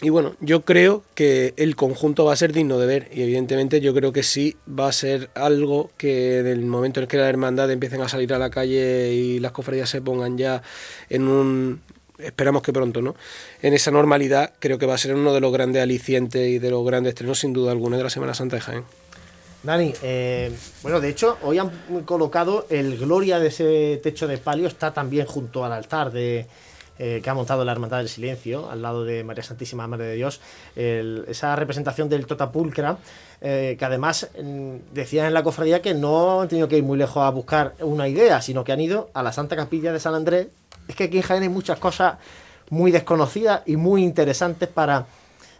Y 0.01 0.09
bueno, 0.09 0.35
yo 0.41 0.65
creo 0.65 1.03
que 1.15 1.53
el 1.55 1.77
conjunto 1.77 2.25
va 2.25 2.33
a 2.33 2.35
ser 2.35 2.51
digno 2.51 2.77
de 2.77 2.85
ver 2.85 3.09
y 3.13 3.21
evidentemente 3.21 3.79
yo 3.79 3.93
creo 3.93 4.11
que 4.11 4.23
sí 4.23 4.57
va 4.67 4.89
a 4.89 4.91
ser 4.91 5.29
algo 5.35 5.89
que 5.97 6.39
en 6.39 6.47
el 6.47 6.65
momento 6.65 6.99
en 6.99 7.07
que 7.07 7.15
la 7.15 7.29
hermandad 7.29 7.71
empiecen 7.71 8.01
a 8.01 8.09
salir 8.09 8.33
a 8.33 8.37
la 8.37 8.49
calle 8.49 9.13
y 9.13 9.39
las 9.39 9.53
cofradías 9.53 9.89
se 9.89 10.01
pongan 10.01 10.37
ya 10.37 10.61
en 11.09 11.29
un 11.29 11.81
esperamos 12.19 12.61
que 12.61 12.73
pronto, 12.73 13.01
¿no? 13.01 13.15
En 13.61 13.73
esa 13.73 13.89
normalidad 13.91 14.53
creo 14.59 14.77
que 14.77 14.85
va 14.85 14.95
a 14.95 14.97
ser 14.97 15.15
uno 15.15 15.33
de 15.33 15.39
los 15.39 15.51
grandes 15.53 15.81
alicientes 15.81 16.45
y 16.45 16.59
de 16.59 16.69
los 16.69 16.85
grandes 16.85 17.11
estrenos 17.11 17.39
sin 17.39 17.53
duda 17.53 17.71
alguna 17.71 17.95
de 17.95 18.03
la 18.03 18.09
Semana 18.09 18.33
Santa 18.33 18.57
de 18.57 18.61
Jaén. 18.61 18.83
Dani, 19.63 19.93
eh, 20.03 20.51
bueno, 20.83 20.99
de 20.99 21.09
hecho, 21.09 21.37
hoy 21.41 21.57
han 21.57 21.71
colocado 22.05 22.67
el 22.69 22.97
Gloria 22.97 23.39
de 23.39 23.47
ese 23.47 23.99
techo 24.03 24.27
de 24.27 24.37
palio, 24.37 24.67
está 24.67 24.93
también 24.93 25.25
junto 25.25 25.65
al 25.65 25.71
altar 25.71 26.11
de, 26.11 26.45
eh, 26.97 27.21
que 27.23 27.29
ha 27.29 27.33
montado 27.33 27.65
la 27.65 27.71
Hermandad 27.71 27.97
del 27.97 28.09
Silencio, 28.09 28.69
al 28.69 28.81
lado 28.81 29.03
de 29.03 29.23
María 29.23 29.43
Santísima 29.43 29.87
Madre 29.87 30.05
de 30.07 30.15
Dios, 30.15 30.39
esa 30.75 31.55
representación 31.55 32.09
del 32.09 32.25
Totapulcra, 32.25 32.97
eh, 33.41 33.75
que 33.77 33.85
además 33.85 34.29
mm, 34.41 34.75
decían 34.93 35.27
en 35.27 35.33
la 35.33 35.43
cofradía 35.43 35.81
que 35.81 35.93
no 35.93 36.41
han 36.41 36.47
tenido 36.47 36.67
que 36.67 36.77
ir 36.77 36.83
muy 36.83 36.97
lejos 36.97 37.23
a 37.23 37.29
buscar 37.29 37.73
una 37.79 38.07
idea, 38.07 38.41
sino 38.41 38.63
que 38.63 38.71
han 38.71 38.81
ido 38.81 39.09
a 39.13 39.21
la 39.21 39.31
Santa 39.31 39.55
Capilla 39.55 39.91
de 39.91 39.99
San 39.99 40.15
Andrés. 40.15 40.47
Es 40.87 40.95
que 40.95 41.05
aquí 41.05 41.17
en 41.17 41.23
Jaén 41.23 41.43
hay 41.43 41.49
muchas 41.49 41.77
cosas 41.77 42.15
muy 42.69 42.91
desconocidas 42.91 43.61
y 43.65 43.75
muy 43.75 44.03
interesantes 44.03 44.69
para 44.69 45.05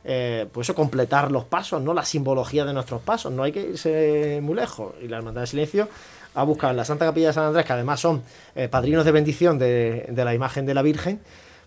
eh, 0.04 0.48
pues 0.52 0.66
eso, 0.68 0.76
completar 0.76 1.32
los 1.32 1.46
pasos, 1.46 1.82
¿no? 1.82 1.94
La 1.94 2.06
simbología 2.06 2.64
de 2.64 2.74
nuestros 2.74 3.02
pasos, 3.02 3.32
no 3.32 3.44
hay 3.44 3.52
que 3.52 3.62
irse 3.62 4.40
muy 4.42 4.56
lejos. 4.56 4.94
Y 5.02 5.08
la 5.08 5.18
Hermandad 5.18 5.42
del 5.42 5.48
Silencio 5.48 5.90
ha 6.36 6.44
buscado 6.44 6.72
en 6.72 6.78
la 6.78 6.86
Santa 6.86 7.06
Capilla 7.06 7.28
de 7.28 7.34
San 7.34 7.46
Andrés, 7.46 7.66
que 7.66 7.74
además 7.74 8.00
son 8.00 8.24
eh, 8.56 8.68
padrinos 8.68 9.06
de 9.06 9.12
bendición 9.12 9.58
de, 9.58 10.14
la 10.16 10.34
imagen 10.34 10.66
de 10.66 10.74
la 10.74 10.82
Virgen, 10.82 11.20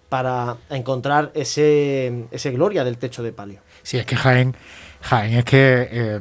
para 0.09 0.57
encontrar 0.71 1.33
ese, 1.35 2.27
ese 2.31 2.51
gloria 2.53 2.85
del 2.85 2.97
techo 2.99 3.23
de 3.23 3.33
palio. 3.33 3.61
Sí, 3.83 3.99
es 3.99 4.07
que 4.07 4.17
Jaén, 4.17 4.57
Jaén 5.03 5.35
es 5.35 5.45
que 5.45 5.89
eh, 5.91 6.21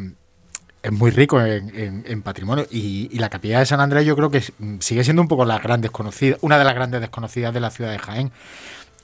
es 0.83 0.91
muy 0.91 1.11
rico 1.11 1.41
en, 1.41 2.21
patrimonio 2.21 2.65
y, 2.69 3.09
y, 3.11 3.19
la 3.19 3.29
capilla 3.29 3.59
de 3.59 3.65
San 3.65 3.79
Andrés 3.79 4.05
yo 4.05 4.15
creo 4.15 4.29
que 4.29 4.41
sigue 4.79 5.03
siendo 5.03 5.21
un 5.21 5.27
poco 5.27 5.45
la 5.45 5.59
gran 5.59 5.81
desconocida, 5.81 6.37
una 6.41 6.57
de 6.57 6.65
las 6.65 6.75
grandes 6.75 7.01
desconocidas 7.01 7.53
de 7.53 7.59
la 7.59 7.69
ciudad 7.69 7.91
de 7.91 7.99
Jaén 7.99 8.31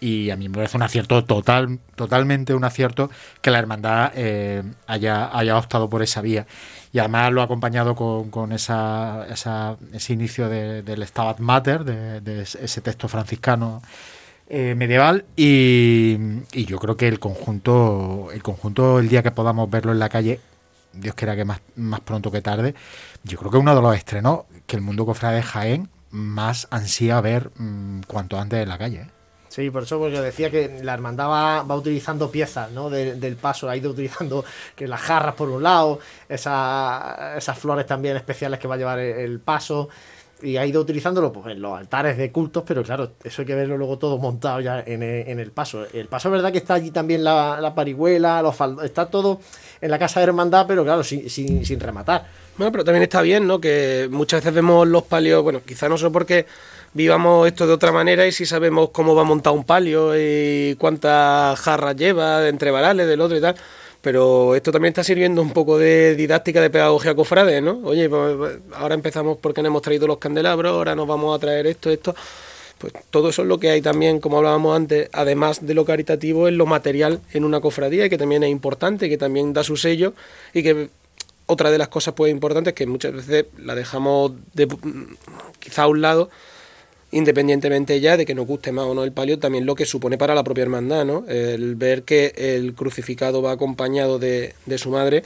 y 0.04 0.32
a 0.32 0.36
mí 0.36 0.50
me 0.50 0.56
parece 0.56 0.76
un 0.76 0.84
acierto 0.84 1.24
total, 1.24 1.80
totalmente 1.96 2.54
un 2.54 2.66
acierto 2.66 3.10
que 3.42 3.52
la 3.52 3.60
hermandad 3.60 4.12
eh, 4.16 4.62
haya, 4.86 5.30
haya 5.38 5.58
optado 5.58 5.90
por 5.90 6.04
esa 6.04 6.20
vía. 6.20 6.46
Y 6.92 7.00
además 7.00 7.32
lo 7.32 7.40
ha 7.40 7.46
acompañado 7.46 7.96
con, 7.96 8.30
con 8.30 8.52
esa, 8.52 9.26
ese 9.30 10.14
inicio 10.14 10.50
del 10.50 11.08
Stabat 11.08 11.40
Mater, 11.40 11.86
de, 11.86 12.42
ese 12.42 12.82
texto 12.82 13.08
franciscano 13.08 13.82
eh, 14.50 14.76
medieval. 14.76 15.24
Y, 15.38 16.18
yo 16.52 16.80
creo 16.80 16.98
que 16.98 17.08
el 17.08 17.20
conjunto, 17.20 18.28
el 18.34 18.44
conjunto, 18.44 19.00
el 19.00 19.08
día 19.08 19.24
que 19.24 19.32
podamos 19.32 19.70
verlo 19.70 19.94
en 19.94 20.00
la 20.00 20.10
calle, 20.10 20.42
Dios 20.92 21.16
quiera 21.16 21.38
que 21.38 21.46
más, 21.46 21.62
más 21.78 22.02
pronto 22.02 22.30
que 22.30 22.42
tarde, 22.42 22.76
yo 23.24 23.38
creo 23.40 23.52
que 23.52 23.58
uno 23.58 23.74
de 23.74 23.82
los 23.82 23.96
estrenos 23.96 24.42
que 24.68 24.76
el 24.76 24.82
mundo 24.82 25.06
cofrade 25.06 25.38
de 25.38 25.44
Jaén 25.44 25.90
más 26.12 26.68
ansía 26.72 27.22
ver 27.22 27.52
mm, 27.56 28.02
cuanto 28.06 28.38
antes 28.38 28.62
en 28.62 28.68
la 28.68 28.78
calle. 28.78 28.98
¿eh? 28.98 29.23
Sí, 29.54 29.70
por 29.70 29.84
eso 29.84 30.10
yo 30.10 30.24
decía 30.24 30.50
que 30.50 30.80
la 30.82 30.96
hermandad 30.96 31.28
va, 31.30 31.76
utilizando 31.76 32.32
piezas 32.32 32.72
¿no? 32.72 32.90
del 32.90 33.36
paso, 33.36 33.70
ha 33.70 33.78
ido 33.78 33.92
utilizando 33.92 34.44
que 34.76 34.88
las 34.88 35.00
jarras 35.00 35.36
por 35.36 35.48
un 35.48 35.62
lado, 35.62 36.00
esas 36.28 37.56
flores 37.60 37.86
también 37.86 38.18
especiales 38.18 38.58
que 38.58 38.68
va 38.68 38.74
a 38.74 38.78
llevar 38.80 38.98
el, 38.98 39.40
paso, 39.40 39.90
y 40.42 40.58
ha 40.58 40.66
ido 40.66 40.82
utilizándolo 40.82 41.32
pues, 41.32 41.56
en 41.56 41.62
los 41.62 41.78
altares 41.78 42.18
de 42.18 42.32
cultos, 42.32 42.64
pero 42.66 42.82
claro, 42.82 43.12
eso 43.24 43.44
hay 43.44 43.46
que 43.46 43.54
verlo 43.54 43.78
luego 43.78 44.00
todo 44.00 44.18
montado 44.18 44.60
ya 44.60 44.80
en, 44.80 45.04
el 45.04 45.52
paso. 45.52 45.86
El 45.94 46.08
paso 46.08 46.30
es 46.30 46.32
verdad 46.32 46.52
que 46.52 46.58
está 46.58 46.74
allí 46.74 46.90
también 46.90 47.24
la, 47.24 47.74
parihuela, 47.76 48.42
los 48.42 48.56
está 48.84 49.06
todo 49.06 49.40
en 49.80 49.92
la 49.92 50.00
casa 50.00 50.20
de 50.20 50.24
hermandad, 50.24 50.66
pero 50.68 50.84
claro, 50.84 51.04
sin, 51.04 51.30
sin, 51.30 51.64
sin 51.64 51.80
rematar. 51.80 52.26
Bueno, 52.58 52.72
pero 52.72 52.84
también 52.84 53.04
está 53.04 53.22
bien, 53.22 53.46
¿no? 53.46 53.62
Que 53.62 54.08
muchas 54.10 54.42
veces 54.42 54.56
vemos 54.56 54.88
los 54.88 55.04
palios, 55.04 55.44
bueno, 55.44 55.62
quizá 55.64 55.88
no 55.88 55.98
solo 55.98 56.12
porque 56.12 56.48
vivamos 56.94 57.48
esto 57.48 57.68
de 57.68 57.74
otra 57.74 57.92
manera 57.92 58.26
y 58.28 58.32
si 58.32 58.46
sabemos 58.46 58.90
cómo 58.92 59.16
va 59.16 59.24
montado 59.24 59.56
un 59.56 59.64
palio 59.64 60.14
y 60.18 60.76
cuántas 60.76 61.60
jarras 61.60 61.96
lleva 61.96 62.48
entre 62.48 62.72
varales 62.72 63.08
del 63.08 63.22
otro 63.22 63.38
y 63.38 63.42
tal. 63.42 63.56
Pero 64.02 64.54
esto 64.54 64.72
también 64.72 64.92
está 64.92 65.04
sirviendo 65.04 65.42
un 65.42 65.52
poco 65.52 65.78
de 65.78 66.16
didáctica 66.16 66.60
de 66.60 66.70
pedagogía 66.70 67.16
cofrade, 67.16 67.62
¿no? 67.62 67.80
Oye, 67.86 68.10
pues, 68.10 68.36
pues, 68.36 68.58
ahora 68.76 68.96
empezamos 68.96 69.38
porque 69.40 69.62
no 69.62 69.70
hemos 69.70 69.82
traído 69.82 70.08
los 70.08 70.18
candelabros, 70.18 70.74
ahora 70.74 70.94
nos 70.94 71.08
vamos 71.08 71.36
a 71.36 71.40
traer 71.40 71.68
esto, 71.68 71.90
esto. 71.90 72.14
Pues 72.80 72.92
todo 73.12 73.30
eso 73.30 73.44
es 73.44 73.48
lo 73.48 73.60
que 73.60 73.70
hay 73.70 73.82
también, 73.82 74.20
como 74.20 74.38
hablábamos 74.38 74.76
antes, 74.76 75.10
además 75.14 75.66
de 75.66 75.74
lo 75.74 75.86
caritativo, 75.86 76.50
es 76.50 76.54
lo 76.54 76.66
material 76.66 77.22
en 77.32 77.46
una 77.46 77.62
cofradía 77.62 78.08
y 78.08 78.10
que 78.10 78.18
también 78.18 78.44
es 78.44 78.50
importante, 78.50 79.08
que 79.08 79.18
también 79.18 79.54
da 79.54 79.64
su 79.64 79.78
sello 79.78 80.14
y 80.54 80.64
que 80.64 80.90
otra 81.46 81.72
de 81.72 81.78
las 81.78 81.88
cosas 81.88 82.14
pues 82.14 82.30
importantes 82.30 82.74
que 82.74 82.86
muchas 82.86 83.14
veces 83.14 83.46
la 83.58 83.74
dejamos 83.74 84.34
de, 84.54 84.68
quizá 85.60 85.84
a 85.84 85.88
un 85.88 86.02
lado 86.02 86.30
independientemente 87.14 88.00
ya 88.00 88.18
de 88.18 88.26
que 88.26 88.34
nos 88.34 88.48
guste 88.48 88.72
más 88.72 88.86
o 88.86 88.94
no 88.94 89.04
el 89.04 89.12
palio, 89.12 89.40
también 89.40 89.66
lo 89.66 89.76
que 89.76 89.86
supone 89.86 90.18
para 90.18 90.34
la 90.34 90.44
propia 90.44 90.64
hermandad, 90.64 91.06
¿no? 91.06 91.26
El 91.28 91.76
ver 91.76 92.04
que 92.04 92.34
el 92.36 92.74
crucificado 92.74 93.42
va 93.42 93.52
acompañado 93.52 94.20
de, 94.20 94.54
su 94.78 94.90
madre 94.90 95.24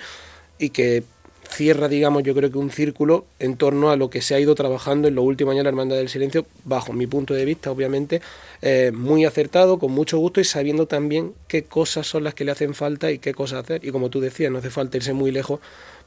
y 0.59 0.69
que 0.69 1.03
cierra, 1.49 1.87
digamos, 1.87 2.23
yo 2.23 2.35
creo 2.35 2.51
que 2.51 2.57
un 2.57 2.71
círculo 2.71 3.25
en 3.39 3.55
torno 3.55 3.89
a 3.89 3.95
lo 3.95 4.09
que 4.09 4.21
se 4.21 4.35
ha 4.35 4.39
ido 4.39 4.53
trabajando 4.53 5.07
en 5.07 5.15
los 5.15 5.23
últimos 5.23 5.53
años 5.53 5.63
la 5.63 5.69
Hermandad 5.69 5.95
del 5.95 6.09
Silencio, 6.09 6.45
bajo 6.65 6.91
mi 6.91 7.07
punto 7.07 7.33
de 7.33 7.45
vista, 7.45 7.71
obviamente, 7.71 8.21
eh, 8.61 8.91
muy 8.93 9.23
acertado, 9.23 9.79
con 9.79 9.93
mucho 9.93 10.17
gusto 10.17 10.41
y 10.41 10.43
sabiendo 10.43 10.87
también 10.87 11.33
qué 11.47 11.63
cosas 11.63 12.05
son 12.05 12.25
las 12.25 12.33
que 12.33 12.43
le 12.43 12.51
hacen 12.51 12.73
falta 12.73 13.11
y 13.11 13.19
qué 13.19 13.33
cosas 13.33 13.63
hacer. 13.63 13.85
Y 13.85 13.91
como 13.91 14.09
tú 14.09 14.19
decías, 14.19 14.51
no 14.51 14.57
hace 14.57 14.71
falta 14.71 14.97
irse 14.97 15.13
muy 15.13 15.31
lejos 15.31 15.61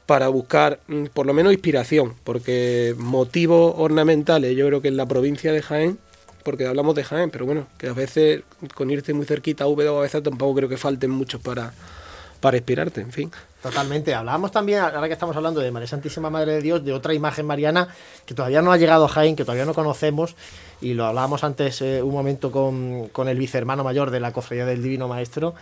para 0.05 0.27
buscar 0.27 0.79
mm, 0.87 1.05
por 1.13 1.25
lo 1.25 1.33
menos 1.33 1.53
inspiración, 1.53 2.15
porque 2.23 2.95
motivos 2.97 3.73
ornamentales 3.77 4.55
yo 4.55 4.67
creo 4.67 4.81
que 4.81 4.89
en 4.89 4.97
la 4.97 5.05
provincia 5.05 5.51
de 5.51 5.61
Jaén, 5.61 5.99
porque 6.43 6.67
hablamos 6.67 6.95
de 6.95 7.03
Jaén, 7.03 7.29
pero 7.29 7.45
bueno, 7.45 7.67
que 7.77 7.87
a 7.87 7.93
veces 7.93 8.43
con 8.75 8.89
irte 8.89 9.13
muy 9.13 9.25
cerquita 9.25 9.65
a 9.65 9.67
Úbeda 9.67 9.91
o 9.91 9.99
a 9.99 10.03
veces 10.03 10.23
tampoco 10.23 10.55
creo 10.55 10.69
que 10.69 10.77
falten 10.77 11.11
muchos 11.11 11.41
para, 11.41 11.73
para 12.39 12.57
inspirarte, 12.57 13.01
en 13.01 13.11
fin. 13.11 13.31
Totalmente. 13.61 14.15
Hablábamos 14.15 14.51
también, 14.51 14.79
ahora 14.79 15.07
que 15.07 15.13
estamos 15.13 15.35
hablando 15.35 15.61
de 15.61 15.71
María 15.71 15.87
Santísima 15.87 16.31
Madre 16.31 16.53
de 16.53 16.61
Dios, 16.61 16.83
de 16.83 16.93
otra 16.93 17.13
imagen 17.13 17.45
mariana 17.45 17.87
que 18.25 18.33
todavía 18.33 18.63
no 18.63 18.71
ha 18.71 18.77
llegado 18.77 19.05
a 19.05 19.07
Jaén, 19.07 19.35
que 19.35 19.43
todavía 19.45 19.65
no 19.65 19.75
conocemos, 19.75 20.35
y 20.81 20.95
lo 20.95 21.05
hablábamos 21.05 21.43
antes 21.43 21.81
eh, 21.83 22.01
un 22.01 22.11
momento 22.11 22.51
con, 22.51 23.09
con 23.09 23.29
el 23.29 23.37
vicehermano 23.37 23.83
mayor 23.83 24.09
de 24.09 24.19
la 24.19 24.33
Cofradía 24.33 24.65
del 24.65 24.81
Divino 24.81 25.07
Maestro, 25.07 25.53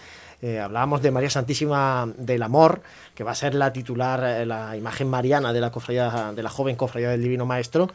eh, 0.41 0.59
hablábamos 0.59 1.01
de 1.01 1.11
María 1.11 1.29
Santísima 1.29 2.07
del 2.17 2.43
Amor, 2.43 2.81
que 3.13 3.25
va 3.25 3.31
a 3.31 3.35
ser 3.35 3.55
la 3.55 3.73
titular, 3.73 4.23
eh, 4.23 4.45
la 4.45 4.77
imagen 4.77 5.09
mariana 5.09 5.51
de 5.51 5.59
la, 5.59 5.69
cofradía, 5.69 6.31
de 6.33 6.43
la 6.43 6.49
joven 6.49 6.77
cofradía 6.77 7.09
del 7.09 7.21
Divino 7.21 7.45
Maestro. 7.45 7.89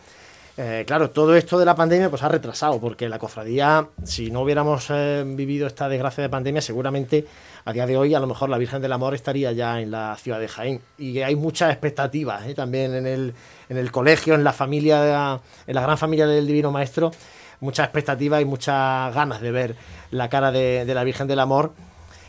Eh, 0.57 0.84
claro, 0.86 1.11
todo 1.11 1.34
esto 1.34 1.59
de 1.59 1.64
la 1.64 1.74
pandemia 1.74 2.11
pues 2.11 2.22
ha 2.22 2.28
retrasado, 2.28 2.78
porque 2.80 3.09
la 3.09 3.18
cofradía, 3.18 3.88
si 4.05 4.30
no 4.30 4.42
hubiéramos 4.42 4.88
vivido 5.24 5.66
esta 5.66 5.88
desgracia 5.88 6.22
de 6.22 6.28
pandemia, 6.28 6.61
seguramente 6.61 7.26
a 7.64 7.72
día 7.72 7.86
de 7.86 7.97
hoy 7.97 8.14
a 8.14 8.20
lo 8.20 8.26
mejor 8.26 8.51
la 8.51 8.59
Virgen 8.59 8.80
del 8.82 8.92
Amor 8.92 9.14
estaría 9.14 9.51
ya 9.53 9.80
en 9.80 9.90
la 9.90 10.14
ciudad 10.16 10.38
de 10.38 10.47
Jaén. 10.47 10.80
Y 10.99 11.22
hay 11.22 11.34
muchas 11.34 11.72
expectativas 11.72 12.42
también 12.55 12.95
en 12.95 13.07
el, 13.07 13.34
en 13.70 13.78
el 13.78 13.90
colegio, 13.90 14.34
en 14.34 14.45
la 14.45 14.53
familia, 14.53 15.40
en 15.66 15.74
la 15.74 15.80
gran 15.80 15.97
familia 15.97 16.26
del 16.26 16.47
Divino 16.47 16.70
Maestro, 16.70 17.11
muchas 17.61 17.86
expectativas 17.86 18.42
y 18.42 18.45
muchas 18.45 19.12
ganas 19.14 19.40
de 19.40 19.51
ver 19.51 19.76
la 20.11 20.28
cara 20.28 20.53
de, 20.53 20.84
de 20.84 20.95
la 20.95 21.03
Virgen 21.05 21.26
del 21.26 21.40
Amor 21.40 21.72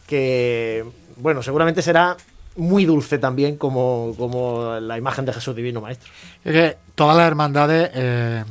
que, 0.08 0.86
bueno, 1.18 1.41
seguramente 1.41 1.82
será 1.82 2.18
muy 2.56 2.86
dulce 2.86 3.18
también 3.18 3.58
como, 3.58 4.14
como 4.18 4.80
la 4.80 4.97
imagen 4.97 5.26
de 5.26 5.34
Jesús 5.34 5.56
Divino 5.56 5.82
Maestro. 5.82 6.12
Es 6.43 6.53
que 6.53 6.78
todas 6.95 7.18
las 7.18 7.28
hermandades, 7.28 7.91
eh, 7.93 8.43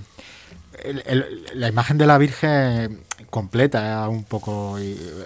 la 1.55 1.69
imagen 1.69 1.97
de 1.97 2.07
la 2.07 2.19
Virgen 2.19 3.04
completa 3.35 4.09
un 4.09 4.23
poco 4.23 4.79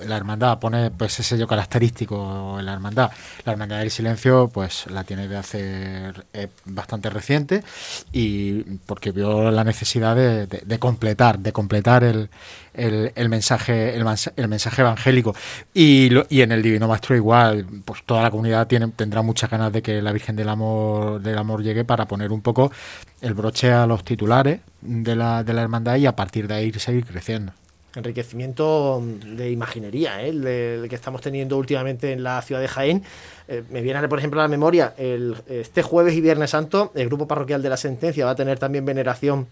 la 0.07 0.17
hermandad 0.17 0.59
pone 0.59 0.91
pues 0.91 1.13
ese 1.13 1.23
sello 1.23 1.47
característico 1.47 2.59
en 2.59 2.65
la 2.65 2.73
hermandad. 2.73 3.11
La 3.45 3.53
hermandad 3.53 3.81
del 3.81 3.91
silencio 3.91 4.49
pues 4.49 4.87
la 4.87 5.05
tiene 5.05 5.29
de 5.29 5.37
hacer 5.37 6.25
eh, 6.33 6.49
bastante 6.65 7.11
reciente 7.11 7.63
y 8.11 8.63
porque 8.87 9.13
vio 9.13 9.51
la 9.51 9.63
necesidad 9.63 10.17
de, 10.17 10.79
completar 10.79 11.39
de 11.39 11.53
completar 11.53 12.03
el, 12.03 12.31
el, 12.73 13.29
mensaje 13.29 13.95
el, 13.95 14.49
mensaje 14.49 14.81
evangélico. 14.81 15.35
Y, 15.75 16.09
y 16.31 16.41
en 16.41 16.53
el 16.53 16.63
divino 16.63 16.89
maestro 16.89 17.15
igual 17.15 17.67
pues 17.85 18.05
toda 18.05 18.23
la 18.23 18.31
comunidad 18.31 18.67
tiene 18.67 18.89
tendrá 18.89 19.21
muchas 19.21 19.51
ganas 19.51 19.71
de 19.71 19.83
que 19.83 20.01
la 20.01 20.13
virgen 20.13 20.35
del 20.35 20.49
amor 20.49 21.21
del 21.21 21.37
amor 21.37 21.63
llegue 21.63 21.85
para 21.85 22.07
poner 22.09 22.33
un 22.33 22.41
poco 22.41 22.73
el 23.21 23.35
broche 23.35 23.71
a 23.71 23.87
los 23.87 24.03
titulares 24.03 24.61
de 24.81 25.15
la, 25.15 25.45
de 25.45 25.53
la 25.53 25.61
hermandad 25.61 25.97
y 25.97 26.07
a 26.07 26.17
partir 26.17 26.49
de 26.49 26.55
ahí 26.55 26.73
seguir 26.73 27.05
creciendo 27.05 27.53
enriquecimiento 27.99 29.03
de 29.03 29.51
imaginería, 29.51 30.23
¿eh? 30.23 30.31
el, 30.31 30.87
que 30.89 30.95
estamos 30.95 31.21
teniendo 31.21 31.57
últimamente 31.57 32.13
en 32.13 32.23
la 32.23 32.41
ciudad 32.43 32.61
de 32.61 32.69
Jaén. 32.69 33.03
Eh, 33.49 33.63
me 33.71 33.83
viene, 33.83 34.07
por 34.09 34.19
ejemplo, 34.19 34.41
a 34.41 34.45
la 34.45 34.49
memoria, 34.49 34.95
el, 34.97 35.37
este 35.49 35.83
jueves 35.83 36.15
y 36.15 36.21
viernes 36.21 36.51
santo, 36.51 36.93
el 36.95 37.09
grupo 37.09 37.29
parroquial 37.29 37.63
de 37.63 37.69
la 37.69 37.77
Sentencia 37.77 38.25
va 38.25 38.33
a 38.33 38.37
tener 38.37 38.59
también 38.59 38.85
veneración 38.85 39.47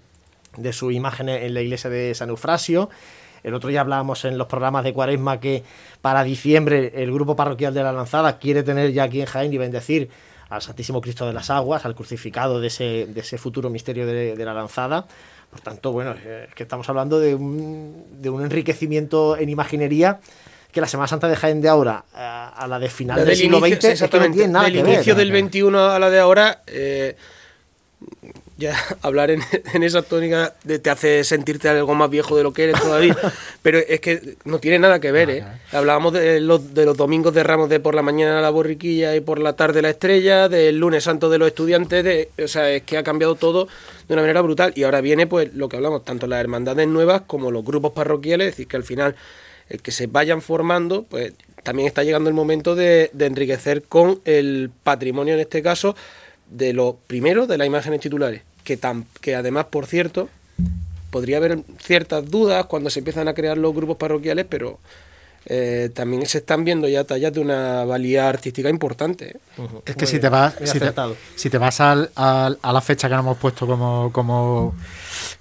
de 0.57 0.73
su 0.73 0.91
imagen 0.91 1.29
en 1.29 1.53
la 1.55 1.61
iglesia 1.61 1.91
de 1.91 2.15
San 2.15 2.31
Eufrasio. 2.31 2.89
El 3.43 3.55
otro 3.55 3.69
día 3.69 3.81
hablábamos 3.81 4.25
en 4.25 4.39
los 4.39 4.49
programas 4.49 4.83
de 4.85 4.93
Cuaresma 4.93 5.39
que 5.39 5.63
para 6.01 6.25
diciembre 6.25 6.93
el 6.97 7.13
grupo 7.13 7.37
parroquial 7.37 7.75
de 7.75 7.83
la 7.83 7.93
Lanzada 7.93 8.39
quiere 8.39 8.63
tener 8.63 8.93
ya 8.93 9.05
aquí 9.05 9.21
en 9.21 9.27
Jaén 9.27 9.53
y 9.53 9.59
bendecir 9.59 10.09
al 10.49 10.63
Santísimo 10.63 11.01
Cristo 11.01 11.27
de 11.27 11.33
las 11.33 11.51
Aguas, 11.51 11.85
al 11.85 11.95
crucificado 11.95 12.61
de 12.61 12.69
ese, 12.69 13.07
de 13.07 13.21
ese 13.21 13.39
futuro 13.39 13.71
misterio 13.71 14.07
de, 14.07 14.45
la 14.45 14.55
lanzada. 14.55 15.07
Por 15.51 15.61
tanto, 15.61 15.93
bueno, 15.93 16.13
es 16.13 16.55
que 16.55 16.63
estamos 16.63 16.89
hablando 16.89 17.19
de 17.19 17.35
un, 17.35 18.05
de 18.21 18.31
un 18.31 18.43
enriquecimiento 18.43 19.37
en 19.37 19.49
imaginería 19.49 20.21
que 20.73 20.81
la 20.81 20.87
Semana 20.87 21.09
Santa 21.09 21.29
de 21.29 21.37
Jaén 21.37 21.63
de 21.63 21.69
ahora 21.69 22.05
eh, 22.15 22.19
a, 22.19 22.67
la 22.69 22.79
de 22.79 22.91
final 22.91 23.25
del, 23.25 23.35
siglo 23.35 23.61
XX 23.61 23.85
exactamente, 23.85 24.47
no 24.47 24.63
del 24.63 24.77
inicio 24.77 25.15
del 25.15 25.31
XXI 25.31 25.69
a 25.75 25.99
la 25.99 26.11
de 26.11 26.19
ahora 26.19 26.63
eh, 26.67 27.17
ya 28.59 28.75
hablar 29.03 29.31
en, 29.31 29.43
esa 29.83 30.03
tónica 30.03 30.55
te 30.65 30.91
hace 30.91 31.25
sentirte 31.25 31.69
algo 31.69 31.95
más 31.95 32.11
viejo 32.11 32.37
de 32.37 32.43
lo 32.43 32.53
que 32.53 32.65
eres 32.65 32.81
todavía. 32.81 33.17
Pero 33.63 33.79
es 33.79 34.01
que 34.01 34.37
no 34.45 34.59
tiene 34.59 34.79
nada 34.79 35.01
que 35.01 35.13
ver, 35.13 35.31
¿eh? 35.31 35.45
Hablábamos 35.73 36.13
de 36.13 36.41
los, 36.41 36.75
de 36.75 36.85
los 36.85 36.97
domingos 36.97 37.35
de 37.35 37.43
Ramos 37.43 37.69
de 37.69 37.81
por 37.81 37.95
la 37.95 38.03
mañana 38.03 38.41
la 38.41 38.51
borriquilla 38.51 39.15
y 39.15 39.21
por 39.21 39.39
la 39.39 39.55
tarde 39.55 39.83
la 39.83 39.91
estrella, 39.91 40.49
del 40.49 40.79
lunes 40.79 41.05
santo 41.05 41.29
de 41.29 41.39
los 41.39 41.49
estudiantes, 41.49 42.05
de, 42.05 42.31
o 42.43 42.49
sea, 42.49 42.71
es 42.71 42.83
que 42.83 42.97
ha 42.97 43.03
cambiado 43.03 43.35
todo 43.35 43.69
de 44.09 44.15
una 44.15 44.23
manera 44.23 44.41
brutal. 44.41 44.73
Y 44.75 44.85
ahora 44.85 45.01
viene 45.01 45.27
pues 45.27 45.53
lo 45.55 45.69
que 45.69 45.77
hablamos, 45.77 46.05
tanto 46.05 46.27
las 46.27 46.41
hermandades 46.41 46.89
nuevas 46.89 47.23
como 47.27 47.51
los 47.51 47.65
grupos 47.65 47.93
parroquiales, 47.93 48.49
es 48.49 48.53
decir, 48.55 48.69
que 48.69 48.77
al 48.77 48.85
final 48.85 49.17
el 49.69 49.83
que 49.83 49.91
se 49.91 50.07
vayan 50.07 50.43
formando, 50.43 51.03
pues 51.03 51.33
también 51.63 51.89
está 51.89 52.05
llegando 52.05 52.29
el 52.29 52.35
momento 52.35 52.77
de, 52.77 53.11
de 53.13 53.27
enriquecer 53.27 53.83
con 53.83 54.21
el 54.25 54.71
patrimonio, 54.85 55.35
en 55.35 55.41
este 55.41 55.63
caso, 55.63 55.97
de 56.51 56.73
lo 56.73 56.99
primero 57.07 57.47
de 57.47 57.59
las 57.59 57.67
imágenes 57.67 58.01
titulares, 58.01 58.43
que, 58.65 58.77
tan, 58.77 59.07
que 59.21 59.35
además, 59.35 59.67
por 59.67 59.87
cierto, 59.87 60.29
podría 61.11 61.39
haber 61.39 61.61
ciertas 61.79 62.31
dudas 62.31 62.67
cuando 62.67 62.91
se 62.91 63.01
empiezan 63.01 63.29
a 63.29 63.35
crear 63.35 63.57
los 63.59 63.75
grupos 63.75 63.97
parroquiales, 63.97 64.47
pero 64.49 64.79
eh, 65.49 65.91
también 65.95 66.27
se 66.27 66.39
están 66.39 66.65
viendo 66.65 66.89
ya 66.89 67.05
tallas 67.05 67.33
de 67.33 67.41
una 67.41 67.85
valía 67.85 68.29
artística 68.29 68.69
importante. 68.69 69.37
¿eh? 69.37 69.69
Es 69.87 69.95
que 69.95 70.07
si 70.07 70.19
te, 70.19 70.29
vas, 70.29 70.55
si 71.37 71.49
te, 71.49 71.59
vas 71.59 71.81
al, 71.81 72.11
a 72.17 72.73
la 72.73 72.81
fecha 72.81 73.09
que 73.09 73.15
nos 73.15 73.23
hemos 73.23 73.39
puesto 73.39 73.67
como, 73.67 74.11
como, 74.13 74.75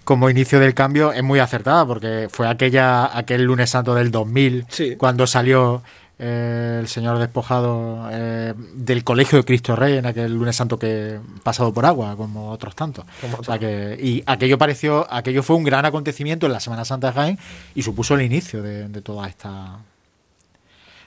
como 0.03 0.29
inicio 0.29 0.59
del 0.59 0.75
cambio, 0.75 1.11
es 1.11 1.23
muy 1.23 1.39
acertada, 1.39 1.85
porque 1.87 2.27
fue 2.31 2.47
aquella 2.47 3.17
aquel 3.17 3.43
lunes 3.43 3.71
santo 3.71 3.95
del 3.95 4.11
2000, 4.11 4.67
cuando 4.97 5.25
salió 5.25 5.81
eh, 6.17 6.77
el 6.79 6.87
señor 6.87 7.19
despojado 7.19 8.07
eh, 8.11 8.53
del 8.73 9.03
Colegio 9.03 9.37
de 9.37 9.43
Cristo 9.43 9.75
Rey 9.75 9.97
en 9.97 10.05
aquel 10.05 10.33
lunes 10.33 10.55
santo 10.55 10.79
que 10.79 11.19
pasado 11.43 11.73
por 11.73 11.85
agua, 11.85 12.15
como 12.15 12.51
otros 12.51 12.75
tantos. 12.75 13.05
que, 13.59 13.97
y 14.01 14.23
aquello 14.25 14.57
pareció, 14.57 15.05
aquello 15.11 15.43
fue 15.43 15.55
un 15.55 15.63
gran 15.63 15.85
acontecimiento 15.85 16.45
en 16.45 16.53
la 16.53 16.59
Semana 16.59 16.85
Santa 16.85 17.07
de 17.07 17.13
Jaén 17.13 17.39
y 17.73 17.81
supuso 17.81 18.15
el 18.15 18.21
inicio 18.21 18.61
de, 18.61 18.87
de 18.87 19.01
toda 19.01 19.27
esta 19.27 19.79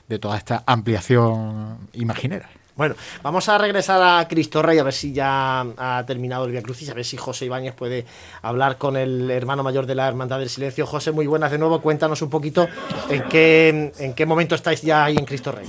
de 0.08 0.18
toda 0.18 0.38
esta 0.38 0.62
ampliación 0.66 1.76
imaginera. 1.92 2.48
Bueno, 2.78 2.94
vamos 3.24 3.48
a 3.48 3.58
regresar 3.58 4.00
a 4.00 4.28
Cristo 4.28 4.62
Rey 4.62 4.78
a 4.78 4.84
ver 4.84 4.92
si 4.92 5.12
ya 5.12 5.62
ha 5.62 6.04
terminado 6.06 6.44
el 6.44 6.52
Via 6.52 6.62
Crucis, 6.62 6.88
a 6.88 6.94
ver 6.94 7.04
si 7.04 7.16
José 7.16 7.46
Ibáñez 7.46 7.74
puede 7.74 8.06
hablar 8.40 8.78
con 8.78 8.96
el 8.96 9.28
hermano 9.32 9.64
mayor 9.64 9.84
de 9.84 9.96
la 9.96 10.06
Hermandad 10.06 10.38
del 10.38 10.48
Silencio. 10.48 10.86
José, 10.86 11.10
muy 11.10 11.26
buenas 11.26 11.50
de 11.50 11.58
nuevo. 11.58 11.82
Cuéntanos 11.82 12.22
un 12.22 12.30
poquito 12.30 12.68
en 13.10 13.24
qué, 13.24 13.92
en 13.98 14.14
qué 14.14 14.26
momento 14.26 14.54
estáis 14.54 14.80
ya 14.82 15.06
ahí 15.06 15.16
en 15.16 15.24
Cristo 15.24 15.50
Rey. 15.50 15.66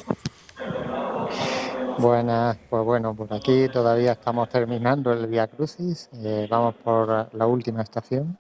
Buenas, 1.98 2.58
pues 2.70 2.86
bueno, 2.86 3.16
por 3.16 3.34
aquí 3.34 3.68
todavía 3.70 4.12
estamos 4.12 4.48
terminando 4.50 5.12
el 5.12 5.26
Via 5.26 5.48
Crucis, 5.48 6.12
eh, 6.14 6.48
vamos 6.48 6.76
por 6.76 7.34
la 7.34 7.48
última 7.48 7.82
estación 7.82 8.38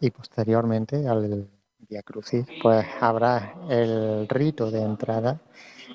y 0.00 0.10
posteriormente 0.10 1.06
al 1.06 1.46
Via 1.88 2.02
Crucis 2.02 2.46
pues 2.60 2.84
habrá 3.00 3.54
el 3.70 4.26
rito 4.28 4.72
de 4.72 4.82
entrada 4.82 5.40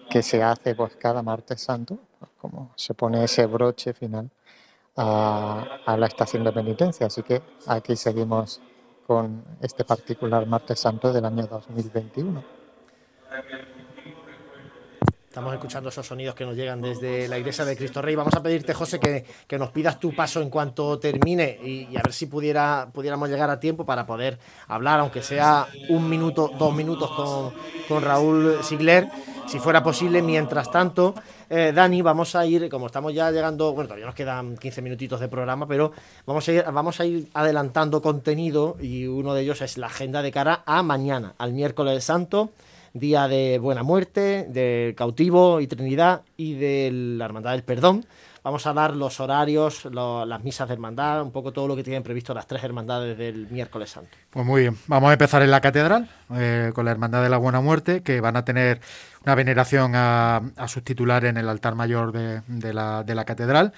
que 0.10 0.22
se 0.22 0.42
hace 0.44 0.76
pues 0.76 0.96
cada 0.96 1.22
martes 1.22 1.62
santo, 1.62 1.98
pues, 2.20 2.32
como 2.38 2.72
se 2.76 2.94
pone 2.94 3.24
ese 3.24 3.46
broche 3.46 3.94
final 3.94 4.30
a, 4.96 5.96
la 5.98 6.08
estación 6.08 6.44
de 6.44 6.52
penitencia. 6.52 7.08
Así 7.08 7.24
que 7.24 7.42
aquí 7.68 7.96
seguimos 7.96 8.62
con 9.06 9.44
este 9.62 9.84
particular 9.84 10.46
martes 10.46 10.80
santo 10.80 11.14
del 11.14 11.26
año 11.26 11.48
2021. 11.48 12.44
Estamos 15.38 15.54
escuchando 15.54 15.90
esos 15.90 16.08
sonidos 16.08 16.34
que 16.34 16.46
nos 16.46 16.56
llegan 16.56 16.82
desde 16.82 17.28
la 17.28 17.38
iglesia 17.38 17.64
de 17.64 17.78
Cristo 17.78 18.02
Rey. 18.02 18.16
Vamos 18.16 18.34
a 18.34 18.42
pedirte, 18.42 18.74
José, 18.74 19.00
que, 19.00 19.60
nos 19.60 19.70
pidas 19.70 20.00
tu 20.00 20.16
paso 20.16 20.42
en 20.42 20.50
cuanto 20.50 20.98
termine 20.98 21.60
y, 21.64 21.96
a 21.96 22.02
ver 22.02 22.12
si 22.12 22.26
pudiera, 22.26 22.90
pudiéramos 22.92 23.30
llegar 23.30 23.48
a 23.52 23.60
tiempo 23.60 23.86
para 23.86 24.08
poder 24.08 24.40
hablar, 24.68 25.00
aunque 25.00 25.22
sea 25.22 25.68
un 25.90 26.10
minuto, 26.10 26.50
dos 26.58 26.74
minutos 26.74 27.12
con, 27.12 27.54
con 27.88 28.02
Raúl 28.02 28.64
Sigler 28.64 29.10
si 29.46 29.60
fuera 29.60 29.84
posible. 29.84 30.24
Mientras 30.24 30.72
tanto, 30.72 31.14
eh, 31.52 31.72
Dani, 31.72 32.02
vamos 32.02 32.36
a 32.36 32.44
ir, 32.44 32.68
como 32.68 32.88
estamos 32.88 33.14
ya 33.14 33.30
llegando, 33.30 33.74
bueno, 33.74 33.90
todavía 33.90 34.08
nos 34.08 34.16
quedan 34.16 34.58
15 34.58 34.82
minutitos 34.82 35.20
de 35.20 35.28
programa, 35.28 35.68
pero 35.68 35.92
vamos 36.26 36.48
a 36.48 36.52
ir, 36.52 36.64
vamos 36.64 37.00
a 37.00 37.06
ir 37.06 37.28
adelantando 37.36 38.02
contenido 38.02 38.76
y 38.82 39.06
uno 39.06 39.36
de 39.36 39.44
ellos 39.44 39.62
es 39.62 39.78
la 39.78 39.86
agenda 39.86 40.24
de 40.24 40.32
cara 40.32 40.64
a 40.66 40.82
mañana, 40.82 41.36
al 41.38 41.54
miércoles 41.54 42.04
santo, 42.04 42.50
día 42.94 43.28
de 43.28 43.60
Buena 43.60 43.84
Muerte, 43.84 44.46
del 44.50 44.96
cautivo 44.96 45.62
y 45.62 45.68
Trinidad 45.68 46.22
y 46.36 46.54
de 46.54 46.90
la 46.92 47.26
Hermandad 47.26 47.52
del 47.52 47.64
Perdón. 47.64 48.06
Vamos 48.48 48.66
a 48.66 48.72
dar 48.72 48.96
los 48.96 49.20
horarios, 49.20 49.90
las 49.92 50.42
misas 50.42 50.70
de 50.70 50.74
hermandad, 50.74 51.22
un 51.22 51.32
poco 51.32 51.52
todo 51.52 51.68
lo 51.68 51.76
que 51.76 51.84
tienen 51.84 52.02
previsto 52.02 52.34
las 52.34 52.48
tres 52.48 52.64
hermandades 52.64 53.18
del 53.18 53.46
miércoles 53.50 53.90
santo. 53.90 54.12
Pues 54.30 54.46
muy 54.46 54.62
bien, 54.62 54.78
vamos 54.88 55.10
a 55.10 55.12
empezar 55.12 55.42
en 55.42 55.52
la 55.52 55.60
catedral 55.60 56.10
eh, 56.34 56.72
con 56.74 56.86
la 56.86 56.92
Hermandad 56.92 57.22
de 57.22 57.28
la 57.28 57.40
Buena 57.40 57.60
Muerte, 57.60 58.04
que 58.04 58.22
van 58.22 58.38
a 58.38 58.46
tener 58.46 58.80
una 59.26 59.36
veneración 59.36 59.92
a, 59.96 60.42
sus 60.68 60.82
titulares 60.82 61.30
en 61.30 61.36
el 61.36 61.50
altar 61.50 61.76
mayor 61.76 62.14
de, 62.14 62.74
la, 62.74 63.26
catedral 63.26 63.74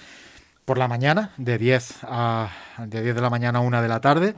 por 0.64 0.78
la 0.78 0.86
mañana, 0.86 1.32
de 1.36 1.58
10, 1.58 2.04
a, 2.04 2.50
de 2.78 3.02
10 3.02 3.16
de 3.16 3.20
la 3.20 3.30
mañana 3.30 3.58
a 3.58 3.62
1 3.62 3.82
de 3.82 3.88
la 3.88 4.00
tarde. 4.00 4.36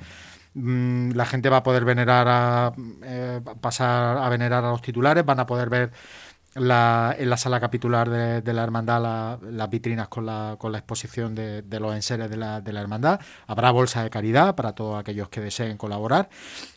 Mm, 0.54 1.12
la 1.12 1.26
gente 1.26 1.48
va 1.48 1.58
a 1.58 1.62
poder 1.62 1.84
venerar 1.84 2.26
a, 2.28 2.72
eh, 3.04 3.40
pasar 3.60 4.18
a 4.18 4.28
venerar 4.28 4.64
a 4.64 4.70
los 4.70 4.82
titulares, 4.82 5.24
van 5.24 5.40
a 5.40 5.46
poder 5.46 5.70
ver 5.70 5.92
la, 6.54 7.14
en 7.18 7.30
la 7.30 7.36
sala 7.36 7.60
capitular 7.60 8.10
de, 8.10 8.52
la 8.52 8.62
hermandad 8.62 9.38
las 9.40 9.70
vitrinas 9.70 10.08
con 10.08 10.26
la, 10.26 10.56
con 10.58 10.72
la 10.72 10.78
exposición 10.78 11.34
de, 11.34 11.64
los 11.80 11.94
enseres 11.94 12.28
de 12.28 12.36
la, 12.36 12.60
de 12.60 12.72
la, 12.72 12.80
hermandad. 12.80 13.20
Habrá 13.46 13.70
bolsa 13.70 14.02
de 14.02 14.10
caridad 14.10 14.54
para 14.54 14.74
todos 14.74 14.98
aquellos 15.00 15.28
que 15.30 15.40
deseen 15.40 15.78
colaborar. 15.78 16.28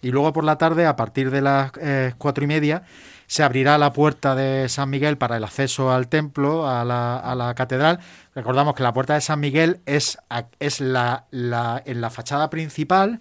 Y 0.01 0.11
luego 0.11 0.31
por 0.31 0.45
la 0.45 0.57
tarde, 0.57 0.85
a 0.85 0.95
partir 0.95 1.29
de 1.31 1.41
las 1.41 1.71
eh, 1.81 2.13
cuatro 2.17 2.43
y 2.43 2.47
media, 2.47 2.83
se 3.27 3.43
abrirá 3.43 3.77
la 3.77 3.91
puerta 3.91 4.35
de 4.35 4.69
San 4.69 4.89
Miguel 4.89 5.17
para 5.17 5.37
el 5.37 5.43
acceso 5.43 5.91
al 5.91 6.07
templo, 6.07 6.69
a 6.69 6.85
la, 6.85 7.17
a 7.17 7.35
la 7.35 7.53
catedral. 7.55 7.99
Recordamos 8.33 8.75
que 8.75 8.83
la 8.83 8.93
puerta 8.93 9.15
de 9.15 9.21
San 9.21 9.39
Miguel 9.39 9.81
es, 9.85 10.17
es 10.59 10.79
la, 10.79 11.25
la, 11.31 11.81
en 11.85 12.01
la 12.01 12.09
fachada 12.09 12.49
principal, 12.49 13.19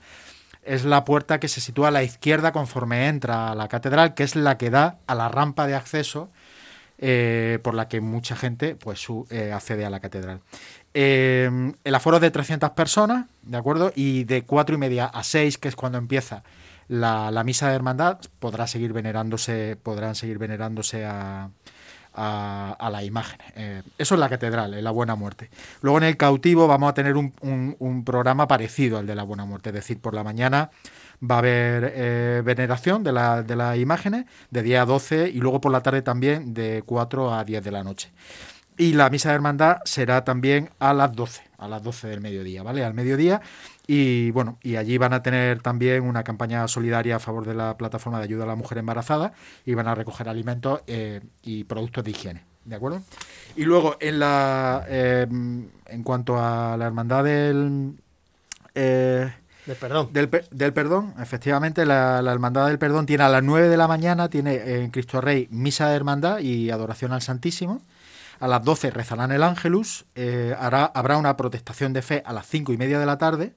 es 0.67 0.85
la 0.85 1.05
puerta 1.05 1.41
que 1.41 1.49
se 1.49 1.61
sitúa 1.61 1.89
a 1.89 1.91
la 1.91 2.03
izquierda 2.03 2.53
conforme 2.53 3.09
entra 3.09 3.51
a 3.51 3.55
la 3.55 3.69
catedral, 3.69 4.15
que 4.15 4.23
es 4.23 4.37
la 4.37 4.59
que 4.59 4.71
da 4.71 4.99
a 5.07 5.15
la 5.15 5.29
rampa 5.29 5.67
de 5.67 5.75
acceso 5.75 6.31
eh, 6.99 7.59
por 7.63 7.75
la 7.75 7.89
que 7.89 8.01
mucha 8.01 8.37
gente 8.37 8.77
pues, 8.77 9.07
eh, 9.31 9.53
accede 9.53 9.85
a 9.85 9.91
la 9.91 10.01
catedral. 10.01 10.41
Eh, 10.95 11.73
el 11.83 11.95
aforo 11.95 12.21
de 12.21 12.31
300 12.31 12.71
personas, 12.71 13.27
¿de 13.43 13.57
acuerdo? 13.57 13.93
Y 13.97 14.25
de 14.25 14.43
cuatro 14.43 14.77
y 14.77 14.79
media 14.79 15.07
a 15.07 15.25
6, 15.25 15.59
que 15.59 15.69
es 15.69 15.77
cuando 15.77 15.99
empieza 15.99 16.45
la, 16.89 17.43
misa 17.45 17.69
de 17.69 17.75
hermandad, 17.75 18.21
podrá 18.39 18.67
seguir 18.67 18.93
venerándose, 18.93 19.77
podrán 19.83 20.15
seguir 20.15 20.39
venerándose 20.39 21.05
a, 21.05 21.51
a, 22.15 22.89
la 22.91 23.03
imagen. 23.03 23.39
eso 23.99 24.15
es 24.15 24.21
la 24.21 24.29
catedral, 24.29 24.75
en 24.75 24.85
la 24.85 24.91
Buena 24.91 25.15
Muerte. 25.15 25.51
Luego 25.83 25.99
en 25.99 26.05
el 26.05 26.17
cautivo 26.17 26.67
vamos 26.67 26.91
a 26.91 26.95
tener 26.95 27.17
un, 27.17 27.33
un, 27.79 28.05
programa 28.05 28.47
parecido 28.47 28.99
al 28.99 29.07
de 29.07 29.15
la 29.15 29.23
Buena 29.23 29.45
Muerte, 29.45 29.71
es 29.71 29.75
decir, 29.75 30.01
por 30.01 30.15
la 30.15 30.23
mañana 30.23 30.71
va 31.23 31.37
a 31.37 31.39
haber 31.39 31.93
eh, 31.95 32.43
veneración 32.45 33.03
de, 33.03 33.13
la, 33.13 33.43
de 33.43 33.57
las 33.57 33.79
imágenes 33.79 34.27
de 34.51 34.63
10 34.63 34.81
a 34.81 34.85
12 34.85 35.29
y 35.31 35.39
luego 35.41 35.61
por 35.61 35.73
la 35.73 35.83
tarde 35.83 36.03
también 36.03 36.55
de 36.55 36.83
4 36.85 37.35
a 37.35 37.45
10 37.45 37.65
de 37.65 37.71
la 37.71 37.85
noche. 37.85 38.11
Y 38.77 38.95
la 38.95 39.09
misa 39.09 39.29
de 39.29 39.37
hermandad 39.37 39.79
será 39.85 40.25
también 40.25 40.71
a 40.81 40.93
las 40.93 41.13
12, 41.15 41.43
a 41.59 41.69
las 41.69 41.83
12 41.83 42.09
del 42.09 42.21
mediodía, 42.21 42.63
¿vale? 42.65 42.85
Al 42.85 42.93
mediodía. 42.93 43.41
Y 43.87 44.31
bueno, 44.31 44.59
y 44.63 44.77
allí 44.77 44.97
van 44.97 45.13
a 45.13 45.23
tener 45.23 45.61
también 45.61 46.05
una 46.05 46.25
campaña 46.25 46.67
solidaria 46.69 47.17
a 47.17 47.19
favor 47.19 47.45
de 47.45 47.55
la 47.55 47.77
plataforma 47.77 48.19
de 48.19 48.25
ayuda 48.25 48.45
a 48.45 48.47
la 48.47 48.57
mujer 48.57 48.79
embarazada 48.79 49.33
y 49.67 49.75
van 49.75 49.89
a 49.89 49.95
recoger 49.95 50.29
alimentos 50.29 50.81
eh, 50.87 51.21
y 51.43 51.65
productos 51.65 52.03
de 52.05 52.11
higiene, 52.13 52.45
¿de 52.65 52.77
acuerdo? 52.77 53.03
Y 53.57 53.65
luego 53.65 53.97
en 54.01 54.19
la 54.19 54.85
eh, 54.89 55.27
en 55.29 56.03
cuanto 56.03 56.39
a 56.39 56.77
la 56.79 56.87
hermandad 56.87 57.25
del 57.25 57.95
del 59.67 59.77
perdón. 59.77 60.11
Del, 60.13 60.73
perdón, 60.73 61.15
efectivamente, 61.19 61.87
la, 61.87 62.19
Hermandad 62.19 62.67
del 62.67 62.79
Perdón 62.79 63.07
tiene 63.07 63.25
a 63.25 63.29
las 63.31 63.43
9 63.43 63.69
de 63.69 63.77
la 63.77 63.89
mañana, 63.89 64.29
tiene 64.29 64.83
en 64.83 64.91
Cristo 64.91 65.21
Rey 65.21 65.49
misa 65.51 65.89
de 65.89 65.97
hermandad 65.97 66.41
y 66.41 66.71
adoración 66.71 67.13
al 67.13 67.23
Santísimo. 67.23 67.81
A 68.41 68.49
las 68.49 68.63
12 68.63 68.91
rezarán 68.91 69.33
el 69.33 69.43
Ángelus, 69.43 70.05
eh, 70.17 70.55
hará, 70.59 70.85
habrá 70.85 71.17
una 71.17 71.37
protestación 71.37 71.95
de 71.95 72.03
fe 72.03 72.23
a 72.27 72.33
las 72.35 72.47
5 72.47 72.73
y 72.75 72.77
media 72.77 72.99
de 72.99 73.07
la 73.07 73.17
tarde. 73.17 73.55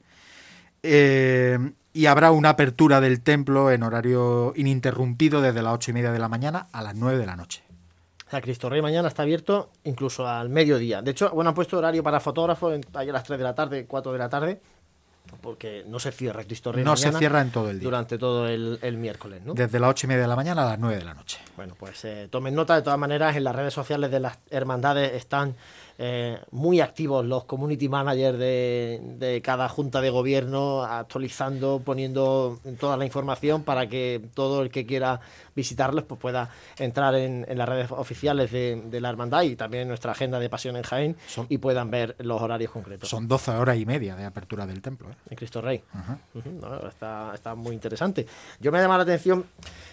Eh, 0.83 1.57
y 1.93 2.05
habrá 2.05 2.31
una 2.31 2.49
apertura 2.49 3.01
del 3.01 3.21
templo 3.21 3.71
en 3.71 3.81
horario 3.81 4.53
ininterrumpido 4.55 5.41
desde 5.41 5.61
las 5.61 5.73
ocho 5.73 5.91
y 5.91 5.93
media 5.95 6.11
de 6.11 6.19
la 6.19 6.29
mañana 6.29 6.67
a 6.71 6.83
las 6.83 6.95
9 6.95 7.17
de 7.17 7.25
la 7.25 7.35
noche. 7.35 7.63
O 8.27 8.29
sea, 8.29 8.41
Cristo 8.41 8.69
Rey 8.69 8.81
mañana 8.81 9.07
está 9.07 9.23
abierto 9.23 9.71
incluso 9.85 10.27
al 10.27 10.49
mediodía. 10.49 11.01
De 11.01 11.11
hecho, 11.11 11.31
bueno, 11.31 11.49
han 11.49 11.55
puesto 11.55 11.77
horario 11.77 12.03
para 12.03 12.19
fotógrafos 12.19 12.79
ahí 12.93 13.09
a 13.09 13.13
las 13.13 13.23
3 13.23 13.39
de 13.39 13.43
la 13.43 13.55
tarde, 13.55 13.85
4 13.87 14.11
de 14.11 14.17
la 14.19 14.29
tarde, 14.29 14.61
porque 15.41 15.85
no 15.87 15.97
se 15.99 16.11
cierra 16.11 16.43
Cristo 16.43 16.71
Rey 16.71 16.83
No 16.83 16.95
se 16.97 17.11
cierra 17.13 17.41
en 17.41 17.51
todo 17.51 17.69
el 17.69 17.79
día. 17.79 17.85
Durante 17.85 18.17
todo 18.17 18.47
el, 18.47 18.79
el 18.81 18.97
miércoles, 18.97 19.41
¿no? 19.45 19.53
Desde 19.53 19.79
las 19.79 19.89
ocho 19.89 20.07
y 20.07 20.09
media 20.09 20.23
de 20.23 20.27
la 20.27 20.35
mañana 20.35 20.63
a 20.63 20.65
las 20.65 20.79
9 20.79 20.97
de 20.97 21.05
la 21.05 21.13
noche. 21.13 21.39
Bueno, 21.55 21.75
pues 21.79 22.03
eh, 22.05 22.27
tomen 22.29 22.53
nota, 22.53 22.75
de 22.75 22.81
todas 22.81 22.99
maneras, 22.99 23.35
en 23.35 23.43
las 23.43 23.55
redes 23.55 23.73
sociales 23.73 24.11
de 24.11 24.19
las 24.19 24.37
hermandades 24.49 25.13
están 25.13 25.55
eh, 25.99 26.39
muy 26.51 26.79
activos 26.79 27.25
los 27.25 27.45
community 27.45 27.89
managers 27.89 28.37
de, 28.37 29.01
de 29.17 29.41
cada 29.41 29.67
junta 29.67 29.99
de 30.01 30.09
gobierno, 30.09 30.83
actualizando, 30.83 31.81
poniendo 31.83 32.59
toda 32.79 32.97
la 32.97 33.05
información 33.05 33.63
para 33.63 33.87
que 33.87 34.21
todo 34.33 34.61
el 34.61 34.69
que 34.69 34.85
quiera 34.85 35.19
visitarlos 35.55 36.03
pues 36.03 36.19
pueda 36.19 36.49
entrar 36.77 37.15
en, 37.15 37.45
en 37.49 37.57
las 37.57 37.67
redes 37.67 37.89
oficiales 37.91 38.51
de, 38.51 38.81
de 38.85 39.01
la 39.01 39.09
hermandad 39.09 39.41
y 39.41 39.55
también 39.55 39.83
en 39.83 39.87
nuestra 39.87 40.11
agenda 40.11 40.39
de 40.39 40.49
Pasión 40.49 40.75
en 40.75 40.83
Jaén 40.83 41.15
y 41.49 41.57
puedan 41.57 41.89
ver 41.89 42.15
los 42.19 42.41
horarios 42.41 42.71
concretos. 42.71 43.09
Son 43.09 43.27
12 43.27 43.51
horas 43.51 43.77
y 43.77 43.85
media 43.85 44.15
de 44.15 44.25
apertura 44.25 44.67
del 44.67 44.81
templo. 44.81 45.09
¿eh? 45.09 45.15
En 45.31 45.35
Cristo 45.35 45.61
Rey. 45.61 45.83
Ajá. 45.93 46.19
Ujú, 46.35 46.49
no, 46.61 46.87
está, 46.87 47.31
está 47.33 47.55
muy 47.55 47.73
interesante. 47.73 48.27
Yo 48.59 48.71
me 48.71 48.79
llama 48.79 48.97
la 48.97 49.03
atención 49.03 49.45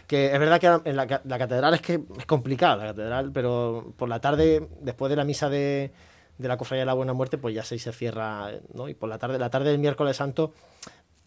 que 0.06 0.26
es 0.32 0.38
verdad 0.38 0.60
que 0.60 0.90
en 0.90 0.96
la, 0.96 1.22
la 1.24 1.38
catedral 1.38 1.72
es 1.72 1.80
que 1.80 2.00
es 2.18 2.26
complicada 2.26 2.76
la 2.76 2.84
catedral, 2.88 3.30
pero 3.32 3.94
por 3.96 4.08
la 4.08 4.20
tarde, 4.20 4.68
después 4.82 5.08
de 5.08 5.16
la 5.16 5.24
misa 5.24 5.48
de, 5.48 5.92
de 6.38 6.48
la 6.48 6.56
Cofradía 6.56 6.82
de 6.82 6.86
la 6.86 6.94
Buena 6.94 7.12
Muerte, 7.12 7.38
pues 7.38 7.54
ya 7.54 7.62
se, 7.64 7.78
se 7.78 7.92
cierra, 7.92 8.50
¿no? 8.74 8.88
Y 8.88 8.94
por 8.94 9.08
la 9.08 9.18
tarde, 9.18 9.38
la 9.38 9.50
tarde 9.50 9.70
del 9.70 9.78
miércoles 9.78 10.16
santo 10.16 10.52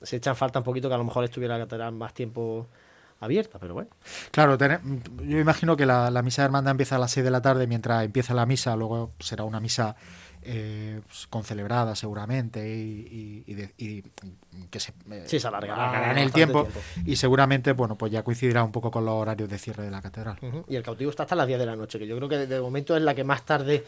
se 0.02 0.18
echan 0.18 0.36
falta 0.36 0.60
un 0.60 0.66
poquito 0.66 0.90
que 0.90 0.96
a 0.96 0.98
lo 0.98 1.04
mejor 1.04 1.24
estuviera 1.24 1.58
la 1.58 1.64
catedral 1.66 1.94
más 1.94 2.14
tiempo 2.14 2.68
abierta, 3.20 3.58
pero 3.58 3.74
bueno. 3.74 3.90
Claro, 4.30 4.58
yo 5.24 5.40
imagino 5.40 5.76
que 5.76 5.88
la, 5.88 6.12
la 6.12 6.22
misa 6.22 6.44
de 6.44 6.46
hermandad 6.48 6.72
empieza 6.72 6.98
a 6.98 7.00
las 7.00 7.10
6 7.12 7.24
de 7.24 7.32
la 7.32 7.42
tarde, 7.42 7.66
mientras 7.66 8.04
empieza 8.06 8.36
la 8.36 8.46
misa, 8.46 8.76
luego 8.76 9.14
será 9.20 9.44
una 9.44 9.60
misa 9.60 9.96
eh, 10.44 11.02
pues, 11.08 11.26
concelebrada 11.28 11.96
seguramente 11.96 12.70
y, 12.70 13.44
y- 13.48 13.52
y 13.52 13.54
de- 13.56 13.74
y 13.78 14.04
que 14.70 14.80
se, 14.80 14.94
eh, 15.10 15.24
Sí, 15.26 15.40
se 15.40 15.48
alargará 15.48 16.12
en 16.12 16.20
el 16.20 16.32
tiempo, 16.32 16.66
tiempo. 16.66 16.80
y 17.10 17.16
seguramente 17.16 17.72
bueno 17.74 17.98
pues 17.98 18.12
ya 18.12 18.24
coincidirá 18.24 18.64
un 18.64 18.72
poco 18.72 18.92
con 18.92 19.04
los 19.04 19.16
horarios 19.16 19.50
de 19.50 19.58
cierre 19.58 19.84
de 19.84 19.92
la 19.92 20.02
catedral. 20.02 20.38
Y 20.68 20.76
el 20.76 20.84
cautivo 20.84 21.10
está 21.10 21.24
hasta 21.24 21.36
las 21.36 21.48
10 21.48 21.58
de 21.60 21.66
la 21.66 21.76
noche, 21.76 21.98
que 21.98 22.06
yo 22.06 22.16
creo 22.18 22.30
que 22.30 22.46
de 22.46 22.62
momento 22.62 22.96
es 22.96 23.02
la 23.02 23.16
que 23.16 23.24
más 23.24 23.44
tarde, 23.46 23.84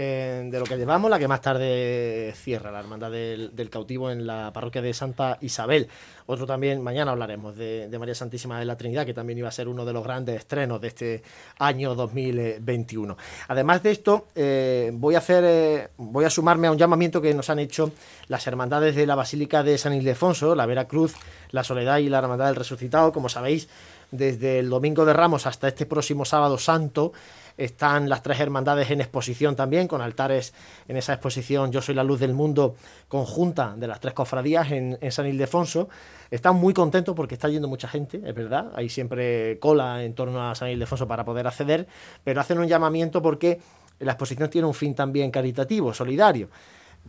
eh, 0.00 0.48
de 0.48 0.60
lo 0.60 0.64
que 0.64 0.76
llevamos, 0.76 1.10
la 1.10 1.18
que 1.18 1.26
más 1.26 1.40
tarde 1.40 2.32
cierra 2.36 2.70
la 2.70 2.78
hermandad 2.78 3.10
del, 3.10 3.68
cautivo 3.68 4.12
en 4.12 4.28
la 4.28 4.52
parroquia 4.52 4.80
de 4.80 4.94
Santa 4.94 5.38
Isabel. 5.40 5.88
Otro 6.26 6.46
también, 6.46 6.80
mañana 6.80 7.10
hablaremos 7.10 7.56
de, 7.56 7.90
María 7.98 8.14
Santísima 8.14 8.60
de 8.60 8.64
la 8.64 8.76
Trinidad, 8.76 9.04
que 9.04 9.12
también 9.12 9.40
iba 9.40 9.48
a 9.48 9.50
ser 9.50 9.66
uno 9.66 9.84
de 9.84 9.92
los 9.92 10.04
grandes 10.04 10.36
estrenos 10.36 10.80
de 10.80 10.86
este 10.86 11.22
año 11.58 11.96
2021. 11.96 13.16
Además 13.48 13.82
de 13.82 13.90
esto, 13.90 14.28
eh, 14.36 14.92
voy 14.94 15.16
a 15.16 15.18
hacer, 15.18 15.42
eh, 15.44 15.88
voy 15.96 16.24
a 16.24 16.30
sumarme 16.30 16.68
a 16.68 16.70
un 16.70 16.78
llamamiento 16.78 17.20
que 17.20 17.34
nos 17.34 17.50
han 17.50 17.58
hecho 17.58 17.90
las 18.28 18.46
hermandades 18.46 18.94
de 18.94 19.04
la 19.04 19.16
Basílica 19.16 19.64
de 19.64 19.78
San 19.78 19.94
Ildefonso, 19.94 20.54
la 20.54 20.66
Veracruz, 20.66 21.16
la 21.50 21.64
Soledad 21.64 21.98
y 21.98 22.08
la 22.08 22.18
Hermandad 22.18 22.46
del 22.46 22.54
Resucitado. 22.54 23.12
Como 23.12 23.28
sabéis, 23.28 23.68
desde 24.12 24.60
el 24.60 24.70
Domingo 24.70 25.04
de 25.04 25.12
Ramos 25.12 25.46
hasta 25.46 25.66
este 25.66 25.86
próximo 25.86 26.24
sábado 26.24 26.56
santo 26.56 27.12
están 27.58 28.08
las 28.08 28.22
tres 28.22 28.40
hermandades 28.40 28.90
en 28.90 29.00
exposición 29.00 29.56
también, 29.56 29.88
con 29.88 30.00
altares 30.00 30.54
en 30.86 30.96
esa 30.96 31.12
exposición 31.12 31.72
Yo 31.72 31.82
soy 31.82 31.94
la 31.94 32.04
luz 32.04 32.20
del 32.20 32.32
mundo 32.32 32.76
conjunta 33.08 33.74
de 33.76 33.88
las 33.88 34.00
tres 34.00 34.14
cofradías 34.14 34.70
en, 34.70 34.98
San 35.10 35.26
Ildefonso. 35.26 35.88
Están 36.30 36.56
muy 36.56 36.72
contentos 36.72 37.14
porque 37.14 37.34
está 37.34 37.48
yendo 37.48 37.68
mucha 37.68 37.88
gente, 37.88 38.22
es 38.24 38.34
verdad, 38.34 38.70
hay 38.74 38.88
siempre 38.88 39.58
cola 39.58 40.04
en 40.04 40.14
torno 40.14 40.48
a 40.48 40.54
San 40.54 40.70
Ildefonso 40.70 41.08
para 41.08 41.24
poder 41.24 41.46
acceder, 41.46 41.86
pero 42.22 42.40
hacen 42.40 42.58
un 42.58 42.68
llamamiento 42.68 43.20
porque 43.20 43.60
la 43.98 44.12
exposición 44.12 44.48
tiene 44.48 44.66
un 44.66 44.74
fin 44.74 44.94
también 44.94 45.30
caritativo, 45.30 45.92
solidario. 45.92 46.48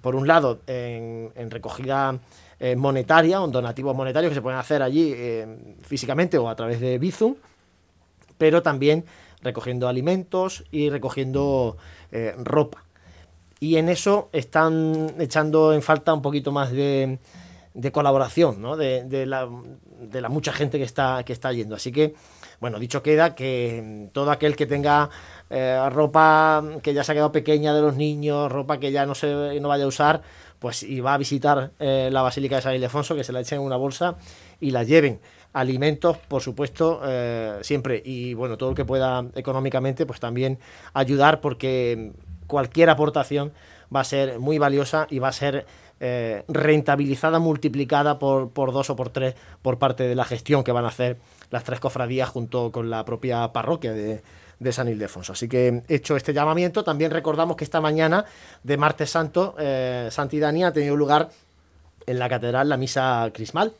Por 0.02 0.16
un 0.16 0.28
lado, 0.28 0.62
en, 0.66 1.52
recogida 1.52 2.18
eh, 2.60 2.76
monetaria, 2.76 3.38
en 3.38 3.52
donativos 3.52 3.96
monetarios 3.96 4.32
que 4.32 4.36
se 4.36 4.42
pueden 4.42 4.58
hacer 4.58 4.82
allí 4.82 5.14
eh, 5.16 5.76
físicamente 5.82 6.38
o 6.38 6.50
a 6.50 6.56
través 6.56 6.80
de 6.80 6.98
Bizum, 6.98 7.36
pero 8.38 8.64
también 8.64 9.04
recogiendo 9.42 9.88
alimentos 9.88 10.64
y 10.72 10.90
recogiendo 10.90 11.78
eh, 12.12 12.34
ropa. 12.38 12.84
Y 13.60 13.76
en 13.76 13.90
eso 13.90 14.30
están 14.32 15.16
echando 15.20 15.74
en 15.74 15.82
falta 15.82 16.14
un 16.14 16.22
poquito 16.22 16.52
más 16.52 16.72
de, 16.72 17.20
de 17.74 17.92
colaboración, 17.92 18.62
¿no? 18.62 18.78
de, 18.78 19.26
la, 19.26 19.50
de 20.00 20.22
la 20.22 20.30
mucha 20.30 20.54
gente 20.54 20.78
que 20.78 20.86
está, 20.86 21.24
que 21.24 21.34
está 21.34 21.52
yendo. 21.52 21.76
Así 21.76 21.92
que, 21.92 22.14
bueno, 22.60 22.80
dicho 22.80 23.04
queda 23.04 23.36
que 23.36 24.10
todo 24.14 24.32
aquel 24.32 24.56
que 24.56 24.66
tenga 24.66 25.10
eh, 25.50 25.80
ropa 25.92 26.64
que 26.82 26.94
ya 26.94 27.04
se 27.04 27.12
ha 27.12 27.16
quedado 27.16 27.32
pequeña 27.32 27.74
de 27.74 27.82
los 27.82 27.96
niños, 27.96 28.52
ropa 28.52 28.80
que 28.80 28.92
ya 28.92 29.06
no 29.06 29.16
se 29.16 29.60
no 29.60 29.68
vaya 29.68 29.84
a 29.84 29.88
usar, 29.88 30.22
pues 30.60 30.84
y 30.84 31.00
va 31.00 31.14
a 31.14 31.18
visitar 31.18 31.72
eh, 31.80 32.10
la 32.12 32.22
Basílica 32.22 32.58
de 32.58 32.62
San 32.62 32.76
Ildefonso, 32.76 33.16
que 33.16 33.24
se 33.24 33.34
la 33.34 33.42
echen 33.42 33.60
en 33.60 33.66
una 33.66 33.78
bolsa 33.78 34.16
y 34.60 34.72
la 34.72 34.84
lleven. 34.84 35.20
Alimentos, 35.54 36.18
por 36.18 36.42
supuesto, 36.42 37.02
eh, 37.04 37.60
siempre. 37.62 38.02
Y 38.06 38.34
bueno, 38.34 38.58
todo 38.58 38.70
lo 38.70 38.76
que 38.76 38.86
pueda 38.86 39.26
económicamente, 39.36 40.06
pues 40.06 40.20
también 40.20 40.60
ayudar, 40.94 41.42
porque 41.42 42.12
cualquier 42.48 42.90
aportación 42.90 43.52
va 43.94 44.02
a 44.02 44.04
ser 44.04 44.40
muy 44.40 44.60
valiosa 44.60 45.08
y 45.10 45.20
va 45.20 45.30
a 45.30 45.32
ser 45.32 45.66
eh, 46.00 46.44
rentabilizada, 46.48 47.40
multiplicada 47.40 48.20
por, 48.20 48.52
por 48.52 48.72
dos 48.72 48.90
o 48.90 48.96
por 48.96 49.10
tres 49.10 49.36
por 49.62 49.80
parte 49.80 50.04
de 50.04 50.16
la 50.16 50.24
gestión 50.24 50.64
que 50.64 50.72
van 50.72 50.86
a 50.86 50.90
hacer 50.90 51.18
las 51.52 51.64
tres 51.64 51.80
cofradías 51.80 52.30
junto 52.30 52.72
con 52.72 52.90
la 52.90 53.04
propia 53.04 53.52
parroquia 53.52 53.92
de, 53.92 54.22
San 54.72 54.88
Ildefonso. 54.88 55.34
Así 55.34 55.48
que 55.50 55.84
hecho 55.88 56.16
este 56.16 56.34
llamamiento, 56.34 56.84
también 56.84 57.12
recordamos 57.12 57.56
que 57.56 57.64
esta 57.64 57.82
mañana 57.82 58.26
de 58.64 58.78
martes 58.78 59.10
santo, 59.10 59.56
eh, 59.58 60.10
Santidania 60.12 60.68
ha 60.68 60.74
tenido 60.74 60.96
lugar 60.96 61.30
en 62.06 62.20
la 62.20 62.30
catedral 62.30 62.70
la 62.70 62.78
misa 62.78 63.30
crismal. 63.34 63.74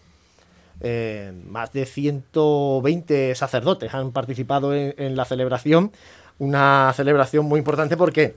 Eh, 0.82 1.34
más 1.46 1.74
de 1.74 1.86
120 1.86 3.36
sacerdotes 3.36 3.94
han 3.94 4.12
participado 4.12 4.74
en, 4.74 5.16
la 5.16 5.26
celebración, 5.26 5.92
una 6.38 6.94
celebración 6.96 7.46
muy 7.46 7.60
importante 7.60 7.98
porque 7.98 8.36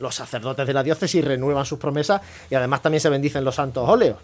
los 0.00 0.14
sacerdotes 0.14 0.66
de 0.66 0.72
la 0.72 0.82
diócesis 0.82 1.24
renuevan 1.24 1.64
sus 1.64 1.78
promesas 1.78 2.20
y 2.50 2.54
además 2.56 2.82
también 2.82 3.00
se 3.00 3.08
bendicen 3.08 3.44
los 3.44 3.54
santos 3.54 3.88
óleos. 3.88 4.18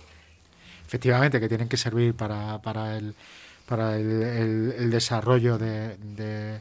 Efectivamente, 0.87 1.39
que 1.39 1.49
tienen 1.49 1.69
que 1.69 1.77
servir 1.77 2.15
para, 2.15 2.59
para 2.63 2.97
el 2.97 3.15
para 3.67 3.97
el, 3.97 4.23
el- 4.79 4.91
desarrollo 4.91 5.59
de, 5.59 5.97
de- 5.99 6.61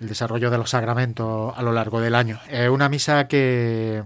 el 0.00 0.08
desarrollo 0.08 0.50
de 0.50 0.58
los 0.58 0.70
sacramentos 0.70 1.54
a 1.56 1.62
lo 1.62 1.70
largo 1.72 2.00
del 2.00 2.16
año. 2.16 2.40
Es 2.50 2.68
una 2.68 2.88
misa 2.88 3.28
que, 3.28 4.02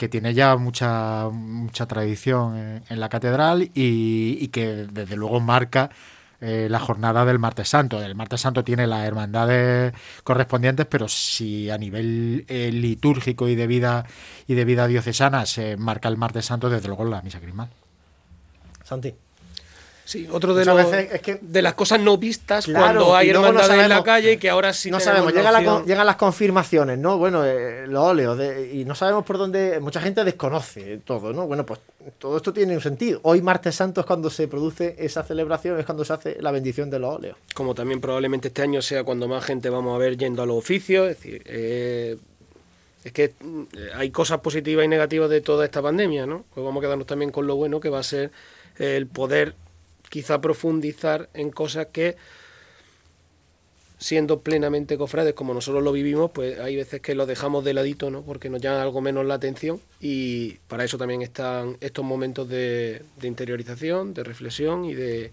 que 0.00 0.08
tiene 0.08 0.32
ya 0.32 0.56
mucha 0.56 1.28
mucha 1.30 1.84
tradición 1.86 2.56
en, 2.56 2.82
en 2.88 3.00
la 3.00 3.10
catedral 3.10 3.70
y, 3.74 4.48
que 4.48 4.86
desde 4.90 5.14
luego 5.14 5.40
marca 5.40 5.90
eh, 6.40 6.68
la 6.70 6.80
jornada 6.80 7.26
del 7.26 7.38
martes 7.38 7.68
santo. 7.68 8.02
El 8.02 8.14
martes 8.14 8.40
santo 8.40 8.64
tiene 8.64 8.86
las 8.86 9.04
hermandades 9.04 9.92
correspondientes, 10.24 10.86
pero 10.86 11.06
si 11.06 11.68
a 11.68 11.76
nivel 11.76 12.46
eh, 12.48 12.72
litúrgico 12.72 13.46
y 13.46 13.56
de 13.56 13.66
vida 13.66 14.06
y 14.46 14.54
de 14.54 14.64
vida 14.64 14.86
diocesana 14.86 15.44
se 15.44 15.76
marca 15.76 16.08
el 16.08 16.16
martes 16.16 16.46
santo, 16.46 16.70
desde 16.70 16.88
luego 16.88 17.04
la 17.04 17.20
misa 17.20 17.38
crismal. 17.38 17.68
Santi. 18.82 19.14
Sí, 20.10 20.26
otro 20.28 20.54
de, 20.54 20.62
Muchas 20.64 20.74
los- 20.76 20.90
veces 20.90 21.12
es 21.14 21.20
que- 21.22 21.38
de 21.40 21.62
las 21.62 21.74
cosas 21.74 22.00
no 22.00 22.18
vistas 22.18 22.64
Claro, 22.64 22.80
cuando 22.82 23.14
hay 23.14 23.28
luego 23.28 23.42
no 23.42 23.48
hermandades 23.50 23.70
en 23.84 23.88
la 23.90 23.94
sabemos- 23.94 24.04
calle 24.04 24.38
que 24.40 24.50
ahora 24.50 24.72
sí 24.72 24.90
no 24.90 24.98
sabemos, 24.98 25.32
llega 25.32 25.52
la 25.52 25.84
llegan 25.86 26.04
las 26.04 26.16
confirmaciones, 26.16 26.98
¿no? 26.98 27.16
Bueno, 27.16 27.44
eh, 27.44 27.86
los 27.86 28.02
óleos, 28.02 28.36
de- 28.36 28.72
y 28.74 28.84
no 28.84 28.96
sabemos 28.96 29.24
por 29.24 29.38
dónde, 29.38 29.78
mucha 29.78 30.00
gente 30.00 30.24
desconoce 30.24 30.98
todo, 31.04 31.32
¿no? 31.32 31.46
Bueno, 31.46 31.64
pues 31.64 31.78
todo 32.18 32.38
esto 32.38 32.52
tiene 32.52 32.74
un 32.74 32.80
sentido. 32.80 33.20
Hoy, 33.22 33.40
martes 33.40 33.76
santo, 33.76 34.00
es 34.00 34.06
cuando 34.08 34.30
se 34.30 34.48
produce 34.48 34.96
esa 34.98 35.22
celebración, 35.22 35.78
es 35.78 35.86
cuando 35.86 36.04
se 36.04 36.12
hace 36.12 36.36
la 36.42 36.50
bendición 36.50 36.90
de 36.90 36.98
los 36.98 37.14
óleos. 37.14 37.36
como 37.54 37.72
también 37.76 38.00
probablemente 38.00 38.48
este 38.48 38.62
año 38.62 38.82
sea 38.82 39.04
cuando 39.04 39.28
más 39.28 39.44
gente 39.44 39.70
vamos 39.70 39.94
a 39.94 39.98
ver 39.98 40.16
yendo 40.16 40.42
a 40.42 40.46
los 40.46 40.56
oficios. 40.56 41.08
Es 41.08 41.18
decir, 41.18 41.42
eh, 41.46 42.16
es 43.04 43.12
que 43.12 43.32
mm, 43.40 43.62
hay 43.94 44.10
cosas 44.10 44.40
positivas 44.40 44.84
y 44.84 44.88
negativas 44.88 45.30
de 45.30 45.40
toda 45.40 45.64
esta 45.64 45.80
pandemia, 45.80 46.26
¿no? 46.26 46.44
Pues 46.52 46.64
vamos 46.64 46.80
a 46.80 46.86
quedarnos 46.86 47.06
también 47.06 47.30
con 47.30 47.46
lo 47.46 47.54
bueno 47.54 47.78
que 47.78 47.90
va 47.90 48.00
a 48.00 48.02
ser 48.02 48.32
el 48.78 49.06
poder 49.06 49.54
quizá 50.10 50.40
profundizar 50.42 51.30
en 51.32 51.50
cosas 51.50 51.86
que 51.92 52.16
siendo 53.98 54.40
plenamente 54.40 54.96
cofrades 54.96 55.34
como 55.34 55.52
nosotros 55.54 55.84
lo 55.84 55.92
vivimos, 55.92 56.30
pues 56.30 56.58
hay 56.58 56.74
veces 56.74 57.00
que 57.00 57.14
lo 57.14 57.26
dejamos 57.26 57.64
de 57.64 57.74
ladito, 57.74 58.10
¿no? 58.10 58.22
Porque 58.22 58.48
nos 58.48 58.60
llama 58.60 58.82
algo 58.82 59.00
menos 59.02 59.26
la 59.26 59.34
atención 59.34 59.80
y 60.00 60.52
para 60.68 60.84
eso 60.84 60.96
también 60.96 61.20
están 61.20 61.76
estos 61.80 62.04
momentos 62.04 62.48
de, 62.48 63.02
interiorización, 63.22 64.14
de 64.14 64.24
reflexión 64.24 64.86
y 64.86 64.94
de, 64.94 65.32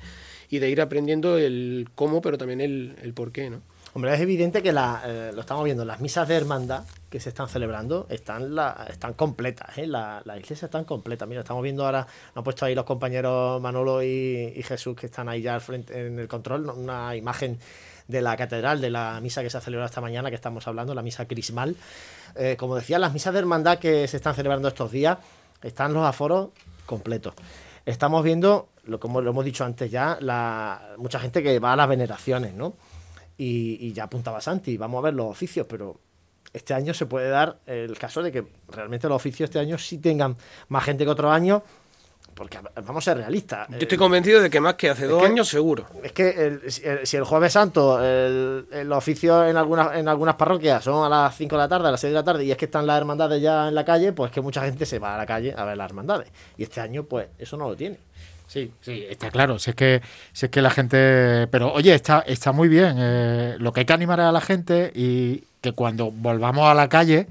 y 0.49 0.59
de 0.59 0.69
ir 0.69 0.81
aprendiendo 0.81 1.37
el 1.37 1.87
cómo, 1.95 2.21
pero 2.21 2.37
también 2.37 2.59
el, 2.59 2.95
el 3.01 3.13
por 3.13 3.31
qué, 3.31 3.49
¿no? 3.49 3.61
Hombre, 3.97 4.13
es 4.13 4.21
evidente 4.21 4.61
que 4.61 4.69
eh, 4.69 5.31
lo 5.33 5.41
estamos 5.41 5.63
viendo, 5.63 5.83
las 5.83 5.99
misas 6.01 6.27
de 6.27 6.35
hermandad 6.35 6.83
que 7.09 7.19
se 7.19 7.29
están 7.29 7.49
celebrando 7.49 8.05
están 8.11 8.55
están 8.89 9.15
completas, 9.15 9.75
¿eh? 9.79 9.87
la, 9.87 10.21
la 10.23 10.37
iglesia 10.37 10.65
están 10.65 10.83
completa. 10.83 11.25
Mira, 11.25 11.41
estamos 11.41 11.63
viendo 11.63 11.83
ahora, 11.83 12.05
han 12.35 12.43
puesto 12.43 12.65
ahí 12.65 12.75
los 12.75 12.85
compañeros 12.85 13.59
Manolo 13.59 14.03
y, 14.03 14.61
Jesús 14.61 14.95
que 14.95 15.07
están 15.07 15.29
ahí 15.29 15.41
ya 15.41 15.55
al 15.55 15.61
frente 15.61 15.99
en 15.99 16.19
el 16.19 16.27
control, 16.27 16.69
una 16.69 17.15
imagen 17.15 17.57
de 18.07 18.21
la 18.21 18.37
catedral, 18.37 18.81
de 18.81 18.91
la 18.91 19.19
misa 19.19 19.41
que 19.41 19.49
se 19.49 19.57
ha 19.57 19.61
celebrado 19.61 19.87
esta 19.87 19.99
mañana, 19.99 20.29
que 20.29 20.35
estamos 20.35 20.67
hablando, 20.67 20.93
la 20.93 21.01
misa 21.01 21.25
crismal. 21.27 21.75
Eh, 22.35 22.55
como 22.55 22.75
decía, 22.75 22.99
las 22.99 23.13
misas 23.13 23.33
de 23.33 23.39
hermandad 23.39 23.79
que 23.79 24.07
se 24.07 24.17
están 24.17 24.35
celebrando 24.35 24.67
estos 24.67 24.91
días, 24.91 25.17
están 25.63 25.91
los 25.93 26.05
aforos 26.05 26.49
completos. 26.85 27.33
Estamos 27.83 28.23
viendo, 28.23 28.69
como 28.99 29.21
lo 29.21 29.31
hemos 29.31 29.43
dicho 29.43 29.65
antes 29.65 29.89
ya, 29.89 30.19
mucha 30.97 31.19
gente 31.19 31.41
que 31.41 31.57
va 31.57 31.73
a 31.73 31.75
las 31.75 31.89
veneraciones, 31.89 32.53
¿no? 32.53 32.75
Y, 33.37 33.77
y 33.87 33.93
ya 33.93 34.05
apuntaba 34.05 34.41
Santi, 34.41 34.77
vamos 34.77 34.99
a 34.99 35.01
ver 35.05 35.13
los 35.13 35.27
oficios, 35.27 35.67
pero 35.69 35.99
este 36.53 36.73
año 36.73 36.93
se 36.93 37.05
puede 37.05 37.29
dar 37.29 37.59
el 37.67 37.97
caso 37.97 38.23
de 38.23 38.31
que 38.31 38.45
realmente 38.69 39.07
los 39.07 39.15
oficios 39.17 39.49
este 39.49 39.59
año 39.59 39.77
sí 39.77 39.99
tengan 39.99 40.35
más 40.69 40.83
gente 40.83 41.03
que 41.03 41.11
otro 41.11 41.29
año, 41.29 41.61
porque 42.33 42.57
vamos 42.85 43.03
a 43.07 43.11
ser 43.11 43.17
realistas. 43.17 43.67
Yo 43.69 43.77
estoy 43.79 43.97
convencido 43.97 44.41
de 44.41 44.49
que 44.49 44.59
más 44.59 44.75
que 44.75 44.89
hace 44.91 45.03
es 45.05 45.09
dos 45.09 45.21
que- 45.21 45.27
años, 45.27 45.47
seguro. 45.47 45.85
Es 46.03 46.11
que 46.13 46.29
el- 46.29 46.71
si 46.71 46.83
el, 46.85 47.05
si 47.07 47.17
el 47.17 47.23
Jueves 47.23 47.53
Santo, 47.53 47.99
el, 48.03 48.67
el 48.71 48.91
oficio 48.93 49.45
en 49.47 49.57
algunas, 49.57 49.95
en 49.95 50.07
algunas 50.07 50.35
parroquias 50.35 50.83
son 50.83 51.03
a 51.05 51.09
las 51.09 51.35
5 51.35 51.55
de 51.55 51.61
la 51.61 51.67
tarde, 51.67 51.87
a 51.87 51.91
las 51.91 51.99
6 51.99 52.11
de 52.11 52.15
la 52.15 52.23
tarde, 52.23 52.43
y 52.45 52.51
es 52.51 52.57
que 52.57 52.65
están 52.65 52.85
las 52.87 52.97
hermandades 52.97 53.41
ya 53.41 53.67
en 53.67 53.75
la 53.75 53.83
calle, 53.85 54.13
pues 54.13 54.31
que 54.31 54.41
mucha 54.41 54.63
gente 54.63 54.85
se 54.85 54.99
va 54.99 55.15
a 55.15 55.17
la 55.17 55.25
calle 55.25 55.53
a 55.57 55.63
ver 55.65 55.77
las 55.77 55.89
hermandades. 55.89 56.29
Y 56.57 56.63
este 56.63 56.79
año, 56.79 57.03
pues, 57.03 57.27
eso 57.39 57.57
no 57.57 57.69
lo 57.69 57.75
tiene. 57.75 57.97
Sí, 58.47 58.71
sí, 58.81 59.05
está 59.09 59.29
claro. 59.29 59.59
Si 59.59 59.71
es 59.71 59.75
que, 59.75 60.01
si 60.31 60.45
es 60.45 60.51
que 60.51 60.61
la 60.61 60.69
gente. 60.71 61.47
Pero 61.47 61.73
oye, 61.73 61.93
está, 61.93 62.21
está 62.21 62.51
muy 62.53 62.69
bien. 62.69 62.95
eh, 62.97 63.55
lo 63.59 63.73
que 63.73 63.81
hay 63.81 63.85
que 63.85 63.93
animar 63.93 64.19
a 64.21 64.31
la 64.31 64.41
gente 64.41 64.91
y 64.95 65.43
que 65.61 65.73
cuando 65.73 66.11
volvamos 66.11 66.67
a 66.67 66.73
la 66.73 66.87
calle, 66.87 67.27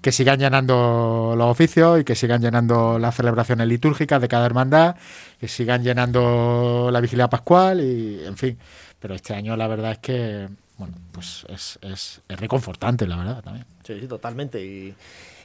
que 0.00 0.10
sigan 0.12 0.38
llenando 0.38 1.34
los 1.36 1.50
oficios 1.50 2.00
y 2.00 2.04
que 2.04 2.14
sigan 2.14 2.40
llenando 2.40 2.98
las 2.98 3.14
celebraciones 3.14 3.66
litúrgicas 3.68 4.20
de 4.20 4.28
cada 4.28 4.46
hermandad, 4.46 4.96
que 5.38 5.48
sigan 5.48 5.82
llenando 5.82 6.88
la 6.90 7.00
vigilia 7.00 7.28
pascual 7.28 7.80
y, 7.80 8.24
en 8.24 8.36
fin. 8.36 8.58
Pero 9.00 9.14
este 9.14 9.34
año 9.34 9.56
la 9.56 9.66
verdad 9.66 9.92
es 9.92 9.98
que, 9.98 10.48
bueno, 10.78 10.94
pues 11.12 11.44
es, 11.50 11.78
es, 11.82 12.20
es 12.26 12.40
reconfortante, 12.40 13.06
la 13.06 13.16
verdad, 13.16 13.42
también. 13.42 13.66
Sí, 13.86 14.00
sí, 14.00 14.06
totalmente. 14.08 14.94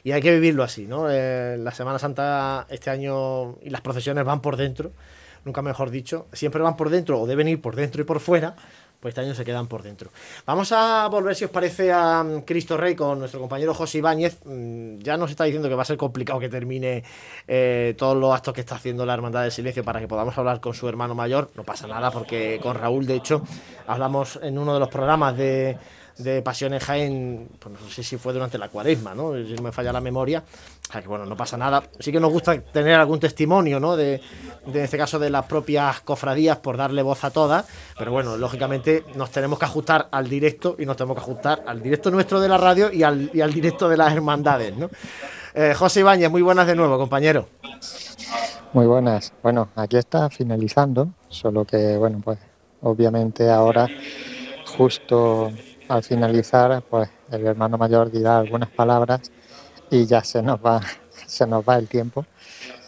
Y 0.02 0.12
hay 0.12 0.22
que 0.22 0.32
vivirlo 0.32 0.62
así, 0.62 0.86
¿no? 0.86 1.10
Eh, 1.10 1.56
la 1.58 1.72
Semana 1.72 1.98
Santa 1.98 2.66
este 2.70 2.90
año 2.90 3.56
y 3.62 3.70
las 3.70 3.80
procesiones 3.80 4.24
van 4.24 4.40
por 4.40 4.56
dentro, 4.56 4.92
nunca 5.44 5.62
mejor 5.62 5.90
dicho. 5.90 6.26
Siempre 6.32 6.62
van 6.62 6.76
por 6.76 6.90
dentro 6.90 7.20
o 7.20 7.26
deben 7.26 7.48
ir 7.48 7.60
por 7.60 7.76
dentro 7.76 8.00
y 8.00 8.04
por 8.04 8.20
fuera, 8.20 8.54
pues 9.00 9.12
este 9.12 9.22
año 9.22 9.34
se 9.34 9.44
quedan 9.44 9.66
por 9.66 9.82
dentro. 9.82 10.10
Vamos 10.44 10.72
a 10.72 11.08
volver, 11.08 11.34
si 11.34 11.44
os 11.46 11.50
parece, 11.50 11.90
a 11.90 12.22
mm, 12.22 12.42
Cristo 12.42 12.76
Rey 12.76 12.94
con 12.94 13.18
nuestro 13.18 13.40
compañero 13.40 13.72
José 13.74 13.98
Ibáñez. 13.98 14.38
Mm, 14.44 14.98
Ya 14.98 15.16
nos 15.16 15.30
está 15.30 15.44
diciendo 15.44 15.68
que 15.68 15.74
va 15.74 15.82
a 15.82 15.86
ser 15.86 15.96
complicado 15.96 16.38
que 16.38 16.48
termine 16.48 17.02
eh, 17.48 17.94
todos 17.96 18.16
los 18.16 18.34
actos 18.34 18.52
que 18.54 18.60
está 18.60 18.74
haciendo 18.76 19.06
la 19.06 19.14
Hermandad 19.14 19.42
del 19.42 19.52
Silencio 19.52 19.82
para 19.84 20.00
que 20.00 20.08
podamos 20.08 20.36
hablar 20.36 20.60
con 20.60 20.74
su 20.74 20.88
hermano 20.88 21.14
mayor. 21.14 21.50
No 21.56 21.64
pasa 21.64 21.86
nada 21.86 22.10
porque 22.10 22.60
con 22.62 22.76
Raúl, 22.76 23.06
de 23.06 23.16
hecho, 23.16 23.42
hablamos 23.86 24.38
en 24.42 24.58
uno 24.58 24.74
de 24.74 24.80
los 24.80 24.88
programas 24.88 25.36
de, 25.36 25.78
de 26.22 26.42
Pasión 26.42 26.74
en 26.74 26.80
Jaén, 26.80 27.48
pues 27.58 27.80
no 27.80 27.88
sé 27.88 28.02
si 28.02 28.16
fue 28.16 28.32
durante 28.32 28.58
la 28.58 28.68
cuaresma, 28.68 29.14
¿no? 29.14 29.32
Si 29.34 29.60
me 29.62 29.72
falla 29.72 29.92
la 29.92 30.00
memoria. 30.00 30.42
O 30.88 30.92
sea 30.92 31.02
que 31.02 31.08
bueno, 31.08 31.26
no 31.26 31.36
pasa 31.36 31.56
nada. 31.56 31.82
Sí 31.98 32.10
que 32.12 32.20
nos 32.20 32.32
gusta 32.32 32.60
tener 32.60 32.94
algún 32.94 33.20
testimonio, 33.20 33.80
¿no? 33.80 33.96
De, 33.96 34.20
de 34.66 34.78
en 34.78 34.84
este 34.84 34.98
caso 34.98 35.18
de 35.18 35.30
las 35.30 35.46
propias 35.46 36.00
cofradías 36.00 36.58
por 36.58 36.76
darle 36.76 37.02
voz 37.02 37.24
a 37.24 37.30
todas. 37.30 37.66
Pero 37.98 38.12
bueno, 38.12 38.36
lógicamente 38.36 39.04
nos 39.14 39.30
tenemos 39.30 39.58
que 39.58 39.64
ajustar 39.64 40.08
al 40.10 40.28
directo 40.28 40.76
y 40.78 40.86
nos 40.86 40.96
tenemos 40.96 41.16
que 41.16 41.22
ajustar 41.22 41.62
al 41.66 41.82
directo 41.82 42.10
nuestro 42.10 42.40
de 42.40 42.48
la 42.48 42.58
radio 42.58 42.92
y 42.92 43.02
al, 43.02 43.30
y 43.32 43.40
al 43.40 43.52
directo 43.52 43.88
de 43.88 43.96
las 43.96 44.12
hermandades, 44.12 44.76
¿no? 44.76 44.90
Eh, 45.54 45.74
José 45.74 46.00
Ibáñez, 46.00 46.30
muy 46.30 46.42
buenas 46.42 46.66
de 46.66 46.76
nuevo, 46.76 46.96
compañero. 46.98 47.48
Muy 48.72 48.86
buenas. 48.86 49.32
Bueno, 49.42 49.68
aquí 49.74 49.96
está 49.96 50.30
finalizando, 50.30 51.08
solo 51.28 51.64
que, 51.64 51.96
bueno, 51.96 52.20
pues 52.24 52.38
obviamente 52.82 53.50
ahora, 53.50 53.88
justo 54.76 55.50
al 55.90 56.04
finalizar, 56.04 56.82
pues 56.88 57.10
el 57.32 57.44
hermano 57.44 57.76
mayor 57.76 58.12
dirá 58.12 58.38
algunas 58.38 58.70
palabras 58.70 59.32
y 59.90 60.06
ya 60.06 60.22
se 60.22 60.40
nos 60.40 60.64
va, 60.64 60.80
se 61.26 61.46
nos 61.46 61.68
va 61.68 61.76
el 61.76 61.88
tiempo. 61.88 62.24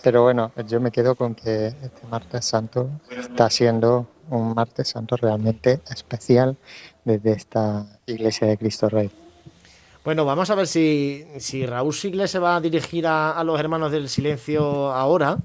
Pero 0.05 0.22
bueno, 0.22 0.53
yo 0.68 0.80
me 0.80 0.92
quedo 0.92 1.16
con 1.16 1.34
que 1.34 1.66
este 1.66 2.07
martes 2.09 2.44
santo 2.44 2.90
está 3.11 3.50
siendo 3.50 4.07
un 4.30 4.55
martes 4.55 4.88
santo 4.88 5.16
realmente 5.16 5.80
especial 5.90 6.57
desde 7.05 7.32
esta 7.32 7.86
iglesia 8.07 8.46
de 8.46 8.57
Cristo 8.57 8.88
Rey. 8.88 9.11
Bueno, 10.05 10.24
vamos 10.24 10.50
a 10.50 10.55
ver 10.55 10.66
si, 10.68 11.24
Raúl 11.66 11.94
Sigles 11.94 12.30
se 12.30 12.38
va 12.38 12.57
a 12.57 12.61
dirigir 12.61 13.07
a, 13.07 13.32
a 13.32 13.44
los 13.44 13.59
hermanos 13.59 13.90
del 13.90 14.09
silencio 14.09 14.92
ahora, 14.92 15.38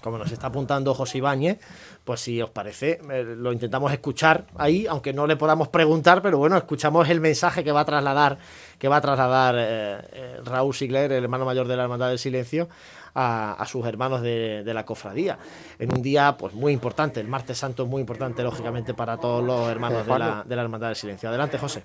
como 0.00 0.18
nos 0.18 0.32
está 0.32 0.48
apuntando 0.48 0.94
José 0.94 1.18
Ibáñez, 1.18 1.58
pues 2.04 2.20
si 2.20 2.42
os 2.42 2.50
parece, 2.50 3.00
eh, 3.10 3.24
lo 3.36 3.52
intentamos 3.52 3.92
escuchar 3.92 4.44
ahí, 4.56 4.86
aunque 4.88 5.12
no 5.12 5.26
le 5.26 5.36
podamos 5.36 5.68
preguntar, 5.68 6.20
pero 6.22 6.38
bueno, 6.38 6.56
escuchamos 6.56 7.08
el 7.08 7.20
mensaje 7.20 7.62
que 7.62 7.70
va 7.72 7.80
a 7.80 7.84
trasladar, 7.84 8.38
que 8.78 8.88
va 8.88 8.96
a 8.96 9.00
trasladar 9.00 9.54
eh, 9.58 9.98
eh, 10.12 10.40
Raúl 10.44 10.74
Sigler, 10.74 11.12
el 11.12 11.22
hermano 11.24 11.44
mayor 11.44 11.68
de 11.68 11.76
la 11.76 11.84
Hermandad 11.84 12.08
del 12.08 12.18
Silencio, 12.18 12.68
a, 13.14 13.52
a 13.52 13.66
sus 13.66 13.86
hermanos 13.86 14.22
de, 14.22 14.64
de 14.64 14.74
la 14.74 14.84
cofradía. 14.84 15.38
En 15.78 15.92
un 15.94 16.02
día 16.02 16.36
pues 16.38 16.54
muy 16.54 16.72
importante, 16.72 17.20
el 17.20 17.28
martes 17.28 17.58
santo 17.58 17.84
es 17.84 17.88
muy 17.88 18.00
importante, 18.00 18.42
lógicamente, 18.42 18.94
para 18.94 19.18
todos 19.18 19.44
los 19.44 19.68
hermanos 19.68 20.04
de 20.06 20.18
la, 20.18 20.42
de 20.44 20.56
la 20.56 20.62
Hermandad 20.62 20.88
del 20.88 20.96
Silencio. 20.96 21.28
Adelante, 21.28 21.58
José. 21.58 21.84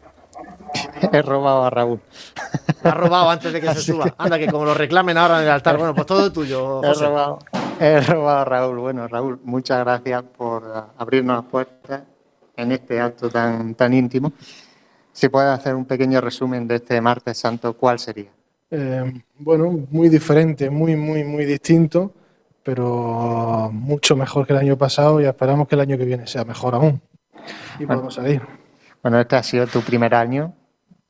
He 1.12 1.22
robado 1.22 1.66
a 1.66 1.70
Raúl. 1.70 2.00
Lo 2.84 2.90
has 2.90 2.98
robado 2.98 3.30
antes 3.30 3.52
de 3.54 3.62
que 3.62 3.74
se 3.74 3.82
suba. 3.92 4.16
Anda, 4.18 4.40
que 4.40 4.48
como 4.48 4.66
lo 4.66 4.74
reclamen 4.74 5.18
ahora 5.18 5.38
en 5.40 5.44
el 5.46 5.52
altar. 5.52 5.78
Bueno, 5.78 5.94
pues 5.94 6.08
todo 6.08 6.32
tuyo, 6.32 6.82
He 6.84 6.88
José. 6.88 7.06
robado, 7.06 7.40
he 7.80 8.02
robado 8.02 8.40
a 8.40 8.46
Raúl. 8.46 8.80
Bueno, 8.80 9.08
Raúl, 9.08 9.40
muchas 9.44 9.80
gracias 9.80 10.24
por 10.38 10.64
ah, 10.74 10.88
abrirnos 10.98 11.38
las 11.38 11.46
puertas 11.46 12.04
en 12.56 12.72
este 12.72 13.00
acto 13.00 13.30
tan, 13.30 13.76
tan 13.76 13.94
íntimo. 13.94 14.34
Si 15.12 15.30
puedes 15.30 15.50
hacer 15.50 15.76
un 15.76 15.86
pequeño 15.86 16.22
resumen 16.22 16.68
de 16.68 16.76
este 16.76 17.00
martes 17.02 17.38
santo, 17.38 17.74
¿cuál 17.74 18.00
sería? 18.00 18.30
Eh, 18.70 19.22
bueno, 19.40 19.86
muy 19.90 20.10
diferente, 20.10 20.70
muy, 20.70 20.96
muy, 20.96 21.24
muy 21.24 21.46
distinto, 21.46 22.12
pero 22.64 23.70
mucho 23.72 24.16
mejor 24.16 24.46
que 24.46 24.54
el 24.54 24.60
año 24.60 24.78
pasado 24.78 25.22
y 25.22 25.26
esperamos 25.26 25.68
que 25.68 25.76
el 25.76 25.82
año 25.82 25.98
que 25.98 26.06
viene 26.06 26.28
sea 26.28 26.44
mejor 26.46 26.76
aún. 26.76 27.02
Y 27.80 27.86
Bueno. 27.86 28.02
podemos 28.02 28.14
salir. 28.16 28.42
Bueno, 29.02 29.20
este 29.20 29.36
ha 29.38 29.44
sido 29.44 29.68
tu 29.68 29.82
primer 29.82 30.14
año. 30.14 30.54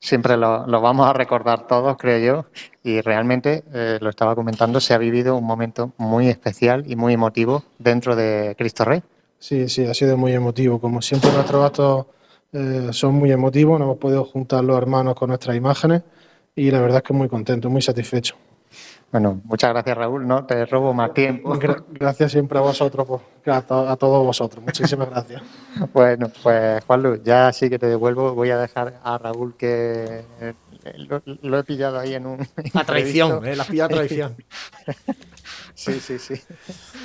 Siempre 0.00 0.36
lo, 0.36 0.64
vamos 0.80 1.08
a 1.08 1.12
recordar 1.12 1.66
todos, 1.66 1.96
creo 1.96 2.18
yo. 2.18 2.46
Y 2.82 3.00
realmente, 3.00 3.64
eh, 3.72 3.98
lo 4.00 4.10
estaba 4.10 4.34
comentando, 4.34 4.80
se 4.80 4.94
ha 4.94 4.98
vivido 4.98 5.36
un 5.36 5.44
momento 5.44 5.92
muy 5.96 6.28
especial 6.28 6.84
y 6.86 6.96
muy 6.96 7.14
emotivo 7.14 7.64
dentro 7.78 8.14
de 8.14 8.54
Cristo 8.56 8.84
Rey. 8.84 9.02
Sí, 9.38 9.68
sí, 9.68 9.84
ha 9.86 9.94
sido 9.94 10.16
muy 10.16 10.32
emotivo. 10.32 10.80
Como 10.80 11.02
siempre, 11.02 11.32
nuestros 11.32 11.64
actos 11.64 12.06
eh, 12.52 12.88
son 12.92 13.14
muy 13.14 13.32
emotivos. 13.32 13.78
Nos 13.78 13.86
hemos 13.86 13.98
podido 13.98 14.24
juntar 14.24 14.64
los 14.64 14.78
hermanos 14.78 15.14
con 15.14 15.28
nuestras 15.28 15.56
imágenes 15.56 16.02
y 16.54 16.70
la 16.70 16.80
verdad 16.80 16.98
es 16.98 17.02
que 17.04 17.12
muy 17.12 17.28
contento, 17.28 17.68
muy 17.70 17.82
satisfecho. 17.82 18.36
Bueno, 19.10 19.40
muchas 19.44 19.70
gracias, 19.70 19.96
Raúl. 19.96 20.26
No 20.26 20.44
te 20.44 20.66
robo 20.66 20.92
más 20.92 21.14
tiempo. 21.14 21.54
Gra- 21.54 21.82
gracias 21.88 22.30
siempre 22.32 22.58
a 22.58 22.60
vosotros, 22.60 23.22
a, 23.46 23.62
to- 23.62 23.88
a 23.88 23.96
todos 23.96 24.24
vosotros. 24.24 24.62
Muchísimas 24.62 25.08
gracias. 25.08 25.42
Bueno, 25.94 26.30
pues 26.42 26.84
Juan 26.84 27.02
Luis, 27.02 27.22
ya 27.22 27.52
sí 27.52 27.70
que 27.70 27.78
te 27.78 27.86
devuelvo. 27.86 28.34
Voy 28.34 28.50
a 28.50 28.58
dejar 28.58 29.00
a 29.02 29.16
Raúl 29.16 29.56
que 29.56 30.24
eh, 30.40 30.54
lo, 30.96 31.22
lo 31.24 31.58
he 31.58 31.64
pillado 31.64 31.98
ahí 32.00 32.14
en 32.14 32.26
un. 32.26 32.46
A 32.74 32.84
traición. 32.84 33.46
¿eh? 33.46 33.54
La 33.56 33.62
has 33.62 33.68
pillado 33.68 33.94
a 33.94 33.96
traición. 33.98 34.36
Sí, 35.74 36.00
sí, 36.00 36.18
sí. 36.18 36.34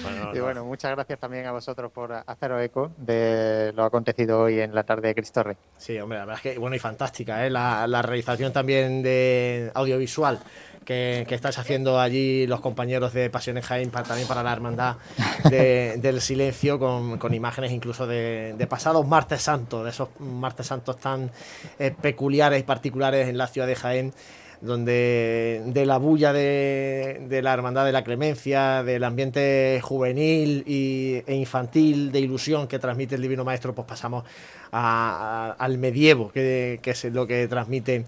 Bueno, 0.02 0.32
y 0.34 0.38
no. 0.40 0.44
bueno, 0.46 0.66
muchas 0.66 0.90
gracias 0.92 1.20
también 1.20 1.46
a 1.46 1.52
vosotros 1.52 1.92
por 1.92 2.12
haceros 2.12 2.60
eco 2.64 2.92
de 2.98 3.72
lo 3.76 3.84
acontecido 3.84 4.42
hoy 4.42 4.60
en 4.62 4.74
la 4.74 4.84
tarde 4.84 5.10
de 5.10 5.16
Cristo 5.16 5.44
Rey. 5.44 5.56
Sí, 5.78 6.00
hombre, 6.00 6.18
la 6.18 6.26
verdad 6.26 6.42
es 6.44 6.54
que 6.54 6.60
bueno 6.60 6.76
y 6.76 6.80
fantástica, 6.80 7.46
¿eh? 7.46 7.52
la, 7.52 7.86
la 7.86 8.02
realización 8.02 8.52
también 8.52 9.04
de 9.04 9.70
audiovisual 9.76 10.40
que, 10.86 11.26
que 11.28 11.36
estáis 11.36 11.58
haciendo 11.58 12.00
allí 12.00 12.46
los 12.48 12.62
compañeros 12.62 13.14
de 13.14 13.30
Pasión 13.30 13.58
en 13.58 13.64
Jaén 13.64 13.90
para, 13.90 14.06
también 14.06 14.28
para 14.28 14.44
la 14.44 14.52
hermandad 14.54 14.96
de- 15.50 15.96
del 15.98 16.22
silencio 16.22 16.80
con, 16.80 17.18
con 17.18 17.34
imágenes 17.34 17.72
incluso 17.72 18.06
de, 18.08 18.54
de 18.58 18.68
pasados 18.68 19.08
martes 19.08 19.42
santos, 19.42 19.84
de 19.84 19.90
esos 19.90 20.10
martes 20.20 20.68
santos 20.68 20.98
tan 20.98 21.32
eh, 21.80 21.94
peculiares 22.02 22.60
y 22.60 22.64
particulares 22.64 23.28
en 23.30 23.38
la 23.38 23.48
ciudad 23.48 23.68
de 23.68 23.76
Jaén 23.76 24.14
donde 24.62 25.62
de 25.66 25.86
la 25.86 25.98
bulla 25.98 26.32
de, 26.32 27.20
de 27.28 27.42
la 27.42 27.54
hermandad 27.54 27.84
de 27.84 27.92
la 27.92 28.04
clemencia, 28.06 28.82
del 28.82 29.04
ambiente 29.04 29.82
juvenil 29.84 30.64
y, 30.66 31.22
e 31.28 31.36
infantil, 31.36 32.14
de 32.14 32.22
ilusión 32.22 32.68
que 32.70 32.80
transmite 32.80 33.16
el 33.16 33.22
Divino 33.22 33.44
Maestro, 33.44 33.76
pues 33.76 33.86
pasamos 33.86 34.24
a- 34.72 35.52
a- 35.60 35.64
al 35.64 35.78
medievo, 35.78 36.32
que, 36.32 36.80
que 36.82 36.92
es 36.92 37.04
lo 37.06 37.28
que 37.28 37.46
transmite 37.50 38.06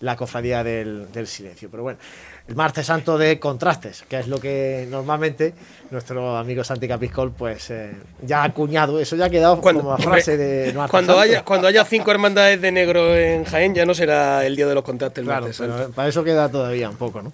la 0.00 0.16
cofradía 0.16 0.62
del, 0.62 1.10
del 1.12 1.26
silencio. 1.26 1.68
Pero 1.70 1.82
bueno, 1.82 1.98
el 2.46 2.54
martes 2.54 2.86
santo 2.86 3.18
de 3.18 3.38
contrastes, 3.38 4.04
que 4.08 4.18
es 4.20 4.28
lo 4.28 4.38
que 4.40 4.86
normalmente 4.90 5.54
nuestro 5.90 6.36
amigo 6.36 6.62
Santi 6.64 6.86
Capiscol 6.86 7.32
pues 7.32 7.70
eh, 7.70 7.92
ya 8.22 8.42
ha 8.42 8.44
acuñado, 8.44 9.00
eso 9.00 9.16
ya 9.16 9.24
ha 9.26 9.30
quedado 9.30 9.60
como 9.60 9.90
la 9.90 9.98
frase 9.98 10.36
de 10.36 10.72
martes 10.72 10.90
Cuando 10.90 11.12
santo. 11.14 11.20
haya, 11.20 11.44
cuando 11.44 11.66
haya 11.68 11.84
cinco 11.84 12.10
hermandades 12.10 12.60
de 12.60 12.70
negro 12.72 13.16
en 13.16 13.44
Jaén, 13.44 13.74
ya 13.74 13.84
no 13.84 13.92
será 13.94 14.46
el 14.46 14.54
día 14.56 14.66
de 14.66 14.74
los 14.74 14.84
contrastes 14.84 15.22
el 15.22 15.26
Claro, 15.26 15.42
martes 15.42 15.58
pero 15.58 15.76
santo. 15.78 15.92
para 15.94 16.08
eso 16.08 16.22
queda 16.24 16.48
todavía 16.48 16.88
un 16.88 16.96
poco, 16.96 17.20
¿no? 17.22 17.32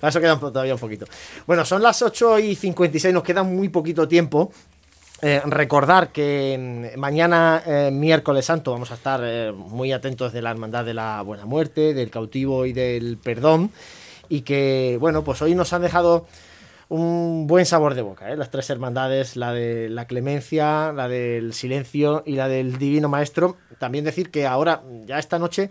Para 0.00 0.08
eso 0.10 0.20
queda 0.20 0.38
todavía 0.38 0.74
un 0.74 0.80
poquito. 0.80 1.06
Bueno, 1.46 1.64
son 1.64 1.82
las 1.82 2.00
8 2.02 2.38
y 2.40 2.54
56, 2.56 3.12
nos 3.14 3.22
queda 3.22 3.42
muy 3.42 3.68
poquito 3.68 4.08
tiempo. 4.08 4.50
Eh, 5.22 5.42
recordar 5.44 6.12
que 6.12 6.94
mañana, 6.96 7.62
eh, 7.66 7.90
miércoles 7.92 8.46
santo, 8.46 8.72
vamos 8.72 8.90
a 8.90 8.94
estar 8.94 9.20
eh, 9.22 9.52
muy 9.52 9.92
atentos 9.92 10.32
de 10.32 10.40
la 10.40 10.50
Hermandad 10.50 10.86
de 10.86 10.94
la 10.94 11.20
Buena 11.20 11.44
Muerte, 11.44 11.92
del 11.92 12.10
cautivo 12.10 12.64
y 12.64 12.72
del 12.72 13.18
perdón. 13.18 13.70
Y 14.30 14.42
que, 14.42 14.96
bueno, 14.98 15.22
pues 15.22 15.42
hoy 15.42 15.54
nos 15.54 15.74
han 15.74 15.82
dejado 15.82 16.26
un 16.88 17.46
buen 17.46 17.66
sabor 17.66 17.94
de 17.94 18.02
boca, 18.02 18.34
las 18.34 18.50
tres 18.50 18.70
hermandades, 18.70 19.36
la 19.36 19.52
de 19.52 19.90
la 19.90 20.06
clemencia, 20.06 20.92
la 20.92 21.08
del 21.08 21.52
silencio 21.52 22.22
y 22.24 22.36
la 22.36 22.48
del 22.48 22.78
divino 22.78 23.08
maestro. 23.08 23.56
También 23.78 24.04
decir 24.04 24.30
que 24.30 24.46
ahora, 24.46 24.82
ya 25.04 25.18
esta 25.18 25.38
noche, 25.38 25.68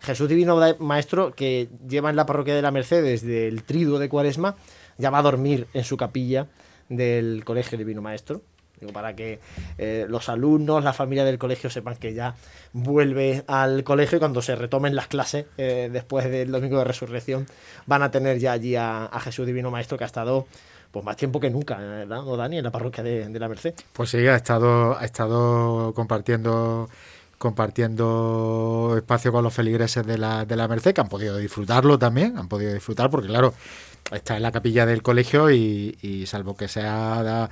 Jesús 0.00 0.28
Divino 0.28 0.60
Maestro, 0.78 1.34
que 1.34 1.68
lleva 1.88 2.10
en 2.10 2.16
la 2.16 2.26
parroquia 2.26 2.54
de 2.54 2.62
la 2.62 2.70
Merced 2.70 3.02
desde 3.02 3.48
el 3.48 3.64
triduo 3.64 3.98
de 3.98 4.08
Cuaresma, 4.08 4.56
ya 4.98 5.10
va 5.10 5.18
a 5.18 5.22
dormir 5.22 5.66
en 5.72 5.84
su 5.84 5.96
capilla 5.96 6.46
del 6.88 7.44
Colegio 7.44 7.78
Divino 7.78 8.02
Maestro. 8.02 8.42
Digo, 8.80 8.92
para 8.92 9.14
que 9.14 9.40
eh, 9.78 10.06
los 10.08 10.28
alumnos, 10.28 10.82
la 10.82 10.92
familia 10.92 11.24
del 11.24 11.38
colegio 11.38 11.68
sepan 11.68 11.96
que 11.96 12.14
ya 12.14 12.34
vuelve 12.72 13.44
al 13.46 13.84
colegio 13.84 14.16
y 14.16 14.18
cuando 14.18 14.40
se 14.42 14.56
retomen 14.56 14.94
las 14.94 15.06
clases 15.06 15.46
eh, 15.58 15.90
después 15.92 16.30
del 16.30 16.50
domingo 16.50 16.78
de 16.78 16.84
resurrección 16.84 17.46
van 17.86 18.02
a 18.02 18.10
tener 18.10 18.38
ya 18.38 18.52
allí 18.52 18.76
a, 18.76 19.10
Jesús 19.20 19.46
Divino 19.46 19.70
Maestro 19.70 19.98
que 19.98 20.04
ha 20.04 20.06
estado 20.06 20.46
pues 20.90 21.04
más 21.04 21.16
tiempo 21.16 21.38
que 21.38 21.50
nunca, 21.50 21.76
¿verdad, 21.76 22.22
no, 22.24 22.36
Dani? 22.36 22.58
En 22.58 22.64
la 22.64 22.72
parroquia 22.72 23.04
de, 23.04 23.38
la 23.38 23.48
Merced. 23.48 23.74
Pues 23.92 24.10
sí, 24.10 24.26
ha 24.26 24.34
estado, 24.34 24.98
ha 24.98 25.04
estado 25.04 25.92
compartiendo 25.94 26.88
compartiendo 27.38 28.94
espacio 28.98 29.32
con 29.32 29.42
los 29.42 29.54
feligreses 29.54 30.06
de 30.06 30.18
la, 30.18 30.44
de 30.44 30.56
la 30.56 30.68
Merced, 30.68 30.92
que 30.92 31.00
han 31.00 31.08
podido 31.08 31.38
disfrutarlo 31.38 31.98
también, 31.98 32.36
han 32.36 32.48
podido 32.48 32.74
disfrutar, 32.74 33.08
porque 33.08 33.28
claro, 33.28 33.54
está 34.12 34.36
en 34.36 34.42
la 34.42 34.52
capilla 34.52 34.84
del 34.84 35.02
colegio 35.02 35.50
y, 35.50 35.96
y 36.02 36.26
salvo 36.26 36.54
que 36.54 36.68
sea 36.68 37.48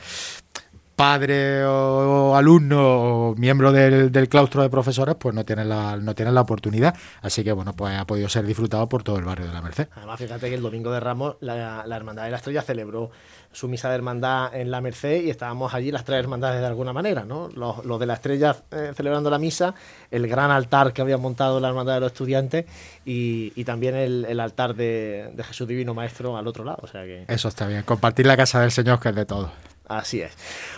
padre 0.99 1.65
o, 1.65 2.35
alumno 2.35 3.29
o 3.31 3.35
miembro 3.37 3.71
del, 3.71 4.11
del 4.11 4.29
claustro 4.29 4.63
de 4.63 4.69
profesores, 4.69 5.15
pues 5.15 5.33
no 5.33 5.45
tienen 5.45 5.69
la, 5.69 5.97
no 5.97 6.13
tienen 6.17 6.35
la 6.35 6.41
oportunidad. 6.41 6.93
Así 7.23 7.45
que 7.45 7.53
bueno, 7.53 7.73
pues 7.73 7.97
ha 7.97 8.05
podido 8.05 8.29
ser 8.29 8.45
disfrutado 8.45 8.89
por 8.89 9.05
todo 9.05 9.17
el 9.17 9.25
barrio 9.25 9.47
de 9.47 9.53
la 9.53 9.63
Merced. 9.63 9.87
Además, 9.95 10.19
fíjate 10.19 10.49
que 10.49 10.57
el 10.57 10.63
domingo 10.63 10.91
de 10.91 10.99
Ramos 10.99 11.37
la, 11.39 11.87
la 11.87 11.97
Hermandad 11.97 12.25
de 12.25 12.33
la 12.33 12.39
Estrella 12.39 12.63
celebró 12.63 13.13
su 13.53 13.69
misa 13.69 13.89
de 13.89 13.95
hermandad 13.95 14.55
en 14.55 14.73
la 14.73 14.81
Merced 14.81 15.23
y 15.23 15.31
estábamos 15.31 15.73
allí 15.73 15.93
las 15.93 16.05
tres 16.05 16.19
hermandades 16.19 16.61
de 16.61 16.67
alguna 16.67 16.93
manera, 16.93 17.25
¿no? 17.25 17.49
Los, 17.55 17.85
los 17.85 18.01
de 18.01 18.07
la 18.07 18.15
Estrella 18.15 18.57
eh, 18.73 18.93
celebrando 18.95 19.31
la 19.31 19.39
misa, 19.39 19.75
el 20.11 20.27
gran 20.27 20.51
altar 20.51 20.93
que 20.93 21.01
había 21.01 21.17
montado 21.17 21.61
la 21.61 21.69
Hermandad 21.69 21.95
de 21.95 22.01
los 22.01 22.13
Estudiantes 22.13 22.67
y, 23.07 23.53
y 23.55 23.65
también 23.65 23.95
el, 23.95 24.27
el 24.29 24.41
altar 24.41 24.75
de, 24.75 25.31
de 25.33 25.45
Jesús 25.45 25.69
Divino 25.69 25.95
Maestro 25.95 26.37
al 26.37 26.47
otro 26.49 26.65
lado. 26.65 26.81
O 26.83 26.89
sea 26.89 27.05
que 27.05 27.25
Eso 27.29 27.47
está 27.47 27.69
bien, 27.69 27.85
compartir 27.85 28.27
la 28.27 28.37
casa 28.37 28.61
del 28.61 28.73
Señor, 28.73 28.99
que 28.99 29.11
es 29.11 29.15
de 29.15 29.25
todo. 29.27 29.51
Así 29.89 30.21
es. 30.21 30.33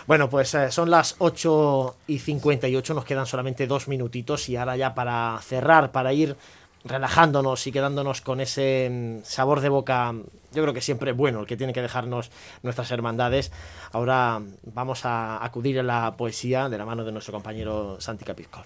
Bueno, 0.07 0.29
pues 0.29 0.53
eh, 0.55 0.71
son 0.71 0.89
las 0.89 1.15
8 1.19 1.95
y 2.07 2.19
58, 2.19 2.93
nos 2.93 3.05
quedan 3.05 3.25
solamente 3.25 3.67
dos 3.67 3.89
minutitos 3.89 4.47
y 4.47 4.55
ahora 4.55 4.77
ya 4.77 4.95
para 4.95 5.37
cerrar, 5.43 5.91
para 5.91 6.13
ir 6.13 6.37
relajándonos 6.83 7.67
y 7.67 7.71
quedándonos 7.71 8.21
con 8.21 8.39
ese 8.39 8.89
mm, 8.89 9.25
sabor 9.25 9.59
de 9.59 9.69
boca, 9.69 10.13
yo 10.53 10.61
creo 10.63 10.73
que 10.73 10.81
siempre 10.81 11.11
bueno, 11.11 11.41
el 11.41 11.45
que 11.45 11.57
tiene 11.57 11.73
que 11.73 11.81
dejarnos 11.81 12.31
nuestras 12.63 12.89
hermandades. 12.91 13.51
Ahora 13.91 14.39
mm, 14.39 14.53
vamos 14.73 15.05
a 15.05 15.43
acudir 15.43 15.79
a 15.79 15.83
la 15.83 16.15
poesía 16.15 16.69
de 16.69 16.77
la 16.77 16.85
mano 16.85 17.03
de 17.03 17.11
nuestro 17.11 17.33
compañero 17.33 17.99
Santi 17.99 18.23
Capiscol. 18.23 18.63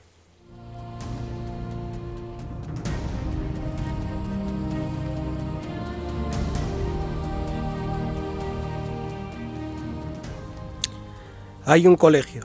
Hay 11.67 11.87
un 11.87 11.95
colegio, 11.95 12.43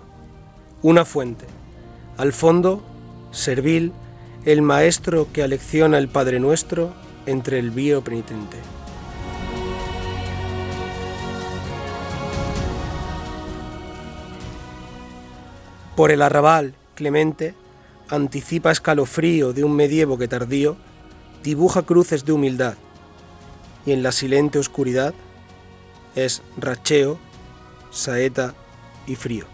una 0.80 1.04
fuente. 1.04 1.44
Al 2.16 2.32
fondo, 2.32 2.82
servil, 3.32 3.92
el 4.46 4.62
maestro 4.62 5.28
que 5.30 5.42
alecciona 5.42 5.98
el 5.98 6.08
Padre 6.08 6.40
Nuestro 6.40 6.94
entre 7.26 7.58
el 7.58 7.70
vío 7.70 8.02
penitente. 8.02 8.56
Por 15.96 16.10
el 16.10 16.22
arrabal, 16.22 16.72
Clemente 16.94 17.54
anticipa 18.08 18.70
escalofrío 18.70 19.52
de 19.52 19.64
un 19.64 19.76
medievo 19.76 20.16
que 20.16 20.28
tardío 20.28 20.78
dibuja 21.42 21.82
cruces 21.82 22.24
de 22.24 22.32
humildad 22.32 22.74
y 23.84 23.92
en 23.92 24.02
la 24.02 24.12
silente 24.12 24.58
oscuridad 24.58 25.12
es 26.14 26.42
racheo, 26.56 27.18
saeta 27.90 28.54
y 29.06 29.16
frío. 29.16 29.46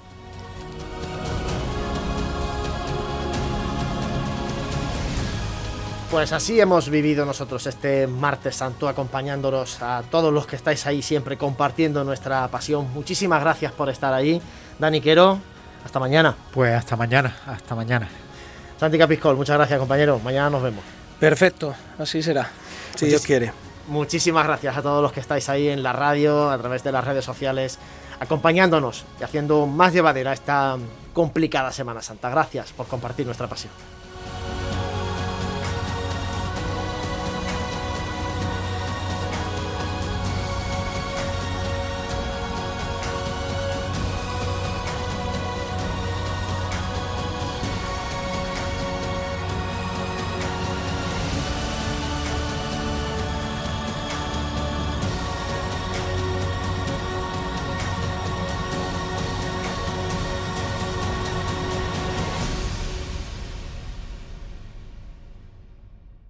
Pues 6.10 6.32
así 6.32 6.60
hemos 6.60 6.88
vivido 6.88 7.26
nosotros 7.26 7.66
este 7.66 8.06
martes 8.06 8.56
santo, 8.56 8.88
acompañándonos 8.88 9.82
a 9.82 10.04
todos 10.08 10.32
los 10.32 10.46
que 10.46 10.54
estáis 10.54 10.86
ahí 10.86 11.02
siempre 11.02 11.36
compartiendo 11.36 12.04
nuestra 12.04 12.46
pasión. 12.48 12.90
Muchísimas 12.94 13.42
gracias 13.42 13.72
por 13.72 13.90
estar 13.90 14.14
ahí. 14.14 14.40
Dani 14.78 15.00
Quero, 15.00 15.40
hasta 15.84 15.98
mañana. 15.98 16.36
Pues 16.52 16.74
hasta 16.74 16.96
mañana, 16.96 17.36
hasta 17.46 17.74
mañana. 17.74 18.08
Santi 18.78 18.98
Capiscol, 18.98 19.36
muchas 19.36 19.56
gracias 19.56 19.78
compañero. 19.80 20.20
Mañana 20.20 20.48
nos 20.48 20.62
vemos. 20.62 20.84
Perfecto, 21.18 21.74
así 21.98 22.22
será, 22.22 22.50
si 22.94 23.06
Dios 23.06 23.22
quiere. 23.22 23.52
Muchísimas 23.88 24.46
gracias 24.46 24.76
a 24.76 24.82
todos 24.82 25.02
los 25.02 25.12
que 25.12 25.20
estáis 25.20 25.48
ahí 25.48 25.68
en 25.68 25.82
la 25.82 25.92
radio, 25.92 26.50
a 26.50 26.58
través 26.58 26.82
de 26.84 26.92
las 26.92 27.04
redes 27.04 27.24
sociales, 27.24 27.78
acompañándonos 28.20 29.04
y 29.20 29.24
haciendo 29.24 29.66
más 29.66 29.92
llevadera 29.92 30.32
esta 30.32 30.76
complicada 31.12 31.72
Semana 31.72 32.02
Santa. 32.02 32.30
Gracias 32.30 32.72
por 32.72 32.86
compartir 32.86 33.26
nuestra 33.26 33.46
pasión. 33.46 33.72